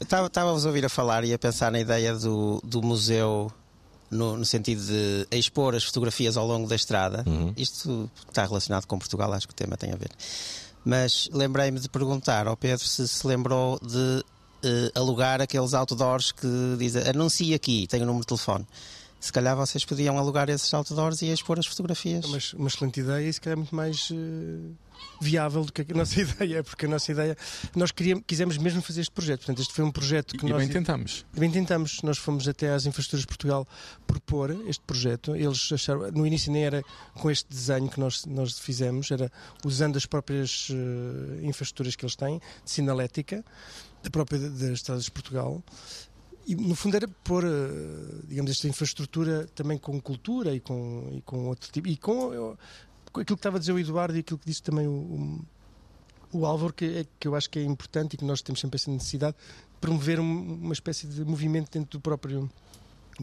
Estava-vos 0.00 0.64
a 0.66 0.68
ouvir 0.68 0.84
a 0.84 0.88
falar 0.88 1.24
e 1.24 1.32
a 1.32 1.38
pensar 1.38 1.70
na 1.70 1.80
ideia 1.80 2.14
do, 2.14 2.60
do 2.64 2.82
museu 2.82 3.52
no, 4.10 4.36
no 4.36 4.44
sentido 4.44 4.82
de 4.82 5.26
expor 5.30 5.74
as 5.74 5.84
fotografias 5.84 6.36
ao 6.36 6.46
longo 6.46 6.68
da 6.68 6.76
estrada. 6.76 7.24
Uhum. 7.26 7.52
Isto 7.56 8.10
está 8.28 8.44
relacionado 8.44 8.86
com 8.86 8.98
Portugal, 8.98 9.32
acho 9.32 9.46
que 9.46 9.52
o 9.52 9.56
tema 9.56 9.76
tem 9.76 9.92
a 9.92 9.96
ver. 9.96 10.10
Mas 10.84 11.28
lembrei-me 11.32 11.80
de 11.80 11.88
perguntar 11.88 12.46
ao 12.46 12.56
Pedro 12.56 12.86
se 12.86 13.08
se 13.08 13.26
lembrou 13.26 13.78
de 13.80 14.24
eh, 14.62 14.92
alugar 14.94 15.40
aqueles 15.40 15.74
outdoors 15.74 16.32
que 16.32 16.76
dizem 16.78 17.02
anuncia 17.08 17.56
aqui, 17.56 17.86
tem 17.88 18.02
o 18.02 18.06
número 18.06 18.22
de 18.22 18.28
telefone. 18.28 18.66
Se 19.18 19.32
calhar 19.32 19.56
vocês 19.56 19.84
podiam 19.84 20.18
alugar 20.18 20.48
esses 20.48 20.72
outdoors 20.72 21.22
e 21.22 21.32
expor 21.32 21.58
as 21.58 21.66
fotografias. 21.66 22.24
É 22.24 22.28
uma, 22.28 22.38
uma 22.60 22.68
excelente 22.68 23.00
ideia 23.00 23.28
e 23.28 23.32
se 23.32 23.40
calhar 23.40 23.56
muito 23.56 23.74
mais 23.74 24.08
eh, 24.12 24.72
viável 25.20 25.64
do 25.64 25.72
que 25.72 25.82
a 25.82 25.84
nossa 25.96 26.20
ideia, 26.20 26.62
porque 26.62 26.86
a 26.86 26.88
nossa 26.88 27.10
ideia, 27.12 27.36
nós 27.74 27.90
queríamos, 27.90 28.24
quisemos 28.26 28.58
mesmo 28.58 28.82
fazer 28.82 29.00
este 29.00 29.10
projeto. 29.10 29.40
Portanto, 29.40 29.62
este 29.62 29.72
foi 29.72 29.84
um 29.84 29.90
projeto 29.90 30.36
que 30.36 30.46
E 30.46 30.48
nós 30.48 30.58
bem 30.58 30.68
tentamos. 30.68 31.24
Bem 31.32 31.50
tentamos, 31.50 32.02
nós 32.02 32.18
fomos 32.18 32.46
até 32.46 32.72
às 32.72 32.86
Infraestruturas 32.86 33.22
de 33.22 33.26
Portugal 33.26 33.66
propor 34.06 34.50
este 34.68 34.82
projeto. 34.84 35.34
Eles 35.34 35.70
acharam, 35.72 36.10
no 36.12 36.26
início 36.26 36.52
nem 36.52 36.64
era 36.64 36.82
com 37.14 37.30
este 37.30 37.48
desenho 37.48 37.88
que 37.88 37.98
nós, 37.98 38.24
nós 38.26 38.58
fizemos, 38.58 39.10
era 39.10 39.30
usando 39.64 39.96
as 39.96 40.06
próprias 40.06 40.68
eh, 40.70 41.46
infraestruturas 41.46 41.96
que 41.96 42.04
eles 42.04 42.16
têm, 42.16 42.38
de 42.64 42.70
sinalética, 42.70 43.44
da 44.02 44.10
própria 44.10 44.38
das 44.38 44.70
Estradas 44.70 45.04
de 45.04 45.10
Portugal. 45.10 45.62
E 46.46 46.54
no 46.54 46.74
fundo 46.76 46.96
era 46.96 47.08
pôr, 47.08 47.44
eh, 47.44 47.48
digamos, 48.28 48.50
esta 48.50 48.68
infraestrutura 48.68 49.46
também 49.54 49.76
com 49.78 50.00
cultura 50.00 50.54
e 50.54 50.60
com, 50.60 51.10
e 51.12 51.20
com 51.22 51.48
outro 51.48 51.70
tipo. 51.72 51.88
E 51.88 51.96
com, 51.96 52.32
eh, 52.32 52.56
com 53.12 53.20
aquilo 53.20 53.36
que 53.36 53.40
estava 53.40 53.56
a 53.56 53.60
dizer 53.60 53.72
o 53.72 53.78
Eduardo 53.78 54.16
e 54.16 54.20
aquilo 54.20 54.38
que 54.38 54.46
disse 54.46 54.62
também 54.62 54.86
o, 54.86 54.90
o, 56.32 56.38
o 56.38 56.46
Álvaro, 56.46 56.72
que, 56.72 56.84
é, 56.84 57.06
que 57.18 57.26
eu 57.26 57.34
acho 57.34 57.50
que 57.50 57.58
é 57.58 57.62
importante 57.64 58.14
e 58.14 58.16
que 58.16 58.24
nós 58.24 58.42
temos 58.42 58.60
sempre 58.60 58.76
essa 58.76 58.90
necessidade 58.90 59.36
de 59.36 59.78
promover 59.80 60.20
um- 60.20 60.54
uma 60.54 60.72
espécie 60.72 61.06
de 61.08 61.24
movimento 61.24 61.70
dentro 61.72 61.98
do 61.98 62.00
próprio 62.00 62.48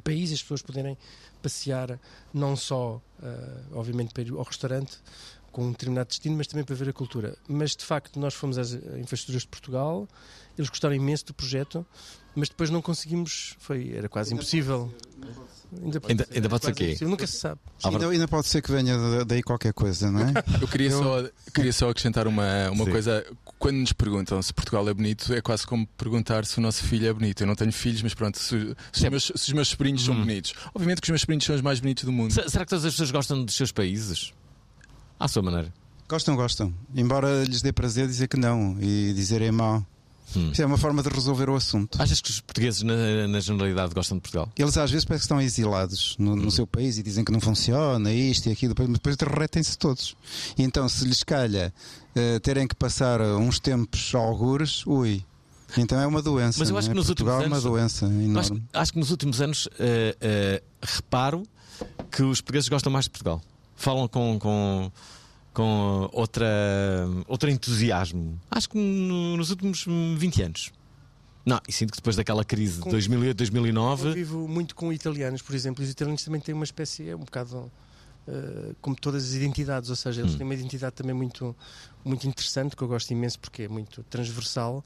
país, 0.04 0.32
as 0.34 0.42
pessoas 0.42 0.62
poderem 0.62 0.98
passear 1.42 2.00
não 2.34 2.56
só, 2.58 3.02
eh, 3.22 3.62
obviamente, 3.72 4.14
para 4.14 4.24
ir 4.24 4.32
ao 4.32 4.44
restaurante 4.44 4.98
com 5.52 5.66
um 5.68 5.72
determinado 5.72 6.08
destino, 6.08 6.36
mas 6.36 6.48
também 6.48 6.66
para 6.66 6.76
ver 6.76 6.90
a 6.90 6.94
cultura. 6.94 7.38
Mas 7.48 7.76
de 7.76 7.86
facto, 7.86 8.20
nós 8.20 8.34
fomos 8.34 8.58
às 8.58 8.74
infraestruturas 8.74 9.44
de 9.44 9.48
Portugal, 9.48 10.08
eles 10.58 10.68
gostaram 10.68 10.96
imenso 10.96 11.28
do 11.28 11.34
projeto, 11.36 11.86
mas 12.36 12.50
depois 12.50 12.70
não 12.70 12.82
conseguimos, 12.82 13.56
foi, 13.60 13.94
era 13.96 14.08
quase 14.10 14.34
impossível. 14.34 14.94
Ainda, 15.84 16.00
pode 16.00 16.12
Ainda- 16.14 16.26
ser, 16.26 16.34
ainda 16.34 16.40
era 16.46 16.50
pode 16.50 16.66
ser 16.66 16.72
quase 16.72 16.78
quê? 16.78 16.86
impossível, 16.90 17.10
Nunca 17.10 17.26
se 17.28 17.38
sabe. 17.38 17.60
Ainda, 17.84 18.08
ainda 18.10 18.28
pode 18.28 18.48
ser 18.48 18.62
que 18.62 18.72
venha 18.72 18.96
da- 18.96 19.24
daí 19.24 19.42
qualquer 19.42 19.74
coisa, 19.74 20.12
não 20.12 20.20
é? 20.20 20.32
Eu 20.62 20.68
queria, 20.68 20.92
Só, 20.92 21.30
queria 21.54 21.74
só 21.74 21.90
acrescentar 21.90 22.28
uma, 22.28 22.70
uma 22.70 22.86
Sim. 22.86 22.92
coisa. 22.92 23.26
Quando 23.58 23.78
nos 23.78 23.92
perguntam 23.94 24.40
se 24.42 24.54
Portugal 24.54 24.88
é 24.88 24.94
bonito, 24.94 25.34
é 25.34 25.42
quase 25.42 25.66
como 25.66 25.88
perguntar 25.98 26.46
se 26.46 26.60
o 26.60 26.62
nosso 26.62 26.84
filho 26.84 27.08
é 27.08 27.14
bonito. 27.14 27.42
Eu 27.42 27.48
não 27.48 27.56
tenho 27.56 27.72
filhos, 27.72 28.04
mas 28.04 28.14
pronto, 28.14 28.38
se, 28.38 28.76
se 28.92 29.04
os, 29.06 29.10
meus, 29.10 29.24
se 29.24 29.48
os 29.48 29.54
meus 29.54 29.68
sobrinhos 29.70 30.04
são 30.06 30.14
bonitos. 30.16 30.54
Obviamente 30.76 31.02
que 31.02 31.06
os 31.08 31.10
meus 31.10 31.22
sobrinhos 31.22 31.44
são 31.46 31.56
os 31.56 31.62
mais 31.62 31.80
bonitos 31.80 32.04
do 32.04 32.12
mundo. 32.12 32.32
Se- 32.34 32.48
Será 32.50 32.66
que 32.66 32.70
todas 32.70 32.86
as 32.86 32.94
pessoas 32.94 33.10
gostam 33.10 33.44
dos 33.44 33.56
seus 33.56 33.72
países? 33.72 34.32
À 35.20 35.28
sua 35.28 35.42
maneira. 35.42 35.74
Gostam, 36.08 36.36
gostam. 36.36 36.72
Embora 36.94 37.44
lhes 37.46 37.64
dê 37.64 37.72
prazer 37.72 38.06
dizer 38.06 38.28
que 38.28 38.38
não 38.38 38.78
e 38.80 39.12
dizerem 39.16 39.52
mal. 39.52 39.84
Hum. 40.36 40.50
Isso 40.52 40.62
é 40.62 40.66
uma 40.66 40.78
forma 40.78 41.02
de 41.04 41.10
resolver 41.10 41.50
o 41.50 41.56
assunto. 41.56 42.02
Achas 42.02 42.20
que 42.22 42.30
os 42.30 42.40
portugueses, 42.42 42.82
na, 42.84 43.28
na 43.28 43.40
generalidade, 43.40 43.94
gostam 43.94 44.18
de 44.18 44.22
Portugal? 44.22 44.50
Eles 44.58 44.78
às 44.78 44.90
vezes 44.92 45.06
parece 45.06 45.22
que 45.22 45.26
estão 45.26 45.42
exilados 45.42 46.16
no, 46.20 46.34
Hum. 46.34 46.36
no 46.38 46.52
seu 46.52 46.66
país 46.68 46.98
e 46.98 47.04
dizem 47.04 47.24
que 47.24 47.32
não 47.32 47.40
funciona 47.42 48.12
isto 48.12 48.48
e 48.48 48.52
aquilo, 48.52 48.74
depois, 48.74 48.90
mas 48.90 48.98
depois 49.00 49.16
derretem-se 49.18 49.78
todos. 49.78 50.16
E 50.58 50.64
então, 50.64 50.88
se 50.90 51.06
lhes 51.06 51.24
calha 51.24 51.74
eh, 52.16 52.40
terem 52.40 52.68
que 52.68 52.76
passar 52.76 53.22
uns 53.22 53.60
tempos 53.60 54.14
algures, 54.16 54.86
ui. 54.88 55.24
Então 55.78 56.00
é 56.00 56.06
uma 56.06 56.22
doença. 56.22 56.60
Mas 56.60 56.70
eu 56.70 56.78
acho 56.78 56.88
é? 56.88 56.92
que 56.92 56.96
nos 56.96 57.08
Portugal 57.08 57.38
últimos 57.40 57.54
anos- 57.58 57.66
é 57.66 57.70
uma 57.70 57.76
doença 57.78 58.06
Eu 58.06 58.12
Acho, 58.40 58.52
enorme. 58.54 58.64
acho 58.74 58.94
que 58.94 59.00
nos 59.00 59.10
últimos 59.12 59.42
anos 59.42 59.68
eh, 59.80 60.16
eh, 60.22 60.64
reparo 60.82 61.42
que 62.12 62.22
os 62.22 62.42
portugueses 62.42 62.70
gostam 62.70 62.92
mais 62.92 63.06
de 63.06 63.10
Portugal. 63.12 63.42
Falam 63.76 64.08
com, 64.08 64.38
com, 64.40 64.92
com 65.54 66.10
outra, 66.12 66.46
outro 67.28 67.50
entusiasmo. 67.50 68.40
Acho 68.50 68.70
que 68.70 68.78
no- 68.78 69.38
nos 69.38 69.50
últimos 69.52 69.86
hum, 69.88 70.16
20 70.18 70.42
anos. 70.42 70.72
Não, 71.46 71.60
e 71.68 71.72
sinto 71.74 71.92
que 71.92 71.98
depois 71.98 72.16
daquela 72.16 72.44
crise 72.46 72.76
de 72.78 72.82
Com- 72.84 72.90
2008, 72.92 73.32
Eu 73.32 73.36
2009. 73.36 74.14
vivo 74.14 74.48
muito 74.48 74.74
com 74.76 74.92
italianos, 74.94 75.42
por 75.42 75.54
exemplo, 75.54 75.84
e 75.84 75.86
os 75.86 75.92
italianos 75.92 76.24
também 76.24 76.40
têm 76.40 76.56
uma 76.56 76.64
espécie, 76.64 77.10
é 77.10 77.16
um 77.16 77.20
bocado 77.20 77.72
eh, 78.26 78.74
como 78.80 78.96
todas 78.96 79.26
as 79.26 79.34
identidades, 79.34 79.90
ou 79.90 79.98
seja, 79.98 80.22
eles 80.22 80.34
Hum. 80.34 80.38
têm 80.38 80.46
uma 80.48 80.54
identidade 80.54 80.96
também 80.96 81.14
muito, 81.14 81.54
muito 82.06 82.26
interessante, 82.26 82.74
que 82.74 82.82
eu 82.82 82.88
gosto 82.88 83.12
imenso 83.12 83.38
porque 83.40 83.64
é 83.64 83.68
muito 83.68 84.02
transversal. 84.10 84.84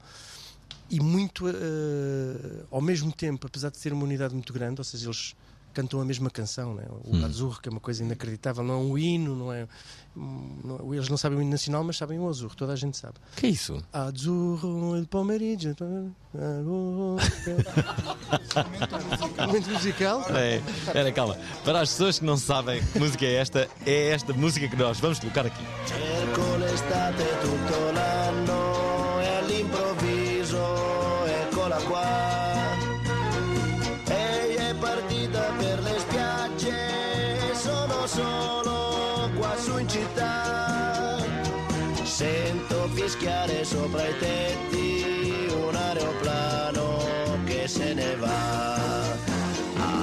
e 0.90 1.00
muito 1.00 1.46
eh, 1.48 2.64
ao 2.70 2.80
mesmo 2.80 3.12
tempo, 3.12 3.46
apesar 3.46 3.70
de 3.70 3.76
ser 3.78 3.92
uma 3.92 4.02
unidade 4.04 4.34
muito 4.34 4.52
grande, 4.52 4.80
ou 4.80 4.84
seja, 4.84 5.06
eles 5.06 5.34
cantam 5.78 6.00
a 6.00 6.04
mesma 6.04 6.28
canção, 6.28 6.74
né? 6.74 6.82
o 7.04 7.16
Hum. 7.16 7.24
Azurro, 7.24 7.60
que 7.62 7.68
é 7.68 7.70
uma 7.72 7.78
coisa 7.80 8.02
inacreditável, 8.02 8.64
não 8.64 8.74
é 8.74 8.78
um 8.78 8.98
hino, 8.98 9.36
não 9.36 9.52
é, 9.52 9.68
não- 10.16 10.92
eles 10.92 11.08
não 11.08 11.16
sabem 11.16 11.38
o 11.38 11.40
hino 11.42 11.52
nacional, 11.52 11.84
mas 11.84 11.96
sabem 11.96 12.18
o 12.18 12.28
Azurro, 12.28 12.54
toda 12.56 12.72
a 12.72 12.76
gente 12.76 12.96
sabe. 12.96 13.14
Que 13.36 13.46
é 13.46 13.50
isso? 13.50 13.80
Azzurro, 13.92 14.96
il 14.96 15.06
pomeriggio. 15.06 15.76
Momento 19.46 19.70
musical. 19.70 20.24
É, 20.30 20.56
espera, 20.56 21.12
calma. 21.12 21.36
Para 21.64 21.80
as 21.82 21.90
pessoas 21.90 22.18
que 22.18 22.24
não 22.24 22.36
sabem 22.36 22.82
que 22.92 22.98
música 22.98 23.24
é 23.24 23.34
esta, 23.34 23.68
é 23.86 24.08
esta 24.10 24.32
música 24.32 24.66
que 24.68 24.76
nós 24.76 24.98
vamos 24.98 25.18
colocar 25.20 25.46
aqui. 25.46 25.62
Fischiare 43.08 43.64
sopra 43.64 44.06
i 44.06 44.18
tetti 44.18 45.50
un 45.66 45.74
aeroplano 45.74 47.38
che 47.46 47.66
se 47.66 47.94
ne 47.94 48.16
va. 48.16 48.76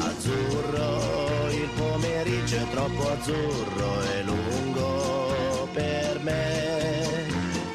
Azzurro, 0.07 1.47
il 1.51 1.69
pomeriggio 1.75 2.55
è 2.55 2.67
troppo 2.71 3.11
azzurro 3.11 4.01
e 4.11 4.23
lungo 4.23 5.67
per 5.71 6.19
me. 6.21 7.27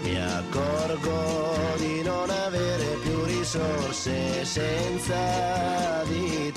Mi 0.03 0.21
accorgo 0.21 1.77
di 1.77 2.03
non 2.03 2.29
avere 2.29 2.99
più 3.01 3.23
risorse 3.23 4.45
senza 4.45 6.03
di 6.09 6.50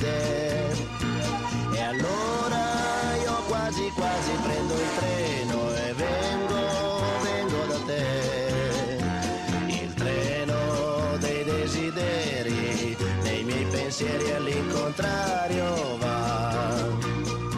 pensieri 14.03 14.31
all'incontrario 14.33 15.97
va. 15.97 16.73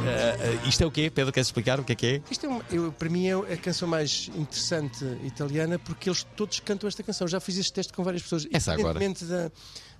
Eh, 0.05 0.37
eh, 0.39 0.67
isto 0.67 0.83
é 0.83 0.85
o 0.85 0.91
quê? 0.91 1.09
Pedro, 1.13 1.33
queres 1.33 1.47
explicar 1.47 1.79
o 1.79 1.83
que 1.83 1.93
é 1.93 1.95
que 1.95 2.05
é? 2.05 2.21
Isto 2.29 2.45
é 2.45 2.49
uma- 2.49 2.65
eu, 2.71 2.91
para 2.91 3.09
mim 3.09 3.27
é 3.27 3.33
a 3.53 3.57
canção 3.57 3.87
mais 3.87 4.29
interessante 4.35 5.03
italiana 5.23 5.79
porque 5.79 6.07
eles 6.09 6.25
todos 6.35 6.59
cantam 6.59 6.87
esta 6.87 7.01
canção. 7.03 7.27
Já 7.27 7.39
fiz 7.39 7.57
este 7.57 7.73
teste 7.73 7.91
com 7.93 8.03
várias 8.03 8.21
pessoas. 8.21 8.47
Essa 8.51 8.73
agora. 8.73 9.03
Independentemente 9.03 9.51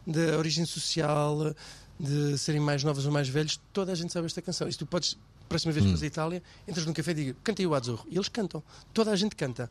da, 0.06 0.32
da 0.32 0.38
origem 0.38 0.66
social, 0.66 1.54
de 2.00 2.38
serem 2.38 2.62
mais 2.62 2.84
novos 2.84 3.06
ou 3.06 3.12
mais 3.12 3.28
velhos, 3.28 3.60
toda 3.74 3.92
a 3.92 3.96
gente 3.96 4.14
sabe 4.14 4.28
esta 4.28 4.42
canção. 4.42 4.68
E 4.68 4.72
se 4.72 4.78
tu 4.78 4.86
podes, 4.86 5.18
próxima 5.48 5.72
vez 5.74 5.86
que 5.86 5.92
Hum. 5.92 5.98
à 6.02 6.06
Itália, 6.06 6.44
entras 6.68 6.86
num 6.86 6.94
café 6.94 7.12
e 7.12 7.14
diga 7.14 7.36
cantei 7.44 7.66
o 7.66 7.74
Azzurro. 7.74 8.06
E 8.10 8.16
eles 8.16 8.28
cantam. 8.30 8.62
Toda 8.94 9.12
a 9.12 9.16
gente 9.16 9.36
canta. 9.36 9.70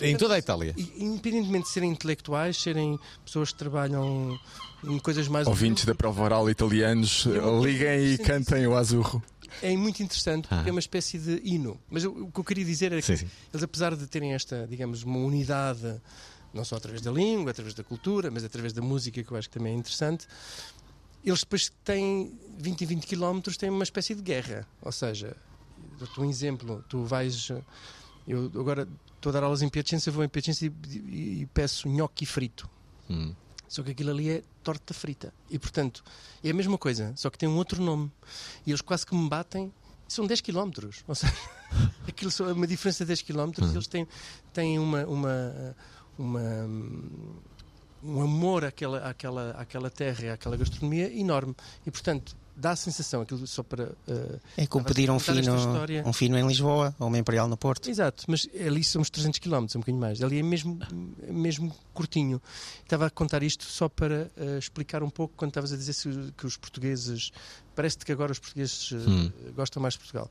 Em 0.00 0.16
toda 0.16 0.34
a 0.34 0.38
Itália. 0.38 0.74
E, 0.76 1.04
independentemente 1.04 1.66
de 1.66 1.70
serem 1.72 1.90
intelectuais, 1.90 2.56
serem 2.60 2.98
pessoas 3.24 3.52
que 3.52 3.58
trabalham 3.58 4.38
em 4.84 4.98
coisas 4.98 5.28
mais. 5.28 5.46
Ouvintes 5.46 5.84
da 5.84 5.94
prova 5.94 6.22
oral 6.22 6.48
italianos, 6.50 7.26
liguem 7.62 8.14
e 8.14 8.18
cantem 8.18 8.66
o 8.66 8.74
Azurro. 8.76 9.22
É 9.62 9.76
muito 9.76 10.00
interessante 10.02 10.46
porque 10.48 10.64
Ah. 10.64 10.68
é 10.68 10.70
uma 10.70 10.78
espécie 10.80 11.18
de 11.18 11.40
hino. 11.44 11.78
Mas 11.90 12.04
eu- 12.04 12.12
o 12.12 12.30
que 12.32 12.38
eu 12.40 12.44
queria 12.44 12.64
dizer 12.64 12.92
é 12.92 12.96
que 13.00 13.02
Sim, 13.06 13.16
sim. 13.16 13.28
eles, 13.52 13.62
apesar 13.64 13.96
de 13.96 14.06
terem 14.06 14.32
esta, 14.32 14.64
digamos, 14.68 15.02
uma 15.02 15.18
unidade, 15.18 16.00
não 16.54 16.64
só 16.64 16.76
através 16.76 17.02
da 17.02 17.10
língua, 17.10 17.50
através 17.50 17.74
da 17.74 17.82
cultura, 17.82 18.30
mas 18.30 18.44
através 18.44 18.72
da 18.72 18.80
música, 18.80 19.22
que 19.22 19.30
eu 19.30 19.36
acho 19.36 19.48
que 19.50 19.58
também 19.58 19.74
é 19.74 19.76
interessante, 19.76 20.26
eles 21.24 21.40
depois 21.40 21.70
têm 21.84 22.32
20 22.58 22.80
e 22.80 22.86
20 22.86 23.06
quilómetros, 23.06 23.56
têm 23.56 23.70
uma 23.70 23.82
espécie 23.84 24.14
de 24.14 24.22
guerra. 24.22 24.66
Ou 24.82 24.92
seja, 24.92 25.36
dou-te 25.98 26.20
um 26.20 26.24
exemplo, 26.28 26.84
tu 26.88 27.04
vais. 27.04 27.48
Eu 28.26 28.50
agora 28.58 28.88
estou 29.16 29.30
a 29.30 29.32
dar 29.32 29.42
aulas 29.44 29.62
em 29.62 29.68
Piacenza, 29.68 30.10
vou 30.10 30.24
em 30.24 30.28
Piacenza 30.28 30.64
e, 30.66 30.72
e- 30.88 31.42
e 31.42 31.46
peço 31.52 31.88
nhoque 31.88 32.24
frito. 32.26 32.68
Hum. 33.08 33.34
Só 33.68 33.82
que 33.82 33.90
aquilo 33.92 34.10
ali 34.10 34.28
é 34.30 34.42
torta 34.64 34.92
frita. 34.92 35.32
E 35.48 35.58
portanto, 35.58 36.02
é 36.42 36.50
a 36.50 36.54
mesma 36.54 36.76
coisa, 36.76 37.12
só 37.16 37.30
que 37.30 37.38
tem 37.38 37.48
um 37.48 37.56
outro 37.56 37.82
nome. 37.82 38.10
E 38.66 38.70
eles 38.70 38.80
quase 38.80 39.06
que 39.06 39.14
me 39.14 39.28
batem. 39.28 39.72
São 40.08 40.26
10 40.26 40.40
km. 40.40 40.70
Ou 41.06 41.14
seja, 41.14 41.32
aquilo 42.08 42.32
é 42.48 42.52
uma 42.52 42.66
diferença 42.66 43.04
de 43.04 43.08
10 43.08 43.22
km. 43.22 43.62
Hum. 43.62 43.70
Eles 43.72 43.86
têm, 43.86 44.08
têm 44.52 44.78
uma, 44.78 45.04
uma, 45.06 45.76
uma, 46.18 46.40
um 48.02 48.20
amor 48.22 48.64
àquela, 48.64 48.98
àquela, 49.08 49.50
àquela 49.52 49.90
terra 49.90 50.24
e 50.24 50.30
àquela 50.30 50.56
gastronomia 50.56 51.12
enorme. 51.12 51.54
E 51.86 51.90
portanto, 51.90 52.34
dá 52.56 52.72
a 52.72 52.76
sensação, 52.76 53.22
aquilo 53.22 53.46
só 53.46 53.62
para. 53.62 53.92
eh, 54.08 54.38
É 54.58 54.66
como 54.66 54.84
pedir 54.84 55.10
um 55.10 55.18
fino, 55.18 55.56
história. 55.56 56.02
um 56.06 56.12
fino 56.12 56.36
em 56.38 56.46
Lisboa 56.46 56.94
ou 56.98 57.06
uma 57.08 57.18
Imperial 57.18 57.48
no 57.48 57.56
Porto. 57.56 57.88
Exato, 57.88 58.24
mas 58.28 58.46
ali 58.54 58.82
somos 58.84 59.08
300 59.10 59.38
km, 59.38 59.54
um 59.76 59.80
bocadinho 59.80 59.98
mais. 60.00 60.22
Ali 60.22 60.38
é 60.38 60.42
mesmo, 60.42 60.78
mesmo 61.28 61.74
curtinho. 61.94 62.40
Estava 62.82 63.06
a 63.06 63.10
contar 63.10 63.42
isto 63.42 63.64
só 63.64 63.88
para 63.88 64.30
eh, 64.36 64.58
explicar 64.58 65.02
um 65.02 65.10
pouco 65.10 65.34
quando 65.36 65.50
estavas 65.50 65.72
a 65.72 65.76
dizer 65.76 65.92
se- 65.92 66.32
que 66.36 66.46
os 66.46 66.56
portugueses. 66.56 67.30
Parece-te 67.74 68.04
que 68.04 68.12
agora 68.12 68.32
os 68.32 68.38
portugueses 68.38 68.92
Hum. 68.92 69.30
gostam 69.54 69.80
mais 69.82 69.94
de 69.94 70.00
Portugal. 70.00 70.30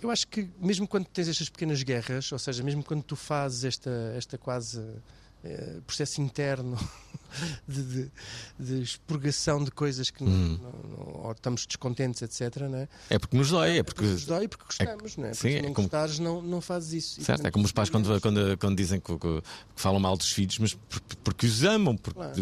Eu 0.00 0.10
acho 0.10 0.26
que 0.28 0.48
mesmo 0.58 0.88
quando 0.88 1.06
tens 1.06 1.28
estas 1.28 1.48
pequenas 1.50 1.82
guerras, 1.82 2.30
ou 2.32 2.38
seja, 2.38 2.62
mesmo 2.62 2.82
quando 2.82 3.02
tu 3.02 3.16
fazes 3.16 3.64
esta, 3.64 3.90
esta 4.16 4.38
quase 4.38 4.80
processo 5.84 6.20
interno 6.20 6.76
de, 7.68 7.82
de, 7.82 8.10
de 8.58 8.82
expurgação 8.82 9.62
de 9.64 9.70
coisas 9.70 10.10
que 10.10 10.24
Hum. 10.24 10.58
não- 10.62 11.22
não- 11.24 11.32
estamos 11.32 11.66
descontentes, 11.66 12.22
etc. 12.22 12.62
Não 12.68 12.78
é? 12.78 12.88
É 13.08 13.18
porque 13.18 13.36
nos 13.36 13.50
dói, 13.50 13.78
é 13.78 13.82
porque. 13.82 14.04
Nos 14.04 14.24
dói 14.26 14.48
porque 14.48 14.64
gostamos, 14.64 15.16
não 15.16 15.26
é? 15.26 15.34
sim, 15.34 15.40
Porque 15.40 15.50
se 15.52 15.58
é 15.58 15.62
não 15.62 15.74
como- 15.74 15.88
gostares, 15.88 16.18
não, 16.18 16.42
não 16.42 16.60
fazes 16.60 16.92
isso. 16.92 17.20
E, 17.20 17.24
Certo, 17.24 17.30
é 17.30 17.42
portanto, 17.42 17.52
como 17.54 17.64
os 17.66 17.72
pais 17.72 17.90
quando, 17.90 18.20
quando, 18.20 18.58
quando 18.58 18.76
dizem 18.76 19.00
que, 19.00 19.16
que- 19.18 19.42
falam 19.76 20.00
mal 20.00 20.16
dos 20.16 20.30
filhos, 20.32 20.58
mas 20.58 20.74
por- 20.74 21.00
porque 21.24 21.46
os 21.46 21.62
amam, 21.64 21.96
porque 21.96 22.18
Claro. 22.18 22.34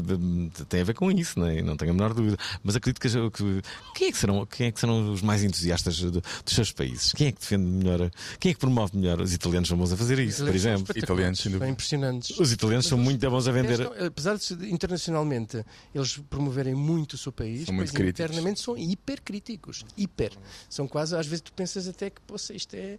tem 0.69 0.81
a 0.81 0.85
ver 0.85 0.95
com 0.95 1.11
isso, 1.11 1.39
não, 1.39 1.47
é? 1.47 1.63
não 1.63 1.77
tenho 1.77 1.91
a 1.91 1.95
menor 1.95 2.15
dúvida. 2.15 2.37
Mas 2.63 2.77
acredito 2.77 3.01
que, 3.01 3.09
que 3.31 3.63
quem, 3.95 4.09
é 4.09 4.13
que 4.13 4.19
serão, 4.19 4.47
quem 4.47 4.67
é 4.69 4.73
que 4.73 4.81
serão 4.81 5.13
os 5.13 5.23
mais 5.23 5.43
entusiastas 5.45 5.99
do- 6.01 6.11
dos 6.21 6.23
seus 6.55 6.73
países? 6.73 7.13
Quem 7.13 7.29
é 7.29 7.33
que 7.33 7.41
defende 7.41 7.65
melhor? 7.65 8.11
Quem 8.41 8.51
é 8.51 8.55
que 8.55 8.61
promove 8.61 8.97
melhor? 8.97 9.21
Os 9.21 9.33
italianos 9.33 9.69
são 9.69 9.77
bons 9.79 9.93
a 9.93 9.97
fazer 9.97 10.19
isso, 10.19 10.45
por 10.45 10.55
exemplo. 10.55 10.97
Italianos. 10.97 11.39
São 11.41 11.69
impressionantes. 11.69 12.39
Os 12.39 12.53
italianos 12.53 12.87
são 12.87 12.99
muito 12.99 13.29
bons 13.31 13.47
a 13.49 13.53
vender. 13.53 13.81
Estão- 13.81 14.07
apesar 14.07 14.37
de 14.37 14.55
internacionalmente 14.79 15.65
eles 15.95 16.17
promoverem 16.31 16.75
muito 16.75 17.15
o 17.15 17.19
seu 17.19 17.33
país, 17.33 17.67
São 17.67 17.77
críticos. 17.77 18.09
internamente 18.09 18.61
são 18.61 18.77
hipercríticos. 18.77 19.85
Hiper. 19.97 20.33
São 20.71 20.87
quase, 20.87 21.17
às 21.17 21.27
vezes 21.27 21.41
tu 21.43 21.53
pensas 21.53 21.89
até 21.89 22.09
que 22.11 22.21
poxa, 22.23 22.55
isto 22.55 22.75
é. 22.75 22.97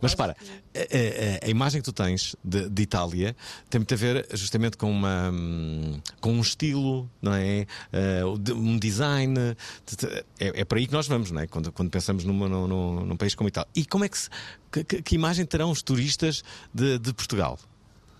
Mas 0.00 0.14
para, 0.14 0.32
a, 0.32 0.78
a- 0.78 1.46
a 1.46 1.50
imagem 1.50 1.82
que 1.82 1.84
tu 1.84 1.92
tens 1.92 2.34
de, 2.42 2.66
de 2.70 2.82
Itália 2.82 3.36
tem 3.68 3.78
muito 3.78 3.92
a 3.92 3.96
ver 3.98 4.26
justamente 4.32 4.74
com, 4.78 4.90
uma, 4.90 5.30
com 6.18 6.32
um 6.32 6.40
estilo, 6.40 7.10
não 7.20 7.34
é? 7.34 7.66
De- 8.40 8.54
um 8.54 8.78
design. 8.78 9.38
É, 10.40 10.60
é 10.60 10.64
para 10.64 10.78
aí 10.78 10.86
que 10.86 10.94
nós 10.94 11.06
vamos, 11.06 11.30
não 11.30 11.42
é? 11.42 11.46
Quando, 11.46 11.70
quando 11.72 11.90
pensamos 11.90 12.24
numa, 12.24 12.48
num, 12.48 12.66
num- 12.66 13.04
num 13.04 13.16
país 13.18 13.34
como 13.34 13.46
Itália. 13.48 13.68
E 13.76 13.84
como 13.84 14.04
é 14.06 14.08
que, 14.08 14.16
se, 14.16 14.30
que, 14.72 14.82
que- 14.82 15.02
que 15.02 15.14
imagem 15.14 15.44
terão 15.44 15.70
os 15.70 15.82
turistas 15.82 16.42
de, 16.72 16.98
de 16.98 17.12
Portugal? 17.12 17.58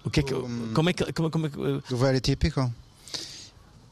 O 0.05 0.11
que 0.11 0.21
é 0.21 0.23
que, 0.23 0.35
como 0.75 0.91
é 0.91 0.93
que. 0.93 1.13
Como, 1.13 1.31
como 1.31 1.47
é 1.47 1.51
que 1.51 1.57
Do 1.89 1.97
very 1.97 2.21
typical. 2.21 2.71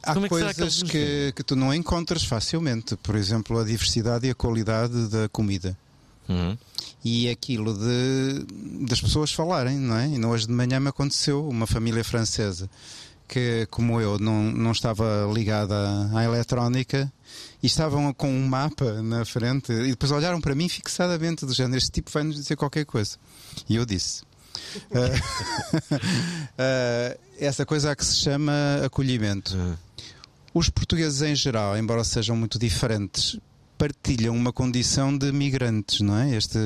Há 0.02 0.14
Como 0.14 0.26
é 0.26 0.28
que 0.28 0.34
que 0.34 0.54
coisas 0.54 0.82
que, 0.82 1.32
que 1.34 1.42
tu 1.42 1.54
não 1.54 1.72
encontras 1.72 2.24
facilmente. 2.24 2.96
Por 2.96 3.14
exemplo, 3.14 3.58
a 3.58 3.64
diversidade 3.64 4.26
e 4.26 4.30
a 4.30 4.34
qualidade 4.34 5.08
da 5.08 5.28
comida. 5.28 5.76
uhum. 6.28 6.56
E 7.04 7.28
aquilo 7.28 7.74
de 7.74 8.86
das 8.86 9.00
pessoas 9.00 9.32
falarem, 9.32 9.76
não 9.76 9.96
é? 9.96 10.08
E 10.08 10.24
hoje 10.24 10.46
de 10.46 10.52
manhã 10.52 10.78
me 10.78 10.88
aconteceu 10.88 11.48
uma 11.48 11.66
família 11.66 12.04
francesa 12.04 12.68
que, 13.32 13.66
como 13.70 14.00
eu, 14.00 14.18
não, 14.18 14.52
não 14.52 14.72
estava 14.72 15.26
ligada 15.32 15.74
à, 15.74 16.18
à 16.18 16.24
eletrónica 16.24 17.10
e 17.62 17.66
estavam 17.66 18.12
com 18.12 18.30
um 18.30 18.46
mapa 18.46 19.00
na 19.02 19.24
frente 19.24 19.72
e 19.72 19.88
depois 19.88 20.12
olharam 20.12 20.40
para 20.40 20.54
mim 20.54 20.68
fixadamente 20.68 21.46
do 21.46 21.54
género, 21.54 21.78
este 21.78 21.90
tipo 21.90 22.10
vai 22.10 22.24
nos 22.24 22.36
dizer 22.36 22.56
qualquer 22.56 22.84
coisa. 22.84 23.16
E 23.68 23.76
eu 23.76 23.86
disse. 23.86 24.22
"Ah, 24.94 25.88
ah, 26.58 27.16
essa 27.38 27.66
coisa 27.66 27.90
a 27.90 27.96
que 27.96 28.04
se 28.04 28.16
chama 28.16 28.52
acolhimento. 28.84 29.56
Os 30.54 30.68
portugueses 30.68 31.22
em 31.22 31.34
geral, 31.34 31.76
embora 31.78 32.04
sejam 32.04 32.36
muito 32.36 32.58
diferentes, 32.58 33.38
partilham 33.78 34.36
uma 34.36 34.52
condição 34.52 35.16
de 35.16 35.32
migrantes, 35.32 36.00
não 36.00 36.16
é? 36.16 36.36
Este, 36.36 36.58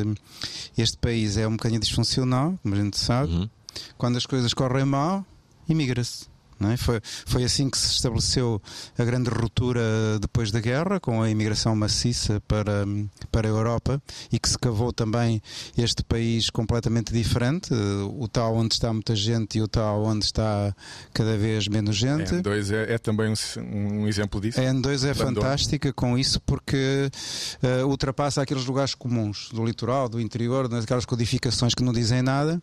este 0.77 0.99
país 0.99 1.37
é 1.37 1.47
um 1.47 1.53
bocadinho 1.53 1.81
disfuncional, 1.81 2.59
como 2.63 2.75
a 2.75 2.79
gente 2.79 2.99
sabe. 2.99 3.33
Uhum. 3.33 3.51
Quando 3.97 4.17
as 4.17 4.27
coisas 4.27 4.53
correm 4.53 4.85
mal, 4.85 5.25
imigra-se. 5.69 6.27
É? 6.61 6.77
foi, 6.77 7.01
foi 7.27 7.45
assim 7.45 7.69
que 7.69 7.77
se 7.77 7.93
estabeleceu 7.93 8.61
a 8.99 9.05
grande 9.05 9.29
ruptura 9.29 9.83
depois 10.21 10.51
da 10.51 10.59
guerra, 10.61 10.99
com 10.99 11.23
a 11.23 11.29
imigração 11.29 11.77
maciça 11.77 12.41
para, 12.49 12.87
para 13.31 13.47
a 13.47 13.51
Europa 13.51 14.03
e 14.33 14.39
que 14.39 14.49
se 14.49 14.59
cavou 14.59 14.93
também 14.93 15.43
este 15.77 16.03
país 16.03 16.49
completamente 16.49 17.13
diferente, 17.13 17.75
o 17.75 18.27
tal 18.27 18.57
onde 18.57 18.75
está 18.75 18.93
muita 18.93 19.15
gente 19.15 19.59
e 19.59 19.63
o 19.63 19.69
tal 19.69 20.05
onde 20.05 20.25
está 20.25 20.75
cada 21.13 21.37
vez 21.37 21.69
menos 21.69 21.97
gente. 21.97 22.35
A 22.35 22.43
N2 22.43 22.73
é, 22.73 22.95
é 22.95 22.99
também 22.99 23.33
um, 23.59 24.03
um 24.03 24.09
exemplo 24.09 24.41
disso. 24.41 24.59
A 24.59 24.65
N2 24.65 25.07
é 25.07 25.11
Abandono. 25.11 25.43
fantástica 25.43 25.93
com 25.93 26.17
isso 26.17 26.41
porque 26.41 27.11
eh, 27.63 27.85
ultrapassa 27.85 28.41
aqueles 28.41 28.65
lugares 28.65 28.95
comuns 28.95 29.51
do 29.53 29.65
litoral, 29.65 30.09
do 30.09 30.21
interior, 30.21 30.73
aquelas 30.75 31.05
codificações 31.05 31.75
que 31.75 31.83
não 31.83 31.93
dizem 31.93 32.23
nada 32.23 32.63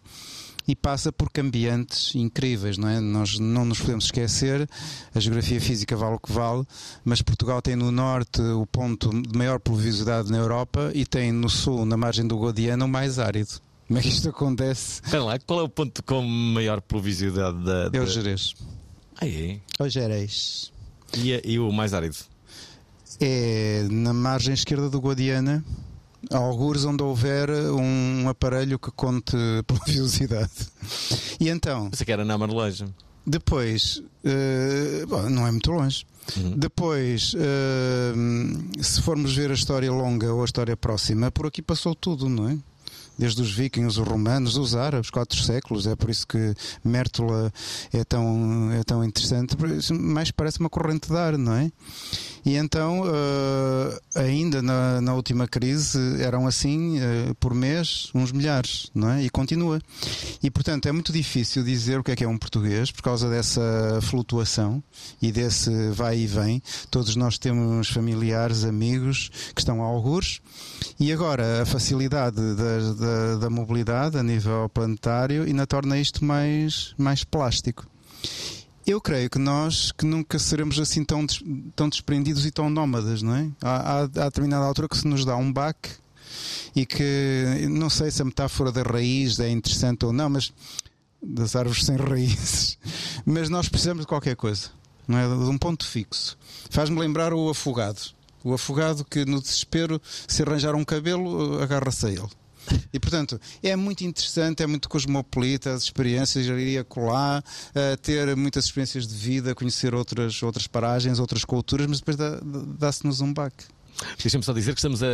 e 0.68 0.76
passa 0.76 1.12
por 1.12 1.30
cambiantes 1.32 2.16
incríveis, 2.16 2.78
não 2.78 2.88
é? 2.88 3.00
Nós 3.00 3.38
não 3.40 3.66
nos 3.66 3.80
podemos 3.80 4.06
esquecer, 4.06 4.68
a 5.14 5.20
geografia 5.20 5.60
física 5.60 5.96
vale 5.96 6.16
o 6.16 6.20
que 6.20 6.32
vale, 6.32 6.66
mas 7.04 7.22
Portugal 7.22 7.62
tem 7.62 7.76
no 7.76 7.92
norte 7.92 8.42
o 8.42 8.66
ponto 8.66 9.10
de 9.22 9.38
maior 9.38 9.60
pluviosidade 9.60 10.32
na 10.32 10.38
Europa 10.38 10.92
e 10.94 11.06
tem 11.06 11.32
no 11.32 11.50
sul, 11.50 11.86
na 11.86 11.98
margem 11.98 12.26
do 12.26 12.38
Guadiana, 12.38 12.86
o 12.86 12.88
mais 12.88 13.20
árido. 13.20 13.62
Como 13.88 14.00
é 14.00 14.02
que 14.02 14.10
isto 14.10 14.30
acontece? 14.30 15.02
Espera 15.04 15.24
lá, 15.24 15.40
qual 15.40 15.60
é 15.60 15.64
o 15.64 15.70
ponto 15.70 16.02
com 16.04 16.22
maior 16.22 16.82
pluviosidade 16.82 17.64
da. 17.64 17.90
da... 17.90 17.98
É 17.98 18.02
o 18.02 18.08
Jerez. 18.08 18.56
Ah, 19.20 19.28
é? 19.28 19.60
Ou 19.80 19.90
Gereis. 19.90 20.72
E, 21.16 21.40
e 21.46 21.60
o 21.60 21.72
mais 21.72 21.94
árido? 21.94 22.16
É 23.22 23.86
na 23.92 24.14
margem 24.14 24.54
esquerda 24.54 24.90
do 24.90 25.00
Guadiana, 25.00 25.64
algures 26.32 26.86
onde 26.86 27.04
houver 27.04 27.50
um 27.50 28.28
aparelho 28.30 28.78
que 28.80 28.92
conte 28.92 29.36
pluviosidade. 29.68 30.52
E 31.40 31.50
então, 31.50 31.90
Pensei 31.90 32.06
que 32.06 32.12
era 32.12 32.24
na 32.24 32.38
Marleja. 32.38 32.86
depois, 33.26 34.02
eh, 34.24 35.06
bom, 35.08 35.30
não 35.30 35.46
é 35.48 35.52
muito 35.52 35.72
longe. 35.72 36.06
Uhum. 36.38 36.58
Depois, 36.58 37.34
eh, 37.36 38.14
se 38.82 39.02
formos 39.02 39.36
ver 39.36 39.52
a 39.52 39.54
história 39.54 39.92
longa 39.92 40.32
ou 40.34 40.42
a 40.42 40.46
história 40.46 40.78
próxima, 40.78 41.30
por 41.32 41.48
aqui 41.48 41.62
passou 41.62 41.94
tudo, 41.96 42.30
não 42.30 42.48
é? 42.50 42.58
Desde 43.18 43.42
os 43.42 43.52
vikings, 43.54 44.00
os 44.00 44.08
romanos, 44.08 44.58
os 44.58 44.74
árabes, 44.76 45.10
quatro 45.10 45.38
séculos. 45.42 45.86
É 45.86 45.96
por 45.96 46.10
isso 46.10 46.26
que 46.26 46.56
Mértola 46.84 47.52
é 47.92 48.04
tão, 48.04 48.72
é 48.72 48.84
tão 48.84 49.04
interessante. 49.04 49.56
Mais 49.94 50.32
parece 50.32 50.60
uma 50.60 50.70
corrente 50.70 51.10
de 51.10 51.16
ar, 51.18 51.38
não 51.38 51.54
é? 51.54 51.72
E 52.46 52.56
então, 52.56 53.04
eh, 53.06 54.02
ainda 54.16 54.62
na, 54.62 55.00
na 55.00 55.14
última 55.14 55.48
crise, 55.48 55.98
eram 56.22 56.46
assim, 56.46 57.00
eh, 57.00 57.34
por 57.40 57.54
mês, 57.54 58.10
uns 58.14 58.32
milhares, 58.32 58.92
não 58.94 59.10
é? 59.10 59.24
E 59.24 59.30
continua. 59.30 59.80
E 60.42 60.52
portanto, 60.52 60.88
é 60.88 60.92
muito 60.92 61.14
difícil 61.14 61.64
dizer 61.64 62.00
o 62.00 62.04
que 62.04 62.12
é 62.12 62.16
que 62.16 62.24
é 62.24 62.28
um 62.28 62.38
português 62.38 62.92
por 62.92 63.02
causa 63.02 63.30
dessa 63.30 64.00
flutuação 64.02 64.84
e 65.22 65.32
desse 65.32 65.72
vai 65.92 66.20
e 66.20 66.28
vem. 66.28 66.62
Todos 66.92 67.16
nós 67.16 67.38
temos 67.38 67.90
familiares, 67.90 68.66
amigos 68.66 69.32
que 69.56 69.62
estão 69.62 69.82
a 69.82 69.86
algures. 69.86 70.42
E 71.00 71.14
agora, 71.14 71.62
a 71.62 71.66
facilidade 71.66 72.36
da, 72.36 72.94
da, 72.94 73.36
da 73.38 73.50
mobilidade 73.50 74.18
a 74.18 74.24
nível 74.24 74.70
planetário 74.70 75.44
ainda 75.44 75.66
torna 75.66 75.98
isto 75.98 76.26
mais, 76.26 76.94
mais 76.98 77.24
plástico. 77.24 77.93
Eu 78.86 79.00
creio 79.00 79.30
que 79.30 79.40
nós 79.40 79.92
que 79.92 80.06
nunca 80.06 80.38
seremos 80.38 80.78
assim 80.80 81.04
tão, 81.06 81.26
des- 81.26 81.42
tão 81.76 81.88
desprendidos 81.88 82.46
e 82.46 82.52
tão 82.52 82.70
nómadas, 82.70 83.22
não 83.22 83.36
é? 83.36 83.50
Há, 83.62 83.76
há, 83.76 84.00
há 84.02 84.06
determinada 84.08 84.66
altura 84.66 84.90
que 84.90 84.98
se 84.98 85.08
nos 85.08 85.24
dá 85.24 85.36
um 85.38 85.52
baque 85.52 85.90
e 86.76 86.86
que 86.86 87.68
não 87.70 87.90
sei 87.90 88.12
se 88.12 88.22
a 88.22 88.26
metáfora 88.26 88.72
da 88.72 88.82
raiz 88.82 89.40
é 89.40 89.50
interessante 89.50 90.06
ou 90.06 90.12
não, 90.12 90.30
mas 90.30 90.52
das 91.22 91.56
árvores 91.56 91.86
sem 91.86 91.96
raízes, 91.98 92.78
mas 93.26 93.50
nós 93.50 93.70
precisamos 93.70 94.02
de 94.02 94.08
qualquer 94.08 94.36
coisa, 94.36 94.70
não 95.08 95.18
é? 95.18 95.28
De 95.28 95.50
um 95.50 95.58
ponto 95.58 95.86
fixo. 95.86 96.38
Faz-me 96.70 97.00
lembrar 97.00 97.34
o 97.34 97.50
afogado. 97.50 98.02
O 98.44 98.54
afogado 98.54 99.06
que 99.06 99.24
no 99.24 99.40
desespero, 99.40 100.02
se 100.28 100.42
arranjar 100.44 100.76
um 100.76 100.84
cabelo, 100.84 101.62
agarra-se 101.62 102.06
a 102.08 102.10
ele. 102.10 102.28
E 102.94 103.00
portanto, 103.00 103.40
é 103.62 103.76
muito 103.76 104.02
interessante, 104.04 104.64
é 104.64 104.68
muito 104.68 104.88
cosmopolita, 104.90 105.74
as 105.74 105.84
experiências, 105.84 106.46
iria 106.46 106.84
colar, 106.84 107.44
eh, 107.76 107.96
ter 107.98 108.36
muitas 108.36 108.66
experiências 108.66 109.08
de 109.08 109.16
vida, 109.16 109.54
conhecer 109.56 109.94
outras, 109.94 110.42
outras 110.44 110.68
paragens, 110.68 111.20
outras 111.20 111.44
culturas, 111.44 111.88
mas 111.88 112.00
depois 112.00 112.18
dá- 112.18 112.40
dá- 112.40 112.64
dá-se-nos 112.80 113.22
um 113.22 113.34
baque. 113.34 113.66
Deixa-me 114.22 114.44
só 114.44 114.54
dizer 114.54 114.74
que 114.74 114.80
estamos 114.80 115.02
a, 115.04 115.08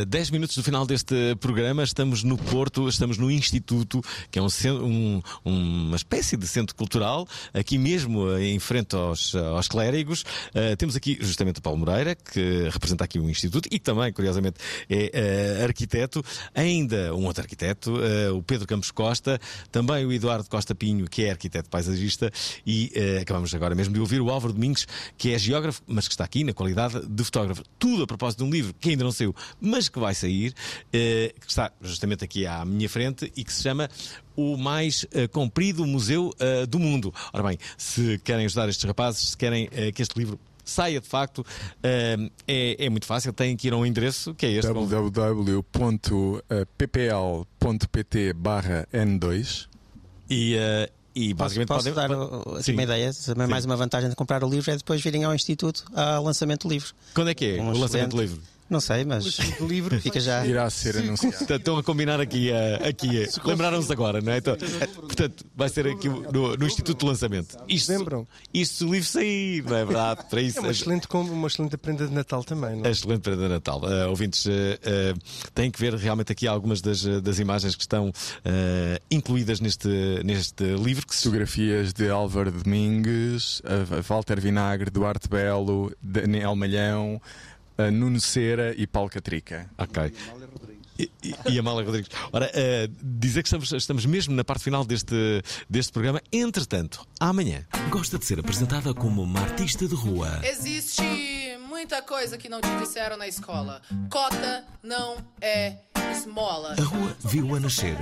a 0.00 0.04
10 0.06 0.30
minutos 0.30 0.56
do 0.56 0.62
final 0.62 0.86
deste 0.86 1.34
programa. 1.40 1.82
Estamos 1.82 2.22
no 2.22 2.36
Porto, 2.36 2.88
estamos 2.88 3.18
no 3.18 3.30
Instituto, 3.30 4.02
que 4.30 4.38
é 4.38 4.42
um, 4.42 4.46
um- 4.82 5.22
uma 5.44 5.96
espécie 5.96 6.36
de 6.36 6.46
centro 6.46 6.74
cultural, 6.74 7.26
aqui 7.54 7.78
mesmo 7.78 8.30
eh, 8.32 8.48
em 8.48 8.58
frente 8.58 8.94
aos, 8.94 9.34
aos 9.34 9.68
clérigos. 9.68 10.24
Eh, 10.54 10.76
temos 10.76 10.94
aqui 10.96 11.16
justamente 11.20 11.58
o 11.58 11.62
Paulo 11.62 11.78
Moreira, 11.78 12.14
que 12.14 12.68
representa 12.70 13.04
aqui 13.04 13.18
o 13.18 13.28
Instituto 13.28 13.68
e 13.72 13.78
também, 13.78 14.12
curiosamente, 14.12 14.56
é 14.88 15.10
eh, 15.60 15.64
arquiteto. 15.64 16.24
Ainda 16.54 17.14
um 17.14 17.24
outro 17.26 17.42
arquiteto, 17.42 18.00
eh, 18.02 18.30
o 18.30 18.42
Pedro 18.42 18.66
Campos 18.66 18.90
Costa, 18.90 19.40
também 19.72 20.04
o 20.04 20.12
Eduardo 20.12 20.48
Costa 20.48 20.74
Pinho, 20.74 21.08
que 21.08 21.22
é 21.24 21.30
arquiteto 21.30 21.68
paisagista, 21.70 22.30
e 22.66 22.92
eh, 22.94 23.18
acabamos 23.22 23.54
agora 23.54 23.74
mesmo 23.74 23.94
de 23.94 24.00
ouvir 24.00 24.20
o 24.20 24.30
Álvaro 24.30 24.52
Domingos, 24.52 24.86
que 25.16 25.32
é 25.32 25.38
geógrafo, 25.38 25.82
mas 25.86 26.06
que 26.06 26.14
está 26.14 26.24
aqui 26.24 26.44
na 26.44 26.52
qualidade 26.52 27.00
de 27.06 27.24
fotógrafo. 27.24 27.62
Tudo 27.78 28.02
a 28.02 28.06
propósito 28.06 28.25
de 28.34 28.42
um 28.42 28.50
livro 28.50 28.74
que 28.80 28.90
ainda 28.90 29.04
não 29.04 29.12
saiu, 29.12 29.34
mas 29.60 29.88
que 29.88 29.98
vai 29.98 30.14
sair, 30.14 30.54
eh, 30.92 31.32
que 31.38 31.48
está 31.50 31.70
justamente 31.80 32.24
aqui 32.24 32.46
à 32.46 32.64
minha 32.64 32.88
frente 32.88 33.30
e 33.36 33.44
que 33.44 33.52
se 33.52 33.62
chama 33.62 33.88
o 34.36 34.56
mais 34.56 35.06
eh, 35.12 35.26
comprido 35.26 35.86
museu 35.86 36.32
eh, 36.38 36.66
do 36.66 36.78
mundo. 36.78 37.12
Ora 37.32 37.42
bem, 37.42 37.58
se 37.76 38.20
querem 38.22 38.44
ajudar 38.44 38.68
estes 38.68 38.84
rapazes, 38.84 39.30
se 39.30 39.36
querem 39.36 39.68
eh, 39.72 39.90
que 39.92 40.02
este 40.02 40.18
livro 40.18 40.38
saia 40.64 41.00
de 41.00 41.06
facto, 41.06 41.46
é, 41.80 42.28
é 42.48 42.90
muito 42.90 43.06
fácil, 43.06 43.32
têm 43.32 43.56
que 43.56 43.68
ir 43.68 43.72
a 43.72 43.76
um 43.76 43.86
endereço 43.86 44.34
que 44.34 44.46
é 44.46 44.50
este. 44.50 44.66
www.ppl.pt 44.72 45.62
barra 48.32 48.88
N2 48.92 49.68
E, 50.28 50.56
e 51.16 51.34
Posso, 51.34 51.56
basicamente 51.56 51.68
posso 51.68 51.90
podem. 51.94 52.08
dar 52.18 52.58
assim, 52.58 52.62
Sim. 52.62 52.72
uma 52.74 52.82
ideia? 52.82 53.10
Mais 53.48 53.64
uma 53.64 53.74
vantagem 53.74 54.10
de 54.10 54.14
comprar 54.14 54.44
o 54.44 54.48
livro 54.50 54.70
é 54.70 54.76
depois 54.76 55.00
virem 55.00 55.24
ao 55.24 55.34
Instituto 55.34 55.84
ao 55.94 56.22
lançamento 56.22 56.68
do 56.68 56.72
livro. 56.74 56.92
Quando 57.14 57.30
é 57.30 57.34
que 57.34 57.56
é 57.56 57.62
Um 57.62 57.70
o 57.70 57.78
lançamento 57.78 58.14
livro? 58.20 58.38
Não 58.68 58.80
sei, 58.80 59.04
mas 59.04 59.38
O 59.60 59.66
livro 59.66 59.98
fica 60.02 60.18
já. 60.18 60.44
irá 60.46 60.68
ser 60.70 60.96
anunciado. 60.96 61.36
Portanto, 61.36 61.58
Estão 61.60 61.78
a 61.78 61.82
combinar 61.82 62.20
aqui, 62.20 62.50
aqui 62.88 63.26
lembraram-se 63.44 63.92
agora, 63.92 64.20
não 64.20 64.32
é? 64.32 64.38
Então, 64.38 64.56
portanto, 64.94 65.44
vai 65.54 65.68
ser 65.68 65.86
aqui 65.86 66.08
no, 66.08 66.56
no 66.56 66.66
Instituto 66.66 67.00
de 67.00 67.06
Lançamento. 67.06 67.56
Isto, 67.68 67.92
Lembram? 67.92 68.26
isto 68.52 68.74
se 68.76 68.84
o 68.84 68.92
livro 68.92 69.08
sair, 69.08 69.62
não 69.64 69.76
é 69.76 69.84
verdade? 69.84 70.24
Para 70.28 70.40
isso, 70.40 70.58
É 70.58 70.60
uma 70.62 70.70
excelente, 70.70 71.06
com- 71.08 71.22
uma 71.22 71.46
excelente 71.46 71.76
prenda 71.76 72.06
de 72.06 72.12
Natal 72.14 72.42
também. 72.42 72.76
Não 72.76 72.84
É 72.84 72.88
é? 72.88 72.90
excelente 72.90 73.20
prenda 73.20 73.42
de 73.42 73.48
Natal. 73.48 73.80
Eh, 73.88 74.06
ouvintes, 74.06 74.46
eh, 74.46 74.78
eh, 74.82 75.14
têm 75.54 75.70
que 75.70 75.78
ver 75.78 75.94
realmente 75.94 76.32
aqui 76.32 76.46
algumas 76.48 76.80
das, 76.80 77.02
das 77.22 77.38
imagens 77.38 77.74
que 77.76 77.82
estão 77.82 78.12
eh, 78.44 79.00
incluídas 79.10 79.60
neste, 79.60 79.88
neste 80.24 80.64
livro. 80.74 81.06
Que 81.06 81.14
se... 81.14 81.22
Fotografias 81.24 81.92
de 81.92 82.08
Álvaro 82.10 82.50
Domingues, 82.50 83.62
Walter 84.08 84.40
Vinagre, 84.40 84.90
Duarte 84.90 85.28
Belo, 85.28 85.92
Daniel 86.02 86.54
Malhão, 86.56 87.20
a 87.78 87.90
Nuno 87.90 88.20
Cera 88.20 88.74
e 88.76 88.86
Paulo 88.86 89.10
Catrica. 89.10 89.70
Ok. 89.78 90.12
E, 90.98 91.10
e, 91.22 91.34
e 91.52 91.58
a 91.58 91.62
Mala 91.62 91.82
Rodrigues. 91.82 92.10
Ora, 92.32 92.50
eh, 92.54 92.88
dizer 93.02 93.42
que 93.42 93.48
estamos, 93.48 93.70
estamos 93.72 94.06
mesmo 94.06 94.34
na 94.34 94.44
parte 94.44 94.64
final 94.64 94.84
deste, 94.84 95.42
deste 95.68 95.92
programa. 95.92 96.22
Entretanto, 96.32 97.06
amanhã. 97.20 97.66
Gosta 97.90 98.18
de 98.18 98.24
ser 98.24 98.40
apresentada 98.40 98.94
como 98.94 99.22
uma 99.22 99.40
artista 99.40 99.86
de 99.86 99.94
rua. 99.94 100.40
Existe 100.42 101.02
muita 101.68 102.00
coisa 102.00 102.38
que 102.38 102.48
não 102.48 102.60
te 102.60 102.74
disseram 102.78 103.16
na 103.18 103.28
escola. 103.28 103.82
Cota 104.10 104.64
não 104.82 105.16
é. 105.40 105.76
A 106.78 106.82
rua 106.82 107.16
viu-a 107.24 107.58
nascer, 107.58 107.96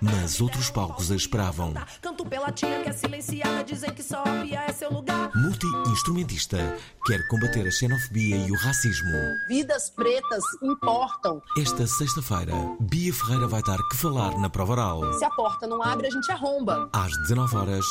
mas 0.00 0.40
outros 0.40 0.68
palcos 0.68 1.10
a 1.10 1.16
esperavam. 1.16 1.72
Canto 2.02 2.26
pela 2.26 2.52
tia 2.52 2.82
que 2.82 2.90
é 2.90 2.92
silenciada, 2.92 3.64
dizem 3.64 3.90
que 3.94 4.02
só 4.02 4.22
a 4.22 4.42
pia 4.42 4.64
é 4.68 4.72
seu 4.72 4.92
lugar. 4.92 5.30
Multi-instrumentista, 5.34 6.58
quer 7.06 7.26
combater 7.28 7.66
a 7.66 7.70
xenofobia 7.70 8.36
e 8.36 8.50
o 8.50 8.56
racismo. 8.56 9.10
Vidas 9.48 9.88
pretas 9.88 10.42
importam. 10.62 11.40
Esta 11.58 11.86
sexta-feira, 11.86 12.52
Bia 12.80 13.12
Ferreira 13.12 13.46
vai 13.46 13.62
dar 13.62 13.78
que 13.88 13.96
falar 13.96 14.36
na 14.38 14.50
prova 14.50 14.72
oral. 14.72 15.14
Se 15.14 15.24
a 15.24 15.30
porta 15.30 15.66
não 15.66 15.82
abre, 15.82 16.08
a 16.08 16.10
gente 16.10 16.30
arromba. 16.30 16.90
Às 16.92 17.12
19 17.22 17.56
horas, 17.56 17.86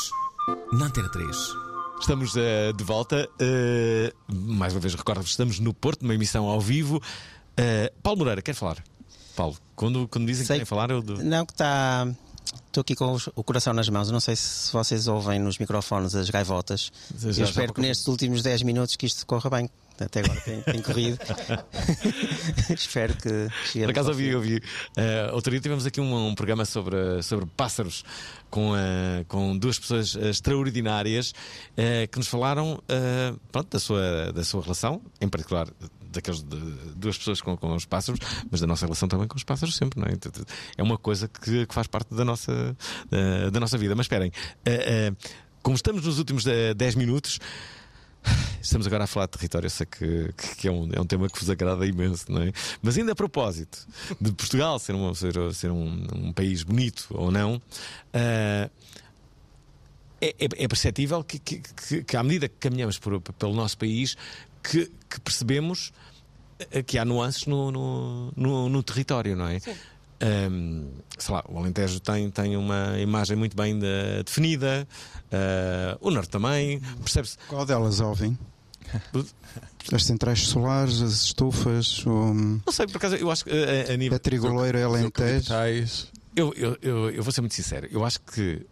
na 0.72 0.86
Antena 0.86 1.10
3. 1.10 1.36
Estamos 2.00 2.36
eh, 2.36 2.72
de 2.72 2.84
volta. 2.84 3.28
Eh, 3.40 4.12
mais 4.28 4.74
uma 4.74 4.80
vez, 4.80 4.94
recordo-vos, 4.94 5.30
estamos 5.30 5.58
no 5.58 5.74
Porto, 5.74 6.02
numa 6.02 6.14
emissão 6.14 6.46
ao 6.46 6.60
vivo. 6.60 7.00
Eh, 7.56 7.92
Paulo 8.02 8.18
Moreira, 8.18 8.42
quer 8.42 8.54
falar? 8.54 8.82
Paulo, 9.36 9.56
quando, 9.76 10.08
quando 10.08 10.26
dizem 10.26 10.42
que 10.42 10.46
Sei- 10.48 10.56
querem 10.56 10.66
falar, 10.66 10.90
eu. 10.90 11.02
Não, 11.02 11.44
que 11.46 11.52
está. 11.52 12.08
Estou 12.66 12.80
aqui 12.80 12.94
com 12.94 13.16
o 13.34 13.42
coração 13.44 13.72
nas 13.72 13.88
mãos. 13.88 14.10
Não 14.10 14.20
sei 14.20 14.34
se 14.36 14.72
vocês 14.72 15.08
ouvem 15.08 15.38
nos 15.38 15.58
microfones 15.58 16.14
as 16.14 16.28
gaivotas. 16.30 16.90
Já- 17.18 17.28
Eu 17.28 17.32
já 17.32 17.44
espero 17.44 17.72
que 17.74 17.80
nestes 17.80 18.06
últimos 18.08 18.42
10 18.42 18.62
minutos 18.62 18.96
que 18.96 19.06
isto 19.06 19.26
corra 19.26 19.48
bem. 19.50 19.70
Até 19.98 20.20
agora 20.20 20.38
tem, 20.42 20.60
tem 20.60 20.82
corrido. 20.82 21.18
espero 22.70 23.14
que 23.16 23.48
Por 23.80 23.90
acaso 23.90 24.10
ouvi, 24.10 24.34
ouvi. 24.34 24.56
Uh, 24.56 25.32
outro 25.34 25.50
dia 25.50 25.60
tivemos 25.60 25.86
aqui 25.86 26.00
um, 26.00 26.26
um 26.28 26.34
programa 26.34 26.64
sobre, 26.66 27.22
sobre 27.22 27.46
pássaros 27.56 28.04
com, 28.50 28.72
uh, 28.72 29.24
com 29.26 29.56
duas 29.56 29.78
pessoas 29.78 30.14
extraordinárias 30.14 31.30
uh, 31.30 32.06
que 32.10 32.18
nos 32.18 32.28
falaram 32.28 32.74
uh, 32.74 33.40
pronto, 33.50 33.68
da, 33.70 33.78
sua, 33.78 34.32
da 34.34 34.44
sua 34.44 34.62
relação, 34.62 35.00
em 35.18 35.28
particular 35.28 35.66
daqueles 36.16 36.42
de, 36.42 36.56
duas 36.96 37.16
pessoas 37.16 37.40
com, 37.40 37.56
com 37.56 37.74
os 37.74 37.84
pássaros, 37.84 38.20
mas 38.50 38.60
da 38.60 38.66
nossa 38.66 38.84
relação 38.86 39.06
também 39.08 39.28
com 39.28 39.36
os 39.36 39.44
pássaros 39.44 39.76
sempre, 39.76 40.00
não 40.00 40.06
é? 40.08 40.12
É 40.76 40.82
uma 40.82 40.98
coisa 40.98 41.28
que, 41.28 41.64
que 41.66 41.74
faz 41.74 41.86
parte 41.86 42.12
da 42.14 42.24
nossa, 42.24 42.76
da 43.52 43.60
nossa 43.60 43.78
vida. 43.78 43.94
Mas 43.94 44.04
esperem, 44.06 44.30
uh, 44.30 45.12
uh, 45.12 45.16
como 45.62 45.76
estamos 45.76 46.04
nos 46.04 46.18
últimos 46.18 46.44
uh, 46.46 46.74
10 46.76 46.94
minutos. 46.96 47.38
Estamos 48.60 48.84
agora 48.88 49.04
a 49.04 49.06
falar 49.06 49.26
de 49.26 49.32
território, 49.32 49.66
eu 49.66 49.70
sei 49.70 49.86
que, 49.86 50.32
que- 50.58 50.66
é, 50.66 50.70
um, 50.72 50.88
é 50.92 51.00
um 51.00 51.06
tema 51.06 51.28
que 51.28 51.38
vos 51.38 51.48
agrada 51.48 51.86
imenso, 51.86 52.24
não 52.28 52.42
é? 52.42 52.52
Mas 52.82 52.98
ainda 52.98 53.12
a 53.12 53.14
propósito 53.14 53.86
de 54.20 54.32
Portugal 54.32 54.76
ser, 54.80 54.94
uma- 54.96 55.14
ser, 55.14 55.32
ser 55.54 55.70
um, 55.70 56.04
um 56.12 56.32
país 56.32 56.64
bonito 56.64 57.06
ou 57.10 57.30
não, 57.30 57.62
é, 58.12 58.68
é- 60.20 60.34
é 60.64 60.66
perceptível 60.68 61.22
que, 61.22 61.38
que- 61.38 61.60
que- 61.60 62.02
que 62.02 62.16
à 62.16 62.22
medida 62.24 62.48
que 62.48 62.56
caminhamos 62.58 62.98
por- 62.98 63.20
pelo 63.20 63.54
nosso 63.54 63.78
país, 63.78 64.16
que, 64.68 64.90
que 65.08 65.20
percebemos 65.20 65.92
eh, 66.70 66.82
que 66.82 66.98
há 66.98 67.04
nuances 67.04 67.46
no, 67.46 67.70
no, 67.70 68.32
no- 68.36 68.68
no 68.68 68.82
território, 68.82 69.36
não 69.36 69.46
é? 69.48 69.60
Ahm, 70.18 70.88
sei 71.18 71.34
lá, 71.34 71.44
o 71.48 71.58
Alentejo 71.58 72.00
tem, 72.00 72.30
tem 72.30 72.56
uma 72.56 72.98
imagem 72.98 73.36
muito 73.36 73.54
bem 73.56 73.78
de- 73.78 74.22
definida, 74.24 74.88
ah, 75.30 75.98
o 76.00 76.10
Norte 76.10 76.30
também, 76.30 76.80
percebe-se. 77.02 77.36
Qual 77.48 77.66
delas 77.66 78.00
ouvem? 78.00 78.38
As 79.92 80.04
centrais 80.04 80.40
solares, 80.42 81.00
as 81.02 81.12
estufas, 81.24 82.04
o 82.06 82.34
Não 82.34 82.72
sei, 82.72 82.86
por 82.86 82.96
acaso, 82.96 83.16
eu 83.16 83.30
acho 83.30 83.44
que 83.44 83.50
a, 83.50 83.92
a 83.92 83.96
nível. 83.96 84.16
a 84.16 84.18
trigoleira 84.18 84.84
alentejo. 84.84 85.52
Eu, 86.34 86.52
eu, 86.54 86.76
eu, 86.82 87.10
eu 87.10 87.22
vou 87.22 87.32
ser 87.32 87.40
muito 87.40 87.54
sincero, 87.54 87.86
eu 87.90 88.04
acho 88.04 88.20
que 88.20 88.66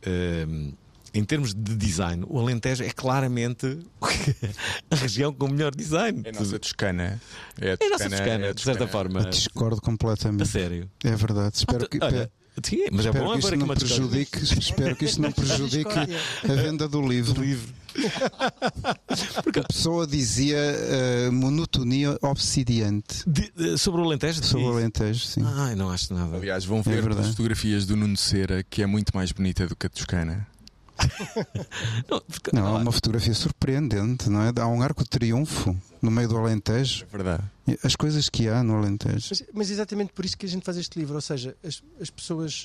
hum, 0.48 0.72
em 1.14 1.24
termos 1.24 1.54
de 1.54 1.76
design, 1.76 2.24
o 2.28 2.38
Alentejo 2.40 2.82
é 2.82 2.90
claramente 2.90 3.78
a 4.90 4.96
região 4.96 5.32
com 5.32 5.46
o 5.46 5.50
melhor 5.50 5.74
design. 5.74 6.22
É 6.24 6.30
a 6.30 6.32
nossa 6.32 6.58
Toscana. 6.58 7.20
É 7.60 7.68
a 7.70 7.70
É 7.70 7.86
a 7.86 7.90
nossa 7.90 8.08
Toscana, 8.10 8.16
Toscana, 8.16 8.46
é 8.46 8.48
a 8.48 8.52
de 8.52 8.60
certa 8.62 8.78
Toscana. 8.86 8.90
forma. 8.90 9.20
Eu 9.20 9.30
discordo 9.30 9.80
completamente. 9.80 10.42
A 10.42 10.46
sério. 10.46 10.90
É 11.04 11.14
verdade. 11.14 11.56
Espero 11.56 11.88
que, 11.88 11.98
olha, 12.02 12.30
sim, 12.64 12.86
mas 12.90 13.06
é 13.06 13.08
espero 13.10 13.24
bom 13.24 13.32
que 13.32 13.38
isto 13.38 13.56
não 13.56 13.66
prejudique, 13.68 14.38
espero 14.58 14.96
que 14.96 15.04
isto 15.04 15.22
não 15.22 15.30
prejudique 15.32 15.98
a 16.44 16.52
venda 16.54 16.88
do 16.88 17.00
livro. 17.06 17.42
A 18.36 19.62
pessoa 19.68 20.04
dizia 20.06 20.56
eh, 20.58 21.30
monotonia 21.30 22.18
obsidiante. 22.22 23.22
De- 23.24 23.52
de- 23.56 23.78
sobre 23.78 24.00
o 24.00 24.04
Alentejo? 24.04 24.42
Sobre 24.44 24.66
o 24.66 24.72
Alentejo, 24.72 25.24
sim. 25.24 25.42
Ai, 25.44 25.74
não 25.76 25.90
acho 25.90 26.12
nada. 26.12 26.36
Aliás, 26.36 26.64
vão 26.64 26.80
É 26.80 26.82
ver 26.82 27.02
verdade. 27.02 27.20
as 27.20 27.28
fotografias 27.28 27.86
do 27.86 27.96
Nuno 27.96 28.16
Cera, 28.16 28.64
que 28.68 28.82
é 28.82 28.86
muito 28.86 29.12
mais 29.14 29.30
bonita 29.30 29.66
do 29.68 29.76
que 29.76 29.86
a 29.86 29.88
Toscana. 29.88 30.46
Não, 32.52 32.78
é 32.78 32.82
uma 32.82 32.92
fotografia 32.92 33.34
surpreendente, 33.34 34.28
não 34.28 34.42
é? 34.42 34.52
Há 34.60 34.66
um 34.66 34.82
arco 34.82 35.02
de 35.02 35.10
triunfo 35.10 35.76
no 36.00 36.10
meio 36.10 36.28
do 36.28 36.36
Alentejo. 36.36 37.04
É 37.04 37.06
verdade. 37.16 37.42
As 37.82 37.96
coisas 37.96 38.28
que 38.28 38.48
há 38.48 38.62
no 38.62 38.76
Alentejo. 38.76 39.28
Mas, 39.30 39.42
mas 39.52 39.70
exatamente 39.70 40.12
por 40.12 40.24
isso 40.24 40.36
que 40.36 40.46
a 40.46 40.48
gente 40.48 40.64
faz 40.64 40.76
este 40.76 40.98
livro, 40.98 41.14
ou 41.14 41.20
seja, 41.20 41.56
as, 41.64 41.82
as 42.00 42.10
pessoas 42.10 42.64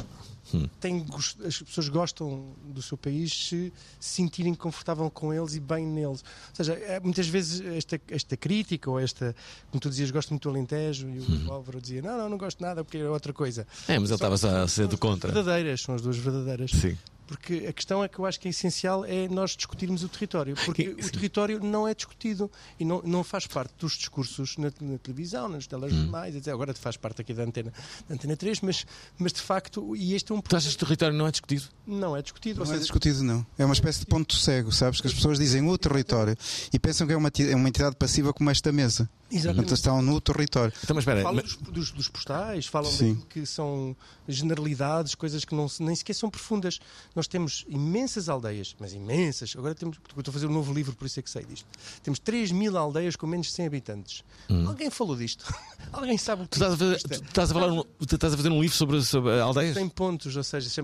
Hum. 0.53 0.67
têm 0.79 1.05
as 1.45 1.61
pessoas 1.61 1.89
gostam 1.89 2.53
do 2.65 2.81
seu 2.81 2.97
país 2.97 3.31
se 3.31 3.71
se 3.99 4.15
sentirem 4.15 4.53
confortável 4.55 5.09
com 5.09 5.33
eles 5.33 5.53
e 5.55 5.59
bem 5.59 5.85
neles. 5.85 6.23
Ou 6.49 6.55
seja, 6.55 6.73
é, 6.73 6.99
muitas 6.99 7.27
vezes 7.27 7.61
esta, 7.61 8.01
esta 8.09 8.35
crítica 8.35 8.89
ou 8.89 8.99
esta, 8.99 9.35
como 9.69 9.79
tu 9.79 9.89
dizias, 9.89 10.09
gosto 10.11 10.29
muito 10.31 10.43
do 10.43 10.49
Alentejo 10.49 11.07
e 11.09 11.19
o 11.47 11.51
Álvaro 11.51 11.79
dizia, 11.79 12.01
não, 12.01 12.17
não, 12.17 12.29
não 12.29 12.37
gosto 12.37 12.57
de 12.57 12.63
nada 12.63 12.83
porque 12.83 12.97
é 12.97 13.09
outra 13.09 13.31
coisa. 13.31 13.67
Hum. 13.87 13.93
É, 13.93 13.99
mas 13.99 14.09
ele 14.09 14.15
estava 14.15 14.63
a 14.63 14.67
ser 14.67 14.87
do 14.87 14.97
contra. 14.97 15.31
Verdadeiras, 15.31 15.81
são 15.81 15.95
as 15.95 16.01
duas 16.01 16.17
verdadeiras. 16.17 16.71
Sim. 16.71 16.97
Porque 17.30 17.67
a 17.67 17.71
questão 17.71 18.03
é 18.03 18.07
que 18.07 18.17
eu 18.17 18.25
acho 18.25 18.39
que 18.39 18.47
é 18.47 18.49
essencial 18.49 19.05
é 19.05 19.27
nós 19.27 19.55
discutirmos 19.55 20.03
o 20.03 20.09
território, 20.09 20.55
porque 20.65 20.89
o 20.97 21.11
território 21.11 21.63
não 21.63 21.88
é 21.88 21.93
discutido 21.93 22.49
e 22.80 22.84
não, 22.84 23.03
não 23.05 23.23
faz 23.23 23.45
parte 23.45 23.71
dos 23.77 23.93
discursos 23.93 24.57
na, 24.57 24.71
na 24.82 24.97
televisão, 24.97 25.47
nos 25.47 25.67
telejornais, 25.67 26.36
etc. 26.36 26.47
Agora 26.47 26.73
faz 26.73 26.97
parte 26.97 27.21
aqui 27.21 27.32
da 27.32 27.43
antena, 27.43 27.71
da 28.07 28.15
antena 28.15 28.36
3, 28.36 28.61
mas, 28.61 28.84
mas 29.15 29.32
de 29.32 29.41
facto, 29.41 29.95
e 29.95 30.15
este 30.15 30.32
é 30.32 30.36
um 30.36 30.41
Tu 30.41 30.55
achas 30.55 30.75
que 30.75 30.84
o 30.84 30.88
território 30.88 31.15
não 31.15 31.27
é 31.27 31.32
discutido? 31.32 31.65
não 31.86 32.17
é 32.17 32.21
discutido. 32.23 32.57
Não 32.57 32.63
é 32.63 32.67
seja, 32.67 32.80
discutido, 32.80 33.23
não. 33.23 33.45
É 33.59 33.63
uma 33.63 33.75
espécie 33.75 33.99
de 33.99 34.07
ponto 34.07 34.36
cego, 34.36 34.71
sabes? 34.71 34.99
Que 34.99 35.05
as 35.05 35.13
pessoas 35.13 35.38
dizem 35.38 35.61
o 35.67 35.77
território 35.77 36.36
e 36.73 36.80
pensam 36.80 37.05
que 37.05 37.13
é 37.13 37.17
uma, 37.17 37.30
é 37.38 37.55
uma 37.55 37.69
entidade 37.69 37.95
passiva 37.95 38.34
como 38.34 38.49
esta 38.49 38.71
mesa. 38.71 39.07
Exatamente. 39.32 39.55
Portanto, 39.57 39.77
estão 39.77 40.01
no 40.01 40.19
território. 40.21 40.73
Então, 40.84 40.95
mas 40.95 41.03
espera, 41.03 41.21
falam 41.21 41.41
dos, 41.43 41.55
dos- 41.57 41.91
dos 41.91 42.07
postais, 42.07 42.65
falam 42.65 42.91
Sim. 42.91 43.13
daquilo 43.13 43.27
que 43.27 43.45
são 43.45 43.95
generalidades, 44.27 45.15
coisas 45.15 45.43
que 45.43 45.53
não, 45.53 45.67
nem 45.80 45.95
sequer 45.95 46.13
são 46.13 46.30
profundas. 46.30 46.80
Nós 47.15 47.27
temos 47.27 47.65
imensas 47.67 48.30
aldeias, 48.30 48.75
mas 48.80 48.93
imensas. 48.93 49.53
Agora 49.57 49.75
temos, 49.75 49.97
porque 49.97 50.17
eu 50.17 50.21
estou 50.21 50.32
a 50.32 50.34
fazer 50.34 50.47
um 50.47 50.53
novo 50.53 50.73
livro, 50.73 50.95
por 50.95 51.05
isso 51.05 51.19
é 51.19 51.23
que 51.23 51.30
sei 51.30 51.43
disto. 51.45 51.67
Temos 52.03 52.19
3 52.19 52.51
mil 52.51 52.77
aldeias 52.77 53.15
com 53.15 53.27
menos 53.27 53.47
de 53.47 53.53
100 53.53 53.65
habitantes. 53.67 54.23
Alguém 54.67 54.89
falou 54.89 55.15
disto? 55.15 55.45
Alguém 55.91 56.17
sabe 56.17 56.43
o 56.43 56.45
que 56.45 56.51
Tu 56.51 56.55
estás 56.55 56.73
a 56.73 56.77
fazer, 56.77 56.95
isto 56.97 57.13
é? 57.13 57.17
tu 57.17 57.23
estás 57.25 57.51
a 57.51 57.53
falar 57.53 57.71
um, 57.71 57.84
estás 58.01 58.34
a 58.34 58.38
fazer 58.38 58.49
um 58.49 58.61
livro 58.61 58.75
sobre, 58.75 59.01
sobre 59.03 59.39
aldeias? 59.39 59.75
100 59.75 59.89
pontos, 59.89 60.36
ou 60.36 60.43
seja, 60.43 60.84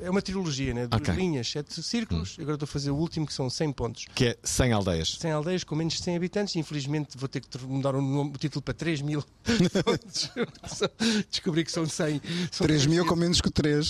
é 0.00 0.10
uma 0.10 0.22
trilogia, 0.22 0.74
né? 0.74 0.86
duas 0.86 1.00
Ok. 1.00 1.14
linhas, 1.14 1.48
sete 1.50 1.82
círculos. 1.82 2.36
Agora 2.38 2.54
estou 2.54 2.64
a 2.66 2.68
fazer 2.68 2.90
o 2.90 2.96
último 2.96 3.26
que 3.26 3.32
são 3.34 3.48
100 3.48 3.72
pontos. 3.72 4.04
Que 4.14 4.26
é 4.26 4.36
100 4.42 4.72
aldeias. 4.72 5.16
100 5.18 5.32
aldeias 5.32 5.64
com 5.64 5.74
menos 5.74 5.94
de 5.94 6.02
100 6.02 6.16
habitantes. 6.16 6.56
Infelizmente 6.56 7.16
vou 7.16 7.28
ter 7.28 7.40
que 7.40 7.48
ter- 7.82 7.88
mudar 7.88 7.94
o, 7.96 8.02
nome- 8.02 8.30
o 8.34 8.38
título 8.38 8.62
para 8.62 8.74
3 8.74 9.00
mil. 9.02 9.22
Descobri 11.30 11.64
que 11.64 11.72
são 11.72 11.86
100. 11.86 12.20
São 12.50 12.66
3 12.66 12.86
mil 12.86 13.04
com 13.06 13.16
menos 13.16 13.40
que 13.40 13.50
3. 13.50 13.88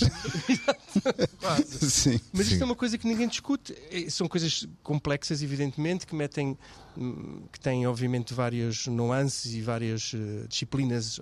Quase. 1.39 1.63
Sim. 1.89 2.19
Mas 2.31 2.51
isto 2.51 2.61
é 2.61 2.65
uma 2.65 2.75
coisa 2.75 2.97
que 2.97 3.07
ninguém 3.07 3.27
discute. 3.27 3.75
É, 3.91 4.09
São 4.09 4.27
coisas 4.27 4.67
complexas, 4.81 5.41
evidentemente, 5.41 6.05
que 6.07 6.15
metem, 6.15 6.57
que 7.51 7.59
têm, 7.59 7.87
obviamente, 7.87 8.33
várias 8.33 8.87
nuances 8.87 9.53
e 9.53 9.61
várias 9.61 10.13
eh, 10.13 10.47
disciplinas 10.47 11.19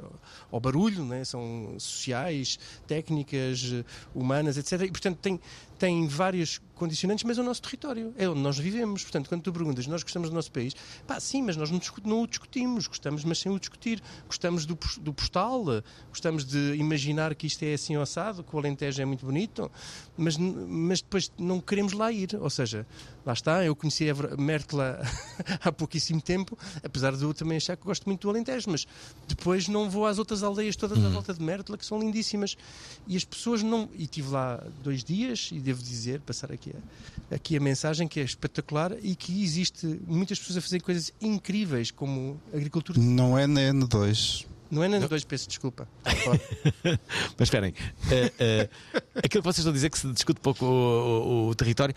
ao, 0.51 0.59
barulho, 0.59 1.05
né? 1.05 1.23
são 1.23 1.75
sociais, 1.77 2.59
técnicas, 2.85 3.71
eh, 3.73 3.85
humanas, 4.13 4.57
etc. 4.57 4.81
E, 4.81 4.91
portanto, 4.91 5.17
tem, 5.19 5.39
tem 5.77 6.07
vários 6.07 6.61
condicionantes, 6.75 7.23
mas 7.23 7.37
é 7.37 7.41
o 7.41 7.43
nosso 7.43 7.61
território, 7.61 8.13
é 8.17 8.27
onde 8.27 8.39
nós 8.39 8.57
vivemos. 8.57 9.03
Portanto, 9.03 9.29
quando 9.29 9.43
tu 9.43 9.53
perguntas, 9.53 9.87
nós 9.87 10.03
gostamos 10.03 10.29
do 10.29 10.35
nosso 10.35 10.51
país, 10.51 10.75
pá, 11.05 11.19
sim, 11.19 11.41
mas 11.43 11.55
nós 11.55 11.69
não, 11.69 11.79
não 12.03 12.23
o 12.23 12.27
discutimos, 12.27 12.87
gostamos, 12.87 13.23
mas 13.23 13.39
sem 13.39 13.51
o 13.51 13.59
discutir. 13.59 14.01
Gostamos 14.27 14.65
do, 14.65 14.77
do 14.99 15.13
postal, 15.13 15.63
gostamos 16.09 16.43
de 16.45 16.75
imaginar 16.75 17.35
que 17.35 17.47
isto 17.47 17.63
é 17.63 17.73
assim 17.73 17.95
assado, 17.95 18.43
que 18.43 18.55
o 18.55 18.59
Alentejo 18.59 19.01
é 19.01 19.05
muito 19.05 19.25
bonito, 19.25 19.71
mas, 20.17 20.37
mas 20.37 21.01
depois 21.01 21.31
não 21.37 21.61
queremos 21.61 21.93
lá 21.93 22.11
ir. 22.11 22.35
Ou 22.39 22.49
seja, 22.49 22.85
lá 23.25 23.33
está, 23.33 23.63
eu 23.63 23.75
conheci 23.75 24.09
a 24.09 24.13
Mértola 24.37 24.99
há 25.63 25.71
pouquíssimo 25.71 26.21
tempo, 26.21 26.57
apesar 26.83 27.15
de 27.15 27.23
eu 27.23 27.33
também 27.33 27.57
achar 27.57 27.77
que 27.77 27.83
gosto 27.83 28.05
muito 28.05 28.21
do 28.21 28.29
Alentejo, 28.29 28.69
mas 28.69 28.87
depois 29.27 29.67
não 29.67 29.89
vou 29.89 30.05
às 30.05 30.17
outras 30.17 30.41
aldeias 30.43 30.75
todas 30.75 31.03
à 31.03 31.09
volta 31.09 31.33
de 31.33 31.41
Mértola, 31.41 31.77
que 31.77 31.85
são 31.85 31.99
lindíssimas. 31.99 32.57
E 33.07 33.15
as 33.15 33.23
pessoas 33.23 33.61
não. 33.63 33.89
E 33.95 34.03
estive 34.03 34.29
lá 34.29 34.63
dois 34.83 35.03
dias, 35.03 35.49
e 35.51 35.59
devo 35.59 35.81
dizer, 35.81 36.19
passar 36.21 36.51
aqui 36.51 36.71
a, 37.31 37.35
aqui 37.35 37.55
a 37.57 37.59
mensagem 37.59 38.07
que 38.07 38.19
é 38.19 38.23
espetacular 38.23 38.91
e 39.01 39.15
que 39.15 39.43
existe 39.43 39.85
muitas 40.07 40.39
pessoas 40.39 40.57
a 40.57 40.61
fazer 40.61 40.81
coisas 40.81 41.11
incríveis, 41.21 41.91
como 41.91 42.39
agricultura. 42.53 42.99
Não 42.99 43.37
é 43.37 43.45
na 43.47 43.61
N2. 43.61 44.45
Não 44.71 44.81
é 44.81 44.87
na 44.87 44.99
dois, 45.05 45.25
peço 45.25 45.49
desculpa. 45.49 45.85
Mas 47.37 47.47
esperem, 47.47 47.73
eh, 48.09 48.31
eh, 48.39 48.69
aquilo 49.17 49.41
que 49.43 49.47
vocês 49.47 49.57
estão 49.59 49.71
a 49.71 49.73
dizer 49.73 49.89
que 49.89 49.99
se 49.99 50.07
discute 50.13 50.39
pouco 50.39 50.65
o, 50.65 50.69
o- 50.69 51.47
o 51.49 51.55
território, 51.55 51.93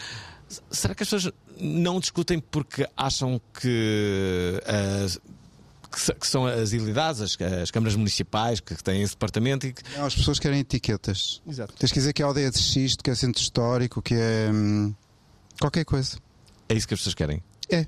será 0.70 0.94
que 0.94 1.02
as 1.02 1.08
pessoas 1.10 1.32
não 1.58 2.00
discutem 2.00 2.38
porque 2.40 2.86
acham 2.96 3.40
que, 3.60 4.60
as- 5.04 5.20
que 6.18 6.26
são 6.26 6.44
as 6.46 6.72
ilidades, 6.72 7.20
as, 7.20 7.36
as 7.62 7.70
câmaras 7.70 7.94
municipais 7.94 8.58
que 8.60 8.74
têm 8.82 9.02
esse 9.02 9.12
departamento 9.14 9.66
e 9.66 9.72
que. 9.72 9.82
Não, 9.96 10.06
as 10.06 10.14
pessoas 10.14 10.38
querem 10.38 10.60
etiquetas. 10.60 11.40
Exato. 11.48 11.74
Tens 11.78 11.92
que 11.92 11.98
dizer 11.98 12.12
que 12.12 12.22
é 12.22 12.24
aldeia 12.24 12.50
de 12.50 12.58
X, 12.58 12.96
que 12.96 13.10
é 13.10 13.14
centro 13.14 13.40
histórico, 13.40 14.02
que 14.02 14.14
é. 14.14 14.50
hum, 14.52 14.92
qualquer 15.60 15.84
coisa. 15.84 16.18
É 16.68 16.74
isso 16.74 16.88
que 16.88 16.94
as 16.94 17.00
pessoas 17.00 17.14
querem. 17.14 17.42
É. 17.68 17.86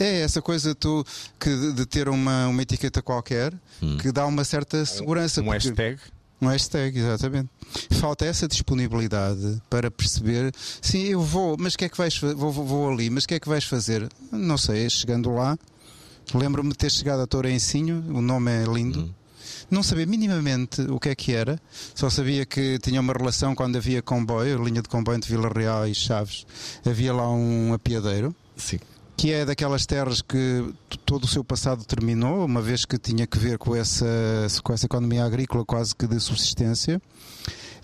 É 0.00 0.20
essa 0.20 0.40
coisa 0.40 0.74
tu, 0.76 1.04
que 1.40 1.72
de, 1.72 1.84
ter 1.84 2.08
uma, 2.08 2.46
uma 2.46 2.62
etiqueta 2.62 3.02
qualquer 3.02 3.52
que 4.00 4.12
dá 4.12 4.26
uma 4.26 4.44
certa 4.44 4.84
segurança. 4.86 5.40
Um 5.40 5.44
porque- 5.46 5.68
hashtag. 5.68 6.00
Um 6.40 6.46
hashtag, 6.46 6.98
exatamente. 6.98 7.50
Falta 7.92 8.24
essa 8.24 8.46
disponibilidade 8.46 9.60
para 9.68 9.90
perceber, 9.90 10.52
sim, 10.80 11.04
eu 11.04 11.20
vou, 11.20 11.56
mas 11.58 11.74
o 11.74 11.78
que 11.78 11.84
é 11.84 11.88
que 11.88 11.98
vais 11.98 12.16
vou, 12.18 12.52
vou, 12.52 12.64
vou 12.64 12.90
ali, 12.90 13.10
mas 13.10 13.24
o 13.24 13.28
que 13.28 13.34
é 13.34 13.40
que 13.40 13.48
vais 13.48 13.64
fazer? 13.64 14.08
Não 14.30 14.56
sei, 14.56 14.88
chegando 14.88 15.32
lá, 15.34 15.58
lembro-me 16.32 16.70
de 16.70 16.76
ter 16.76 16.90
chegado 16.90 17.20
a 17.20 17.26
Tourencinho, 17.26 18.04
o 18.08 18.22
nome 18.22 18.52
é 18.52 18.64
lindo, 18.64 19.12
não 19.70 19.82
sabia 19.82 20.06
minimamente 20.06 20.80
o 20.82 21.00
que 21.00 21.08
é 21.08 21.14
que 21.14 21.32
era, 21.32 21.60
só 21.94 22.08
sabia 22.08 22.46
que 22.46 22.78
tinha 22.78 23.00
uma 23.00 23.12
relação 23.12 23.54
quando 23.54 23.76
havia 23.76 24.00
comboio, 24.00 24.62
linha 24.62 24.80
de 24.80 24.88
comboio 24.88 25.16
entre 25.16 25.30
Vila 25.30 25.48
Real 25.48 25.86
e 25.88 25.94
Chaves, 25.94 26.46
havia 26.86 27.12
lá 27.12 27.28
um 27.30 27.72
apiadeiro. 27.74 28.34
Sim. 28.56 28.78
Que 29.18 29.32
é 29.32 29.44
daquelas 29.44 29.84
terras 29.84 30.22
que 30.22 30.72
todo 31.04 31.24
o 31.24 31.26
seu 31.26 31.42
passado 31.42 31.84
terminou, 31.84 32.44
uma 32.46 32.62
vez 32.62 32.84
que 32.84 32.96
tinha 32.96 33.26
que 33.26 33.36
ver 33.36 33.58
com 33.58 33.74
essa, 33.74 34.06
com 34.62 34.72
essa 34.72 34.86
economia 34.86 35.24
agrícola 35.24 35.64
quase 35.64 35.94
que 35.94 36.06
de 36.06 36.20
subsistência. 36.20 37.02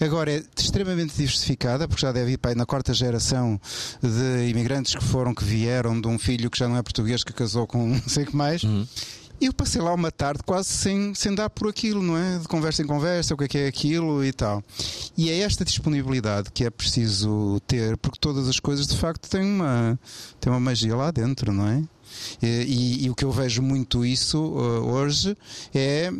Agora 0.01 0.33
é 0.33 0.43
extremamente 0.57 1.15
diversificada, 1.17 1.87
porque 1.89 2.03
já 2.03 2.13
deve 2.13 2.33
ir 2.33 2.39
para 2.39 2.53
aí 2.53 2.57
na 2.57 2.65
quarta 2.65 2.95
geração 2.95 3.61
de 4.01 4.49
imigrantes 4.49 4.95
que 4.95 5.03
foram, 5.03 5.35
que 5.35 5.45
vieram 5.45 6.01
de 6.01 6.07
um 6.07 6.19
filho 6.19 6.49
que 6.49 6.59
já 6.59 6.69
não 6.69 6.77
é 6.77 6.83
português, 6.83 7.25
que 7.25 7.33
casou 7.33 7.67
com 7.67 7.89
não 7.99 8.09
sei 8.09 8.23
o 8.23 8.27
que 8.29 8.37
mais. 8.37 8.63
E 8.63 8.87
eu 9.47 9.53
passei 9.53 9.81
lá 9.81 9.93
uma 9.95 10.11
tarde 10.11 10.43
quase 10.45 10.69
sem, 10.69 11.15
sem 11.15 11.35
dar 11.35 11.49
por 11.51 11.69
aquilo, 11.69 12.03
não 12.03 12.17
é? 12.17 12.39
De 12.39 12.49
conversa 12.49 12.83
em 12.83 12.87
conversa, 12.87 13.35
o 13.35 13.37
que 13.37 13.45
é 13.45 13.49
que 13.49 13.59
é 13.59 13.67
aquilo 13.67 14.25
e 14.25 14.33
tal. 14.33 14.63
E 15.17 15.31
é 15.31 15.39
esta 15.41 15.65
disponibilidade 15.65 16.51
que 16.53 16.65
é 16.65 16.71
preciso 16.71 17.61
ter, 17.67 17.97
porque 17.97 18.19
todas 18.21 18.49
as 18.49 18.59
coisas 18.61 18.87
de 18.87 18.97
facto 18.97 19.29
têm 19.29 19.43
uma, 19.45 19.99
têm 20.41 20.53
uma 20.53 20.61
magia 20.61 20.95
lá 20.97 21.11
dentro, 21.11 21.53
não 21.53 21.67
é? 21.69 21.83
E, 22.43 22.47
e- 22.47 23.05
e 23.07 23.11
o 23.11 23.15
que 23.15 23.25
eu 23.25 23.31
vejo 23.33 23.61
muito 23.63 24.05
isso 24.05 24.39
uh, 24.39 24.85
hoje 24.93 25.37
é 25.75 26.13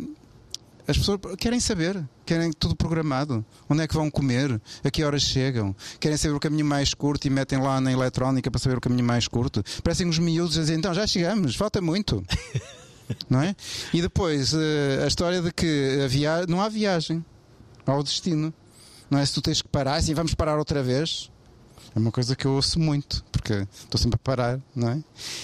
as 0.87 0.97
pessoas 0.97 1.19
querem 1.39 1.59
saber, 1.59 2.03
querem 2.25 2.51
tudo 2.53 2.75
programado. 2.75 3.43
Onde 3.67 3.81
é 3.81 3.87
que 3.87 3.95
vão 3.95 4.11
comer? 4.11 4.61
A 4.83 4.91
que 4.91 5.03
horas 5.03 5.23
chegam? 5.23 5.75
Querem 5.99 6.15
saber 6.15 6.35
o 6.35 6.39
caminho 6.39 6.65
mais 6.65 6.93
curto 6.93 7.25
e 7.25 7.29
metem 7.29 7.59
lá 7.59 7.81
na 7.81 7.91
eletrónica 7.91 8.51
para 8.51 8.59
saber 8.59 8.77
o 8.77 8.81
caminho 8.81 9.03
mais 9.03 9.27
curto. 9.27 9.63
Parecem 9.83 10.05
uns 10.07 10.19
miúdos 10.19 10.57
a 10.57 10.61
dizer, 10.61 10.77
então 10.77 10.93
já 10.93 11.07
chegamos, 11.07 11.55
falta 11.55 11.81
muito. 11.81 12.23
não 13.29 13.41
é? 13.41 13.55
E 13.93 14.01
depois 14.01 14.53
eh, 14.53 15.03
a 15.03 15.07
história 15.07 15.41
de 15.41 15.51
que 15.51 16.01
a 16.03 16.07
via... 16.07 16.45
não 16.47 16.61
há 16.61 16.69
viagem 16.69 17.23
ao 17.85 18.03
destino. 18.03 18.53
Não 19.09 19.19
é 19.19 19.25
se 19.25 19.33
tu 19.33 19.41
tens 19.41 19.61
que 19.61 19.67
parar, 19.67 19.95
assim 19.95 20.13
vamos 20.13 20.33
parar 20.33 20.57
outra 20.57 20.81
vez. 20.81 21.31
É 21.95 21.99
uma 21.99 22.11
coisa 22.11 22.35
que 22.35 22.45
eu 22.45 22.51
ouço 22.51 22.77
muito, 22.77 23.23
porque 23.31 23.53
estou 23.83 23.97
sempre 23.99 24.15
a 24.15 24.19
parar, 24.19 24.59
não 24.75 24.89
é? 24.89 24.99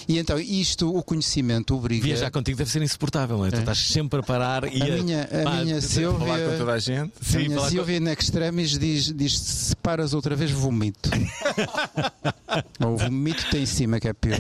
E 0.06 0.18
então, 0.20 0.38
isto, 0.38 0.94
o 0.94 1.02
conhecimento 1.02 1.74
obriga. 1.74 2.04
Viajar 2.04 2.30
contigo 2.30 2.58
deve 2.58 2.70
ser 2.70 2.82
insuportável, 2.82 3.38
não 3.38 3.46
é? 3.46 3.52
Tu 3.52 3.60
estás 3.60 3.78
sempre 3.78 4.20
a 4.20 4.24
parar 4.24 4.66
e 4.74 4.82
A 4.82 5.02
minha, 5.02 5.24
a 5.24 5.44
pá, 5.44 5.52
minha 5.64 5.76
falar 5.76 5.82
Silvia, 5.82 6.50
com 6.52 6.58
toda 6.58 6.74
a 6.74 6.80
gente. 6.80 7.14
a 7.22 7.24
Sim, 7.24 7.38
minha 7.38 7.50
falar 7.52 7.62
com- 7.68 7.72
Silvia 7.72 7.98
in 7.98 8.08
extremis 8.10 8.72
diz, 8.78 9.14
diz 9.14 9.40
se 9.40 9.76
paras 9.78 10.14
outra 10.14 10.36
vez, 10.36 10.52
vomito. 10.52 11.10
Ou 12.84 12.98
vomito-te 12.98 13.58
em 13.58 13.66
cima, 13.66 14.00
que 14.00 14.08
é 14.10 14.14
pior. 14.14 14.40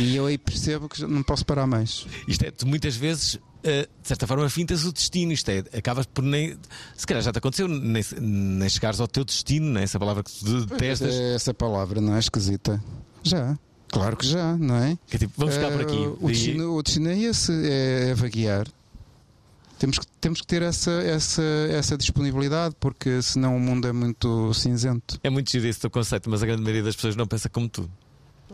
E 0.00 0.14
eu 0.16 0.26
aí 0.26 0.36
percebo 0.36 0.88
que 0.88 1.02
não 1.06 1.22
posso 1.22 1.46
parar 1.46 1.66
mais. 1.66 2.06
Isto 2.28 2.44
é, 2.44 2.50
tu 2.50 2.66
muitas 2.66 2.94
vezes, 2.94 3.38
de 3.62 3.88
certa 4.08 4.26
forma, 4.26 4.48
fintas 4.48 4.84
o 4.84 4.92
destino. 4.92 5.32
Isto 5.32 5.50
é, 5.50 5.64
acabas 5.76 6.06
por 6.06 6.22
nem. 6.22 6.56
Se 6.96 7.06
calhar 7.06 7.22
já 7.22 7.32
te 7.32 7.38
aconteceu, 7.38 7.66
nem, 7.68 8.04
nem 8.20 8.68
chegares 8.68 9.00
ao 9.00 9.08
teu 9.08 9.24
destino, 9.24 9.66
não 9.66 9.80
é? 9.80 9.84
essa 9.84 9.98
palavra 9.98 10.22
que 10.22 10.30
tu 10.32 10.66
detestas. 10.66 11.14
É 11.14 11.34
Essa 11.34 11.52
palavra 11.54 12.00
não 12.00 12.14
é 12.14 12.18
esquisita? 12.18 12.82
Já. 13.22 13.58
Claro 13.88 14.16
que 14.16 14.26
já, 14.26 14.56
não 14.56 14.76
é? 14.76 14.98
É 15.10 15.18
tipo, 15.18 15.32
vamos 15.36 15.54
ficar 15.54 15.70
por 15.70 15.80
Eh, 15.80 15.84
aqui. 15.84 15.96
O 16.20 16.28
E- 16.28 16.32
destino, 16.32 16.76
o 16.76 16.82
destino 16.82 17.08
é 17.08 17.18
esse, 17.18 17.52
é, 17.52 18.10
é 18.10 18.14
vaguear. 18.14 18.66
Temos 19.78 19.98
que, 19.98 20.06
temos 20.20 20.40
que 20.40 20.46
ter 20.46 20.62
essa, 20.62 20.90
essa, 20.90 21.42
essa 21.70 21.96
disponibilidade, 21.98 22.74
porque 22.80 23.20
senão 23.20 23.56
o 23.56 23.60
mundo 23.60 23.86
é 23.86 23.92
muito 23.92 24.52
cinzento. 24.54 25.20
É 25.22 25.28
muito 25.28 25.50
giro 25.50 25.66
esse 25.66 25.78
teu 25.80 25.90
conceito, 25.90 26.30
mas 26.30 26.42
a 26.42 26.46
grande 26.46 26.62
maioria 26.62 26.82
das 26.82 26.96
pessoas 26.96 27.14
não 27.14 27.26
pensa 27.26 27.48
como 27.50 27.68
tu. 27.68 27.88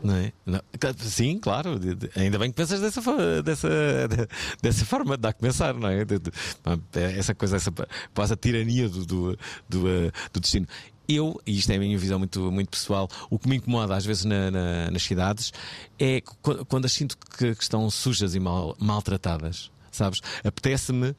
Não 0.03 0.16
é? 0.16 0.32
Não. 0.44 0.61
Claro, 0.80 0.96
Sim, 1.00 1.38
claro. 1.38 1.80
Ainda 2.16 2.38
bem 2.38 2.50
que 2.50 2.57
pensas 2.57 2.80
dessa, 2.80 3.00
dessa, 3.42 3.68
de- 4.09 4.28
dessa 4.61 4.84
forma, 4.84 5.16
dá 5.16 5.28
a 5.28 5.32
começar, 5.32 5.72
não 5.74 5.88
é? 5.88 6.03
É 6.03 7.18
Essa 7.18 7.34
coisa, 7.34 7.57
essa 7.57 7.72
quase 8.14 8.32
a 8.32 8.36
tirania 8.36 8.88
do, 8.88 9.07
do, 9.07 9.38
do, 9.68 9.88
eh, 9.88 10.11
do 10.32 10.40
destino. 10.40 10.66
Eu, 11.09 11.40
e 11.46 11.59
isto 11.59 11.70
é 11.70 11.76
a 11.76 11.78
minha 11.78 11.98
visão 11.98 12.18
muito, 12.18 12.50
muito 12.50 12.70
pessoal, 12.70 13.09
o 13.30 13.38
que 13.38 13.48
me 13.48 13.57
incomoda 13.57 13.94
às 13.94 14.05
vezes 14.05 14.24
na- 14.24 14.50
na- 14.50 14.90
nas 14.90 15.03
cidades 15.03 15.53
é 15.98 16.20
qu- 16.20 16.64
quando 16.66 16.86
as 16.86 16.92
sinto 16.92 17.16
que, 17.18 17.55
que 17.55 17.62
estão 17.62 17.88
sujas 17.90 18.34
e 18.34 18.40
mal, 18.40 18.76
maltratadas. 18.80 19.70
Sabes? 19.90 20.20
Apetece-me 20.42 21.14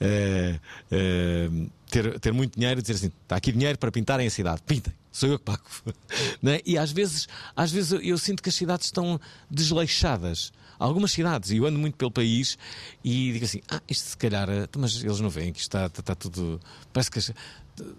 eh, 0.00 0.60
eh, 0.92 1.48
ter, 1.90 2.20
ter 2.20 2.32
muito 2.32 2.54
dinheiro 2.56 2.78
e 2.78 2.82
dizer 2.82 2.94
assim: 2.94 3.10
está 3.24 3.34
aqui 3.36 3.50
dinheiro 3.50 3.76
para 3.78 3.90
pintarem 3.90 4.26
a 4.26 4.30
cidade, 4.30 4.62
pintem, 4.64 4.92
sou 5.12 5.28
eu 5.28 5.38
que 5.38 5.44
pago. 5.44 5.62
Não 6.42 6.52
é? 6.52 6.60
E 6.66 6.76
às 6.78 6.90
vezes, 6.90 7.28
às 7.54 7.70
vezes 7.70 7.92
eu, 7.92 8.00
eu 8.00 8.18
sinto 8.18 8.42
que 8.42 8.48
as 8.48 8.54
cidades 8.54 8.86
estão 8.86 9.20
desleixadas. 9.50 10.52
Algumas 10.78 11.12
cidades, 11.12 11.50
e 11.52 11.58
eu 11.58 11.66
ando 11.66 11.78
muito 11.78 11.96
pelo 11.96 12.10
país 12.10 12.58
e 13.04 13.32
digo 13.32 13.44
assim: 13.44 13.60
ah, 13.70 13.80
isto 13.88 14.08
se 14.08 14.16
calhar, 14.16 14.48
eh, 14.50 14.66
mas 14.76 15.04
eles 15.04 15.20
não 15.20 15.30
veem 15.30 15.52
que 15.52 15.60
isto 15.60 15.68
está, 15.68 15.86
está, 15.86 16.00
está 16.00 16.14
tudo. 16.16 16.60
Parece 16.92 17.08
que. 17.08 17.20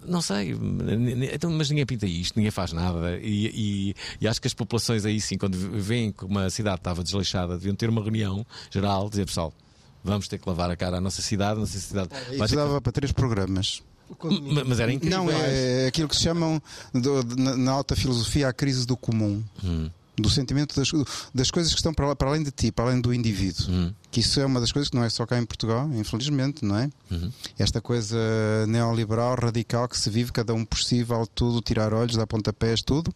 Não 0.06 0.22
sei, 0.22 0.54
então, 1.34 1.50
mas 1.52 1.70
ninguém 1.70 1.86
pinta 1.86 2.06
isto, 2.06 2.36
ninguém 2.36 2.52
faz 2.52 2.74
nada. 2.74 3.18
E, 3.20 3.48
e- 3.48 3.96
e 4.20 4.28
acho 4.28 4.42
que 4.42 4.48
as 4.48 4.54
populações 4.54 5.06
aí 5.06 5.20
sim, 5.22 5.38
quando 5.38 5.56
veem 5.58 6.12
que 6.12 6.26
uma 6.26 6.50
cidade 6.50 6.78
estava 6.78 7.02
desleixada, 7.04 7.58
deviam 7.58 7.74
ter 7.76 7.90
uma 7.90 8.02
reunião 8.02 8.46
geral, 8.70 9.10
dizer 9.10 9.26
pessoal, 9.26 9.54
vamos 10.04 10.28
ter 10.28 10.38
que 10.38 10.48
lavar 10.48 10.70
a 10.70 10.76
cara 10.76 10.98
à 10.98 11.02
nossa 11.02 11.22
cidade, 11.22 11.58
a 11.58 11.62
nossa 11.62 11.80
cidade. 11.80 12.10
Isso 12.32 12.56
dava 12.56 12.82
para 12.82 12.92
três 12.92 13.12
programas. 13.14 13.82
Ma- 14.54 14.64
Mas 14.66 14.80
era 14.80 14.92
incrível. 14.92 15.18
Não, 15.20 15.30
é 15.32 15.88
aquilo 15.88 16.08
que 16.08 16.16
se 16.16 16.24
chamam 16.24 16.62
do- 16.94 17.24
na, 17.38 17.56
na 17.58 17.72
alta 17.72 17.96
filosofia 17.96 18.48
a 18.48 18.54
crise 18.54 18.86
do 18.86 18.96
comum. 18.98 19.44
Hum. 19.64 19.90
Do 20.16 20.30
sentimento 20.30 20.76
das, 20.80 20.90
das 21.34 21.50
coisas 21.50 21.74
que 21.74 21.80
estão 21.80 21.92
para, 21.92 22.16
para 22.16 22.28
além 22.30 22.44
de 22.44 22.52
ti, 22.52 22.72
para 22.72 22.86
além 22.86 23.02
do 23.02 23.12
indivíduo. 23.12 23.66
Hum. 23.68 23.92
Que 24.12 24.20
isso 24.20 24.40
é 24.40 24.46
uma 24.46 24.60
das 24.60 24.72
coisas 24.72 24.88
que 24.88 24.96
não 24.96 25.04
é 25.04 25.10
só 25.10 25.26
cá 25.26 25.40
em 25.40 25.46
Portugal, 25.46 25.90
infelizmente, 25.92 26.64
não 26.64 26.78
é? 26.78 26.88
Uhum. 27.10 27.32
Esta 27.58 27.82
coisa 27.82 28.16
neoliberal, 28.68 29.36
radical 29.36 29.88
que 29.90 29.98
se 29.98 30.12
vive, 30.12 30.32
cada 30.32 30.54
um 30.54 30.64
por 30.64 30.78
si, 30.78 31.02
vale 31.02 31.26
tudo, 31.34 31.62
tirar 31.62 31.96
olhos, 31.96 32.16
dar 32.16 32.28
pontapés, 32.28 32.84
tudo. 32.84 33.12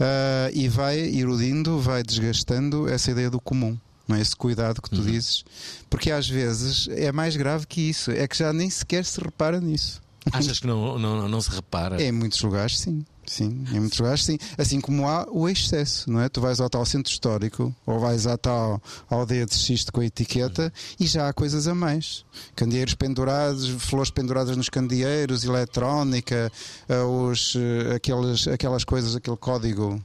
Ah, 0.00 0.50
e 0.54 0.68
vai 0.68 0.98
erudindo, 0.98 1.78
vai 1.80 2.02
desgastando 2.02 2.88
essa 2.88 3.10
ideia 3.10 3.28
do 3.30 3.38
comum. 3.38 3.76
Não 4.08 4.16
é 4.16 4.20
esse 4.22 4.36
cuidado 4.36 4.80
que 4.80 4.88
tu 4.88 5.02
dizes, 5.02 5.44
porque 5.90 6.10
às 6.12 6.28
vezes 6.28 6.88
é 6.92 7.10
mais 7.10 7.34
grave 7.36 7.66
que 7.66 7.80
isso, 7.80 8.10
é 8.12 8.26
que 8.28 8.38
já 8.38 8.52
nem 8.52 8.70
sequer 8.70 9.04
se 9.04 9.20
repara 9.20 9.60
nisso. 9.60 10.00
Achas 10.32 10.58
que 10.58 10.66
não, 10.66 10.98
não, 10.98 11.28
não 11.28 11.40
se 11.40 11.50
repara? 11.50 12.02
Em 12.02 12.12
muitos 12.12 12.40
lugares, 12.42 12.78
sim. 12.78 13.04
Sim, 13.26 13.64
em 13.72 13.80
muitos 13.80 13.98
lugares, 13.98 14.24
sim. 14.24 14.38
Assim 14.56 14.80
como 14.80 15.08
há 15.08 15.26
o 15.28 15.48
excesso, 15.48 16.10
não 16.10 16.20
é? 16.20 16.28
Tu 16.28 16.40
vais 16.40 16.60
ao 16.60 16.70
tal 16.70 16.86
centro 16.86 17.10
histórico 17.10 17.74
ou 17.84 17.98
vais 17.98 18.26
à 18.26 18.36
tal 18.38 18.80
aldeia 19.10 19.44
de 19.44 19.54
xiste 19.54 19.90
com 19.90 20.00
a 20.00 20.06
etiqueta 20.06 20.72
e 20.98 21.06
já 21.06 21.28
há 21.28 21.32
coisas 21.32 21.66
a 21.66 21.74
mais. 21.74 22.24
Candeeiros 22.54 22.94
pendurados, 22.94 23.68
flores 23.82 24.10
penduradas 24.10 24.56
nos 24.56 24.68
candeeiros, 24.68 25.44
eletrónica, 25.44 26.52
eh, 26.88 27.02
os, 27.02 27.56
eh, 27.56 27.96
aquelas, 27.96 28.46
aquelas 28.46 28.84
coisas, 28.84 29.16
aquele 29.16 29.36
código, 29.36 30.00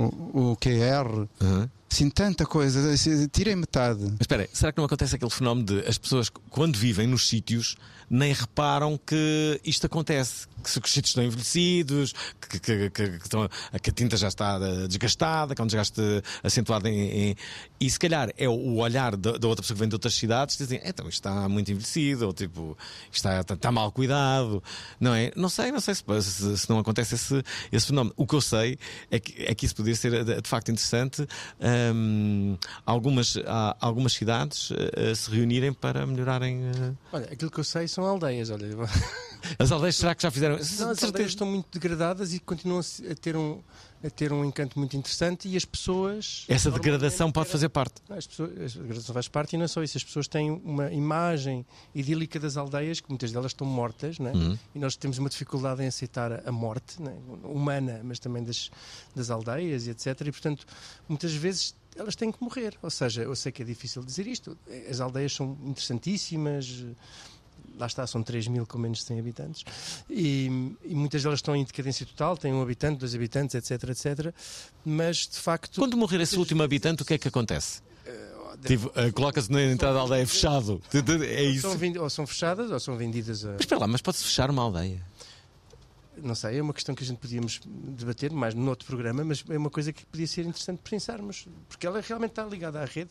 o, 0.00 0.50
o 0.52 0.56
QR. 0.56 1.28
Sim, 1.88 2.10
tanta 2.10 2.44
coisa. 2.44 2.90
assim, 2.92 3.28
Tirem 3.28 3.54
metade. 3.54 4.02
Mas 4.02 4.22
espera, 4.22 4.48
será 4.52 4.72
que 4.72 4.78
não 4.78 4.84
acontece 4.86 5.14
aquele 5.14 5.30
fenómeno 5.30 5.66
de 5.66 5.88
as 5.88 5.96
pessoas, 5.96 6.28
quando 6.50 6.76
vivem 6.76 7.06
nos 7.06 7.28
sítios, 7.28 7.76
nem 8.10 8.32
reparam 8.32 8.98
que 8.98 9.60
isto 9.64 9.86
acontece? 9.86 10.46
Que, 10.62 10.78
os 10.78 10.92
sítios 10.92 11.10
estão 11.10 11.22
envelhecidos, 11.22 12.14
que, 12.40 12.58
que, 12.58 12.90
que- 12.90 13.02
estão- 13.22 13.48
que 13.82 13.90
a 13.90 13.92
tinta 13.92 14.16
já 14.16 14.28
está 14.28 14.58
eh, 14.62 14.88
desgastada, 14.88 15.54
que 15.54 15.60
há 15.60 15.64
um 15.64 15.66
desgaste 15.66 16.00
acentuado 16.42 16.88
em. 16.88 17.30
em- 17.30 17.36
e 17.80 17.90
se 17.90 17.98
calhar 17.98 18.30
é 18.38 18.48
o- 18.48 18.76
olhar 18.76 19.14
da, 19.16 19.32
outra 19.46 19.62
pessoa 19.62 19.74
que 19.76 19.80
vem 19.80 19.88
de 19.88 19.94
outras 19.94 20.14
cidades 20.14 20.56
dizem, 20.56 20.80
então 20.84 21.06
isto 21.06 21.18
está 21.18 21.46
muito 21.50 21.70
envelhecido, 21.70 22.26
ou 22.26 22.32
tipo, 22.32 22.78
isto 23.12 23.28
está, 23.28 23.40
está, 23.40 23.54
mal 23.70 23.92
cuidado, 23.92 24.62
não 24.98 25.14
é? 25.14 25.30
Não 25.36 25.50
sei, 25.50 25.70
não 25.70 25.80
sei 25.80 25.94
se, 25.94 26.02
se- 26.22 26.58
se 26.58 26.70
não 26.70 26.78
acontece 26.78 27.14
esse, 27.14 27.42
esse 27.70 27.86
fenómeno. 27.88 28.14
O 28.16 28.26
que 28.26 28.34
eu 28.34 28.40
sei 28.40 28.78
é 29.10 29.20
que, 29.20 29.42
é 29.42 29.54
que 29.54 29.66
isso 29.66 29.74
poderia 29.76 29.96
ser 29.96 30.24
de, 30.24 30.40
de 30.40 30.48
facto 30.48 30.70
interessante. 30.70 31.26
hum, 31.94 32.56
algumas, 32.86 33.36
há 33.46 33.76
algumas 33.80 34.12
cidades 34.12 34.70
eh, 34.96 35.14
se 35.14 35.30
reunirem 35.30 35.72
para 35.72 36.06
melhorarem. 36.06 36.62
eh, 36.64 36.92
Olha, 37.12 37.24
aquilo 37.32 37.50
que 37.50 37.60
eu 37.60 37.64
sei 37.64 37.86
são 37.94 38.04
aldeias. 38.04 38.50
Olha. 38.50 38.66
As 39.58 39.70
aldeias, 39.70 39.96
será 39.96 40.14
que 40.14 40.22
já 40.22 40.30
fizeram? 40.30 40.54
Não, 40.56 40.90
as 40.90 41.04
aldeias 41.04 41.32
estão 41.32 41.46
muito 41.46 41.66
degradadas 41.78 42.32
e 42.32 42.38
continuam 42.40 42.80
a 42.80 43.14
ter 43.14 43.36
um, 43.36 43.60
a 44.02 44.08
ter 44.08 44.32
um 44.32 44.42
encanto 44.42 44.78
muito 44.78 44.96
interessante 44.96 45.46
e 45.48 45.54
as 45.54 45.66
pessoas. 45.66 46.46
Essa 46.48 46.70
degradação 46.70 47.30
pode 47.30 47.50
fazer 47.50 47.68
parte. 47.68 47.96
As 48.08 48.26
pessoas, 48.26 48.50
a 48.74 48.80
degradação 48.80 49.12
faz 49.12 49.28
parte 49.28 49.52
e 49.52 49.58
não 49.58 49.66
é 49.66 49.68
só 49.68 49.82
isso. 49.82 49.98
As 49.98 50.02
pessoas 50.04 50.26
têm 50.28 50.50
uma 50.50 50.90
imagem 50.90 51.66
idílica 51.94 52.40
das 52.40 52.56
aldeias, 52.56 53.00
que 53.00 53.08
muitas 53.10 53.32
delas 53.32 53.50
estão 53.50 53.66
mortas, 53.66 54.18
né? 54.18 54.32
Uhum. 54.34 54.58
e 54.74 54.78
nós 54.78 54.96
temos 54.96 55.18
uma 55.18 55.28
dificuldade 55.28 55.82
em 55.82 55.88
aceitar 55.88 56.32
a- 56.32 56.42
a 56.46 56.50
morte 56.50 57.02
né? 57.02 57.14
humana, 57.42 58.00
mas 58.02 58.18
também 58.18 58.42
das, 58.42 58.70
das 59.14 59.28
aldeias 59.28 59.86
e 59.86 59.90
etc. 59.90 60.06
E 60.22 60.32
portanto, 60.32 60.64
muitas 61.06 61.34
vezes 61.34 61.74
elas 61.96 62.16
têm 62.16 62.32
que 62.32 62.42
morrer. 62.42 62.78
Ou 62.80 62.88
seja, 62.90 63.22
eu 63.24 63.36
sei 63.36 63.52
que 63.52 63.60
é 63.60 63.64
difícil 63.66 64.02
dizer 64.02 64.26
isto. 64.26 64.56
As 64.90 65.00
aldeias 65.00 65.34
são 65.34 65.54
interessantíssimas. 65.66 66.82
Lá 67.78 67.86
está, 67.86 68.06
são 68.06 68.22
3 68.22 68.46
mil 68.48 68.66
com 68.66 68.78
menos 68.78 68.98
de 68.98 69.04
100 69.04 69.18
habitantes 69.18 69.64
e, 70.08 70.46
e 70.84 70.94
muitas 70.94 71.22
delas 71.22 71.38
estão 71.38 71.56
em 71.56 71.64
decadência 71.64 72.06
total, 72.06 72.36
têm 72.36 72.52
um 72.52 72.62
habitante, 72.62 72.98
dois 73.00 73.14
habitantes, 73.14 73.54
etc, 73.54 73.90
etc. 73.90 74.32
Mas 74.84 75.26
de 75.28 75.38
facto. 75.38 75.80
Quando 75.80 75.96
morrer 75.96 76.20
esse 76.20 76.36
último 76.36 76.62
habitante, 76.62 77.02
o 77.02 77.04
que 77.04 77.14
é 77.14 77.18
que 77.18 77.28
acontece? 77.28 77.82
Tipo, 78.64 78.90
eh, 78.94 79.10
coloca-se 79.10 79.50
na 79.50 79.60
entrada 79.64 79.94
da 79.94 80.00
aldeia 80.02 80.26
fechado. 80.26 80.80
É 80.94 81.42
Ou 81.42 81.50
isso. 81.50 81.62
são, 81.62 81.76
vendi- 81.76 81.98
ou 81.98 82.08
são 82.08 82.24
fechadas 82.26 82.70
ou 82.70 82.78
são 82.78 82.96
vendidas 82.96 83.44
a. 83.44 83.52
Mas 83.52 83.60
espera 83.62 83.80
lá, 83.80 83.86
mas 83.88 84.00
pode-se 84.00 84.22
fechar 84.24 84.48
uma 84.48 84.62
aldeia? 84.62 85.02
Não 86.22 86.34
sei, 86.34 86.58
é 86.58 86.62
uma 86.62 86.72
questão 86.72 86.94
que 86.94 87.02
a 87.02 87.06
gente 87.06 87.18
podíamos 87.18 87.60
debater 87.64 88.30
mais 88.30 88.54
no 88.54 88.68
outro 88.68 88.86
programa, 88.86 89.24
mas 89.24 89.44
é 89.48 89.58
uma 89.58 89.70
coisa 89.70 89.92
que 89.92 90.06
podia 90.06 90.26
ser 90.26 90.42
interessante 90.42 90.80
pensarmos, 90.88 91.46
porque 91.68 91.86
ela 91.86 92.00
realmente 92.00 92.30
está 92.30 92.44
ligada 92.44 92.80
à 92.80 92.84
rede, 92.84 93.10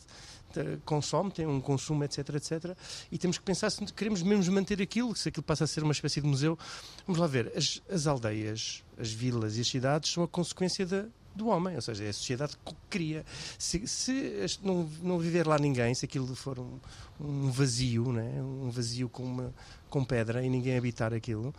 consome, 0.84 1.30
tem 1.30 1.46
um 1.46 1.60
consumo, 1.60 2.04
etc, 2.04 2.28
etc. 2.30 2.76
E 3.10 3.18
temos 3.18 3.38
que 3.38 3.44
pensar 3.44 3.70
se 3.70 3.84
queremos 3.92 4.22
mesmo 4.22 4.54
manter 4.54 4.80
aquilo, 4.80 5.14
se 5.14 5.28
aquilo 5.28 5.42
passa 5.42 5.64
a 5.64 5.66
ser 5.66 5.82
uma 5.82 5.92
espécie 5.92 6.20
de 6.20 6.26
museu. 6.26 6.58
Vamos 7.06 7.20
lá 7.20 7.26
ver, 7.26 7.52
as, 7.56 7.82
as 7.90 8.06
aldeias, 8.06 8.82
as 8.98 9.12
vilas 9.12 9.56
e 9.56 9.60
as 9.60 9.68
cidades 9.68 10.10
são 10.12 10.22
a 10.22 10.28
consequência 10.28 10.86
da, 10.86 11.06
do 11.34 11.48
homem, 11.48 11.74
ou 11.74 11.82
seja, 11.82 12.04
é 12.04 12.08
a 12.08 12.12
sociedade 12.12 12.56
que 12.64 12.74
cria. 12.88 13.24
Se, 13.58 13.86
se 13.86 14.58
não, 14.62 14.88
não 15.02 15.18
viver 15.18 15.46
lá 15.46 15.58
ninguém, 15.58 15.94
se 15.94 16.04
aquilo 16.04 16.34
for 16.34 16.58
um, 16.58 16.78
um 17.20 17.50
vazio, 17.50 18.12
né? 18.12 18.40
um 18.40 18.70
vazio 18.70 19.08
com, 19.08 19.24
uma, 19.24 19.54
com 19.90 20.04
pedra 20.04 20.44
e 20.44 20.48
ninguém 20.48 20.76
habitar 20.76 21.12
aquilo, 21.12 21.52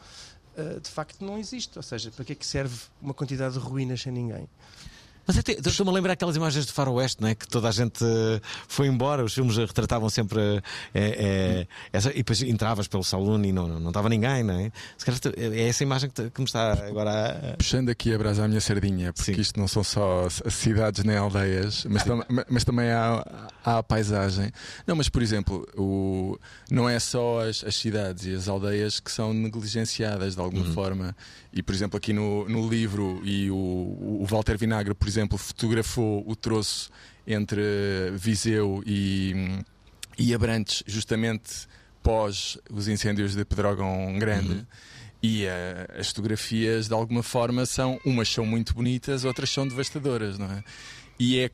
de 0.81 0.89
facto 0.89 1.23
não 1.23 1.37
existe. 1.37 1.77
Ou 1.77 1.83
seja, 1.83 2.11
para 2.11 2.25
que 2.25 2.33
é 2.33 2.35
que 2.35 2.45
serve 2.45 2.75
uma 3.01 3.13
quantidade 3.13 3.53
de 3.53 3.59
ruínas 3.59 4.01
sem 4.01 4.11
ninguém? 4.11 4.47
Mas 5.27 5.37
até, 5.37 5.53
a 5.91 5.93
lembrar 5.93 6.13
aquelas 6.13 6.35
imagens 6.35 6.65
de 6.65 6.71
faroeste, 6.71 7.21
não 7.21 7.29
é? 7.29 7.35
Que 7.35 7.47
toda 7.47 7.67
a 7.67 7.71
gente 7.71 8.03
eh, 8.03 8.39
foi 8.67 8.87
embora, 8.87 9.23
os 9.23 9.33
filmes 9.33 9.57
retratavam 9.57 10.09
sempre 10.09 10.39
eh, 10.39 10.61
eh, 10.93 11.67
essa, 11.91 12.09
e 12.11 12.17
depois 12.17 12.41
entravas 12.41 12.87
pelo 12.87 13.03
salão 13.03 13.43
e 13.43 13.51
não, 13.51 13.67
não, 13.67 13.79
não 13.79 13.89
estava 13.89 14.07
ninguém, 14.09 14.43
não 14.43 14.53
é? 14.59 14.71
Se 14.97 15.05
calhar 15.05 15.19
é 15.37 15.67
essa 15.67 15.83
imagem 15.83 16.09
que, 16.09 16.29
que 16.29 16.39
me 16.41 16.45
está 16.45 16.73
agora 16.73 17.53
a. 17.53 17.57
Puxando 17.57 17.89
aqui 17.89 18.13
a 18.13 18.17
brasa 18.17 18.45
à 18.45 18.47
minha 18.47 18.61
sardinha, 18.61 19.11
porque 19.13 19.31
isto 19.41 19.59
não 19.59 19.67
são 19.67 19.83
só 19.83 20.27
cidades 20.49 21.03
nem 21.03 21.17
aldeias, 21.17 21.85
mas, 21.89 22.03
tam- 22.03 22.23
ma- 22.29 22.45
mas 22.49 22.63
também 22.63 22.89
há, 22.91 23.25
há 23.63 23.77
a 23.79 23.83
paisagem. 23.83 24.51
Não, 24.85 24.95
mas 24.95 25.09
por 25.09 25.21
exemplo, 25.21 25.67
o, 25.75 26.37
não 26.69 26.87
é 26.87 26.99
só 26.99 27.41
as, 27.47 27.63
as 27.63 27.75
cidades 27.75 28.25
e 28.25 28.35
as 28.35 28.47
aldeias 28.47 28.99
que 28.99 29.11
são 29.11 29.33
negligenciadas 29.33 30.35
de 30.35 30.41
alguma 30.41 30.65
forma. 30.73 31.15
E 31.51 31.63
por 31.63 31.73
exemplo, 31.73 31.97
aqui 31.97 32.11
no, 32.13 32.47
no 32.49 32.67
livro, 32.69 33.21
e 33.23 33.49
o, 33.49 33.55
o 33.55 34.25
Walter 34.29 34.57
Vinagre, 34.57 34.93
por 34.93 35.07
exemplo, 35.07 35.14
fotografou 35.37 36.23
o 36.27 36.35
troço 36.35 36.89
entre 37.27 37.61
Viseu 38.15 38.83
e, 38.85 39.33
e 40.17 40.33
Abrantes, 40.33 40.83
justamente 40.85 41.67
pós 42.03 42.57
os 42.69 42.87
incêndios 42.87 43.35
de 43.35 43.43
Pedrógão 43.45 44.17
Grande. 44.19 44.65
E 45.23 45.45
eh, 45.45 45.87
as 45.97 46.09
fotografias, 46.09 46.87
de 46.87 46.93
alguma 46.93 47.23
forma, 47.23 47.65
são 47.65 47.99
umas 48.05 48.29
são 48.29 48.45
muito 48.45 48.75
bonitas, 48.75 49.25
outras 49.25 49.49
são 49.49 49.67
devastadoras, 49.67 50.37
não 50.37 50.45
é? 50.51 50.63
E 51.17 51.39
é 51.39 51.49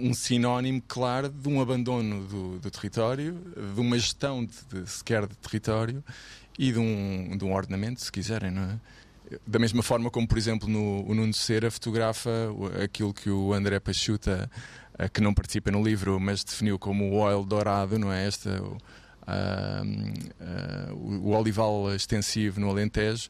um 0.00 0.12
sinónimo 0.12 0.82
claro 0.88 1.28
de 1.28 1.48
um 1.48 1.60
abandono 1.60 2.26
do, 2.26 2.58
do 2.58 2.70
território, 2.70 3.38
de 3.74 3.80
uma 3.80 3.96
gestão 3.96 4.44
de, 4.44 4.54
de- 4.82 4.90
sequer 4.90 5.26
de 5.28 5.36
território 5.36 6.02
e 6.58 6.72
de 6.72 6.78
um, 6.80 7.36
de 7.36 7.44
um 7.44 7.52
ordenamento, 7.54 8.00
se 8.00 8.10
quiserem, 8.10 8.50
não 8.50 8.62
é? 8.62 8.80
Da 9.46 9.58
mesma 9.58 9.82
forma 9.82 10.10
como, 10.10 10.26
por 10.26 10.38
exemplo, 10.38 10.68
no, 10.68 11.04
o 11.08 11.14
Nuno 11.14 11.32
Cera 11.32 11.70
fotografa 11.70 12.30
aquilo 12.82 13.12
que 13.12 13.30
o 13.30 13.52
André 13.52 13.78
Pachuta, 13.80 14.50
eh, 14.98 15.08
que 15.08 15.20
não 15.20 15.32
participa 15.34 15.70
no 15.70 15.82
livro, 15.82 16.18
mas 16.20 16.44
definiu 16.44 16.78
como 16.78 17.10
o 17.10 17.14
oil 17.18 17.44
dourado, 17.44 17.98
não 17.98 18.12
é? 18.12 18.26
Esta, 18.26 18.62
o, 18.62 18.78
ah, 19.26 19.82
ah, 20.40 20.92
o, 20.92 21.28
o 21.28 21.36
olival 21.36 21.94
extensivo 21.94 22.60
no 22.60 22.70
Alentejo, 22.70 23.28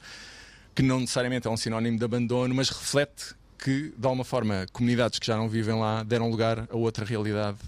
que 0.74 0.82
não 0.82 1.00
necessariamente 1.00 1.46
é 1.46 1.50
um 1.50 1.56
sinónimo 1.56 1.98
de 1.98 2.04
abandono, 2.04 2.54
mas 2.54 2.68
reflete 2.68 3.34
que, 3.58 3.94
de 3.96 4.06
alguma 4.06 4.24
forma, 4.24 4.66
comunidades 4.72 5.18
que 5.18 5.26
já 5.26 5.36
não 5.36 5.48
vivem 5.48 5.78
lá 5.78 6.02
deram 6.02 6.28
lugar 6.30 6.66
a 6.70 6.76
outra 6.76 7.04
realidade. 7.04 7.58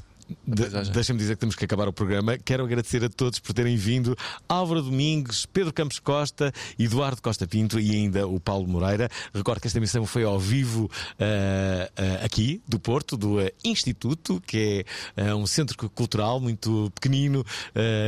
De-. 0.46 0.90
Deixa-me 0.90 1.18
dizer 1.18 1.34
que 1.34 1.40
temos 1.40 1.54
que 1.54 1.64
acabar 1.64 1.88
o 1.88 1.92
programa. 1.92 2.38
Quero 2.38 2.64
agradecer 2.64 3.04
a 3.04 3.08
todos 3.08 3.38
por 3.38 3.52
terem 3.52 3.76
vindo. 3.76 4.16
Álvaro 4.48 4.82
Domingos, 4.82 5.46
Pedro 5.46 5.72
Campos 5.72 5.98
Costa, 5.98 6.52
Eduardo 6.78 7.20
Costa 7.20 7.46
Pinto 7.46 7.78
e 7.78 7.90
ainda 7.90 8.26
o 8.26 8.40
Paulo 8.40 8.66
Moreira. 8.66 9.08
Recordo 9.34 9.60
que 9.60 9.66
esta 9.66 9.78
emissão 9.78 10.06
foi 10.06 10.24
ao 10.24 10.38
vivo 10.38 10.90
ah, 11.18 11.90
ah, 11.96 12.24
aqui, 12.24 12.62
do 12.66 12.78
Porto, 12.78 13.16
do 13.16 13.38
ah, 13.38 13.50
Instituto, 13.64 14.42
que 14.46 14.84
é 15.16 15.34
um 15.34 15.46
centro 15.46 15.76
cultural 15.90 16.40
muito 16.40 16.90
pequenino, 16.94 17.44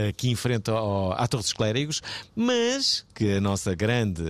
aqui 0.09 0.31
em 0.31 0.37
frente 0.37 0.71
ao, 0.71 1.13
à 1.13 1.27
Torre 1.27 1.43
dos 1.43 1.53
Clérigos, 1.53 2.03
mas 2.35 3.05
que 3.15 3.35
a 3.35 3.41
nossa 3.41 3.75
grande, 3.75 4.23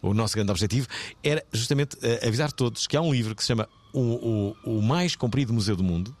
o 0.00 0.14
nosso 0.14 0.34
grande 0.34 0.50
objetivo 0.50 0.86
era 1.22 1.44
justamente 1.52 1.96
avisar 2.26 2.52
todos 2.52 2.86
que 2.86 2.96
há 2.96 3.00
um 3.00 3.12
livro 3.12 3.34
que 3.34 3.42
se 3.42 3.48
chama 3.48 3.68
o, 3.92 4.54
o, 4.64 4.78
o 4.78 4.82
mais 4.82 5.14
comprido 5.16 5.52
museu 5.52 5.76
do 5.76 5.84
mundo, 5.84 6.16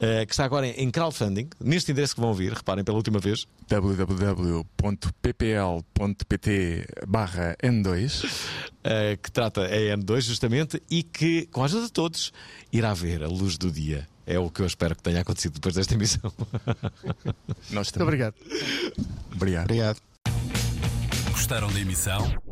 eh, 0.00 0.24
que 0.26 0.32
está 0.32 0.44
agora 0.44 0.66
em, 0.66 0.72
em 0.84 0.90
crowdfunding, 0.90 1.48
neste 1.60 1.92
endereço 1.92 2.14
que 2.14 2.20
vão 2.20 2.30
ouvir, 2.30 2.52
reparem 2.52 2.84
pela 2.84 2.96
última 2.96 3.18
vez. 3.18 3.46
www.ppl.pt 3.68 4.70
barra 7.06 7.56
N2 7.62 8.24
eh, 8.82 9.18
que 9.22 9.30
trata 9.30 9.62
a 9.62 9.96
N2 9.96 10.22
justamente 10.22 10.82
e 10.90 11.02
que, 11.02 11.46
com 11.46 11.62
a 11.62 11.66
ajuda 11.66 11.86
de 11.86 11.92
todos, 11.92 12.32
irá 12.72 12.94
ver 12.94 13.22
a 13.22 13.28
luz 13.28 13.58
do 13.58 13.70
dia. 13.70 14.08
É 14.26 14.38
o 14.38 14.48
que 14.48 14.62
eu 14.62 14.66
espero 14.66 14.94
que 14.94 15.02
tenha 15.02 15.20
acontecido 15.20 15.54
depois 15.54 15.74
desta 15.74 15.94
emissão. 15.94 16.32
Nós 17.70 17.90
Muito 17.90 18.02
obrigado. 18.02 18.34
Obrigado. 19.34 19.64
Obrigado. 19.64 20.00
Gostaram 21.32 21.72
da 21.72 21.80
emissão? 21.80 22.32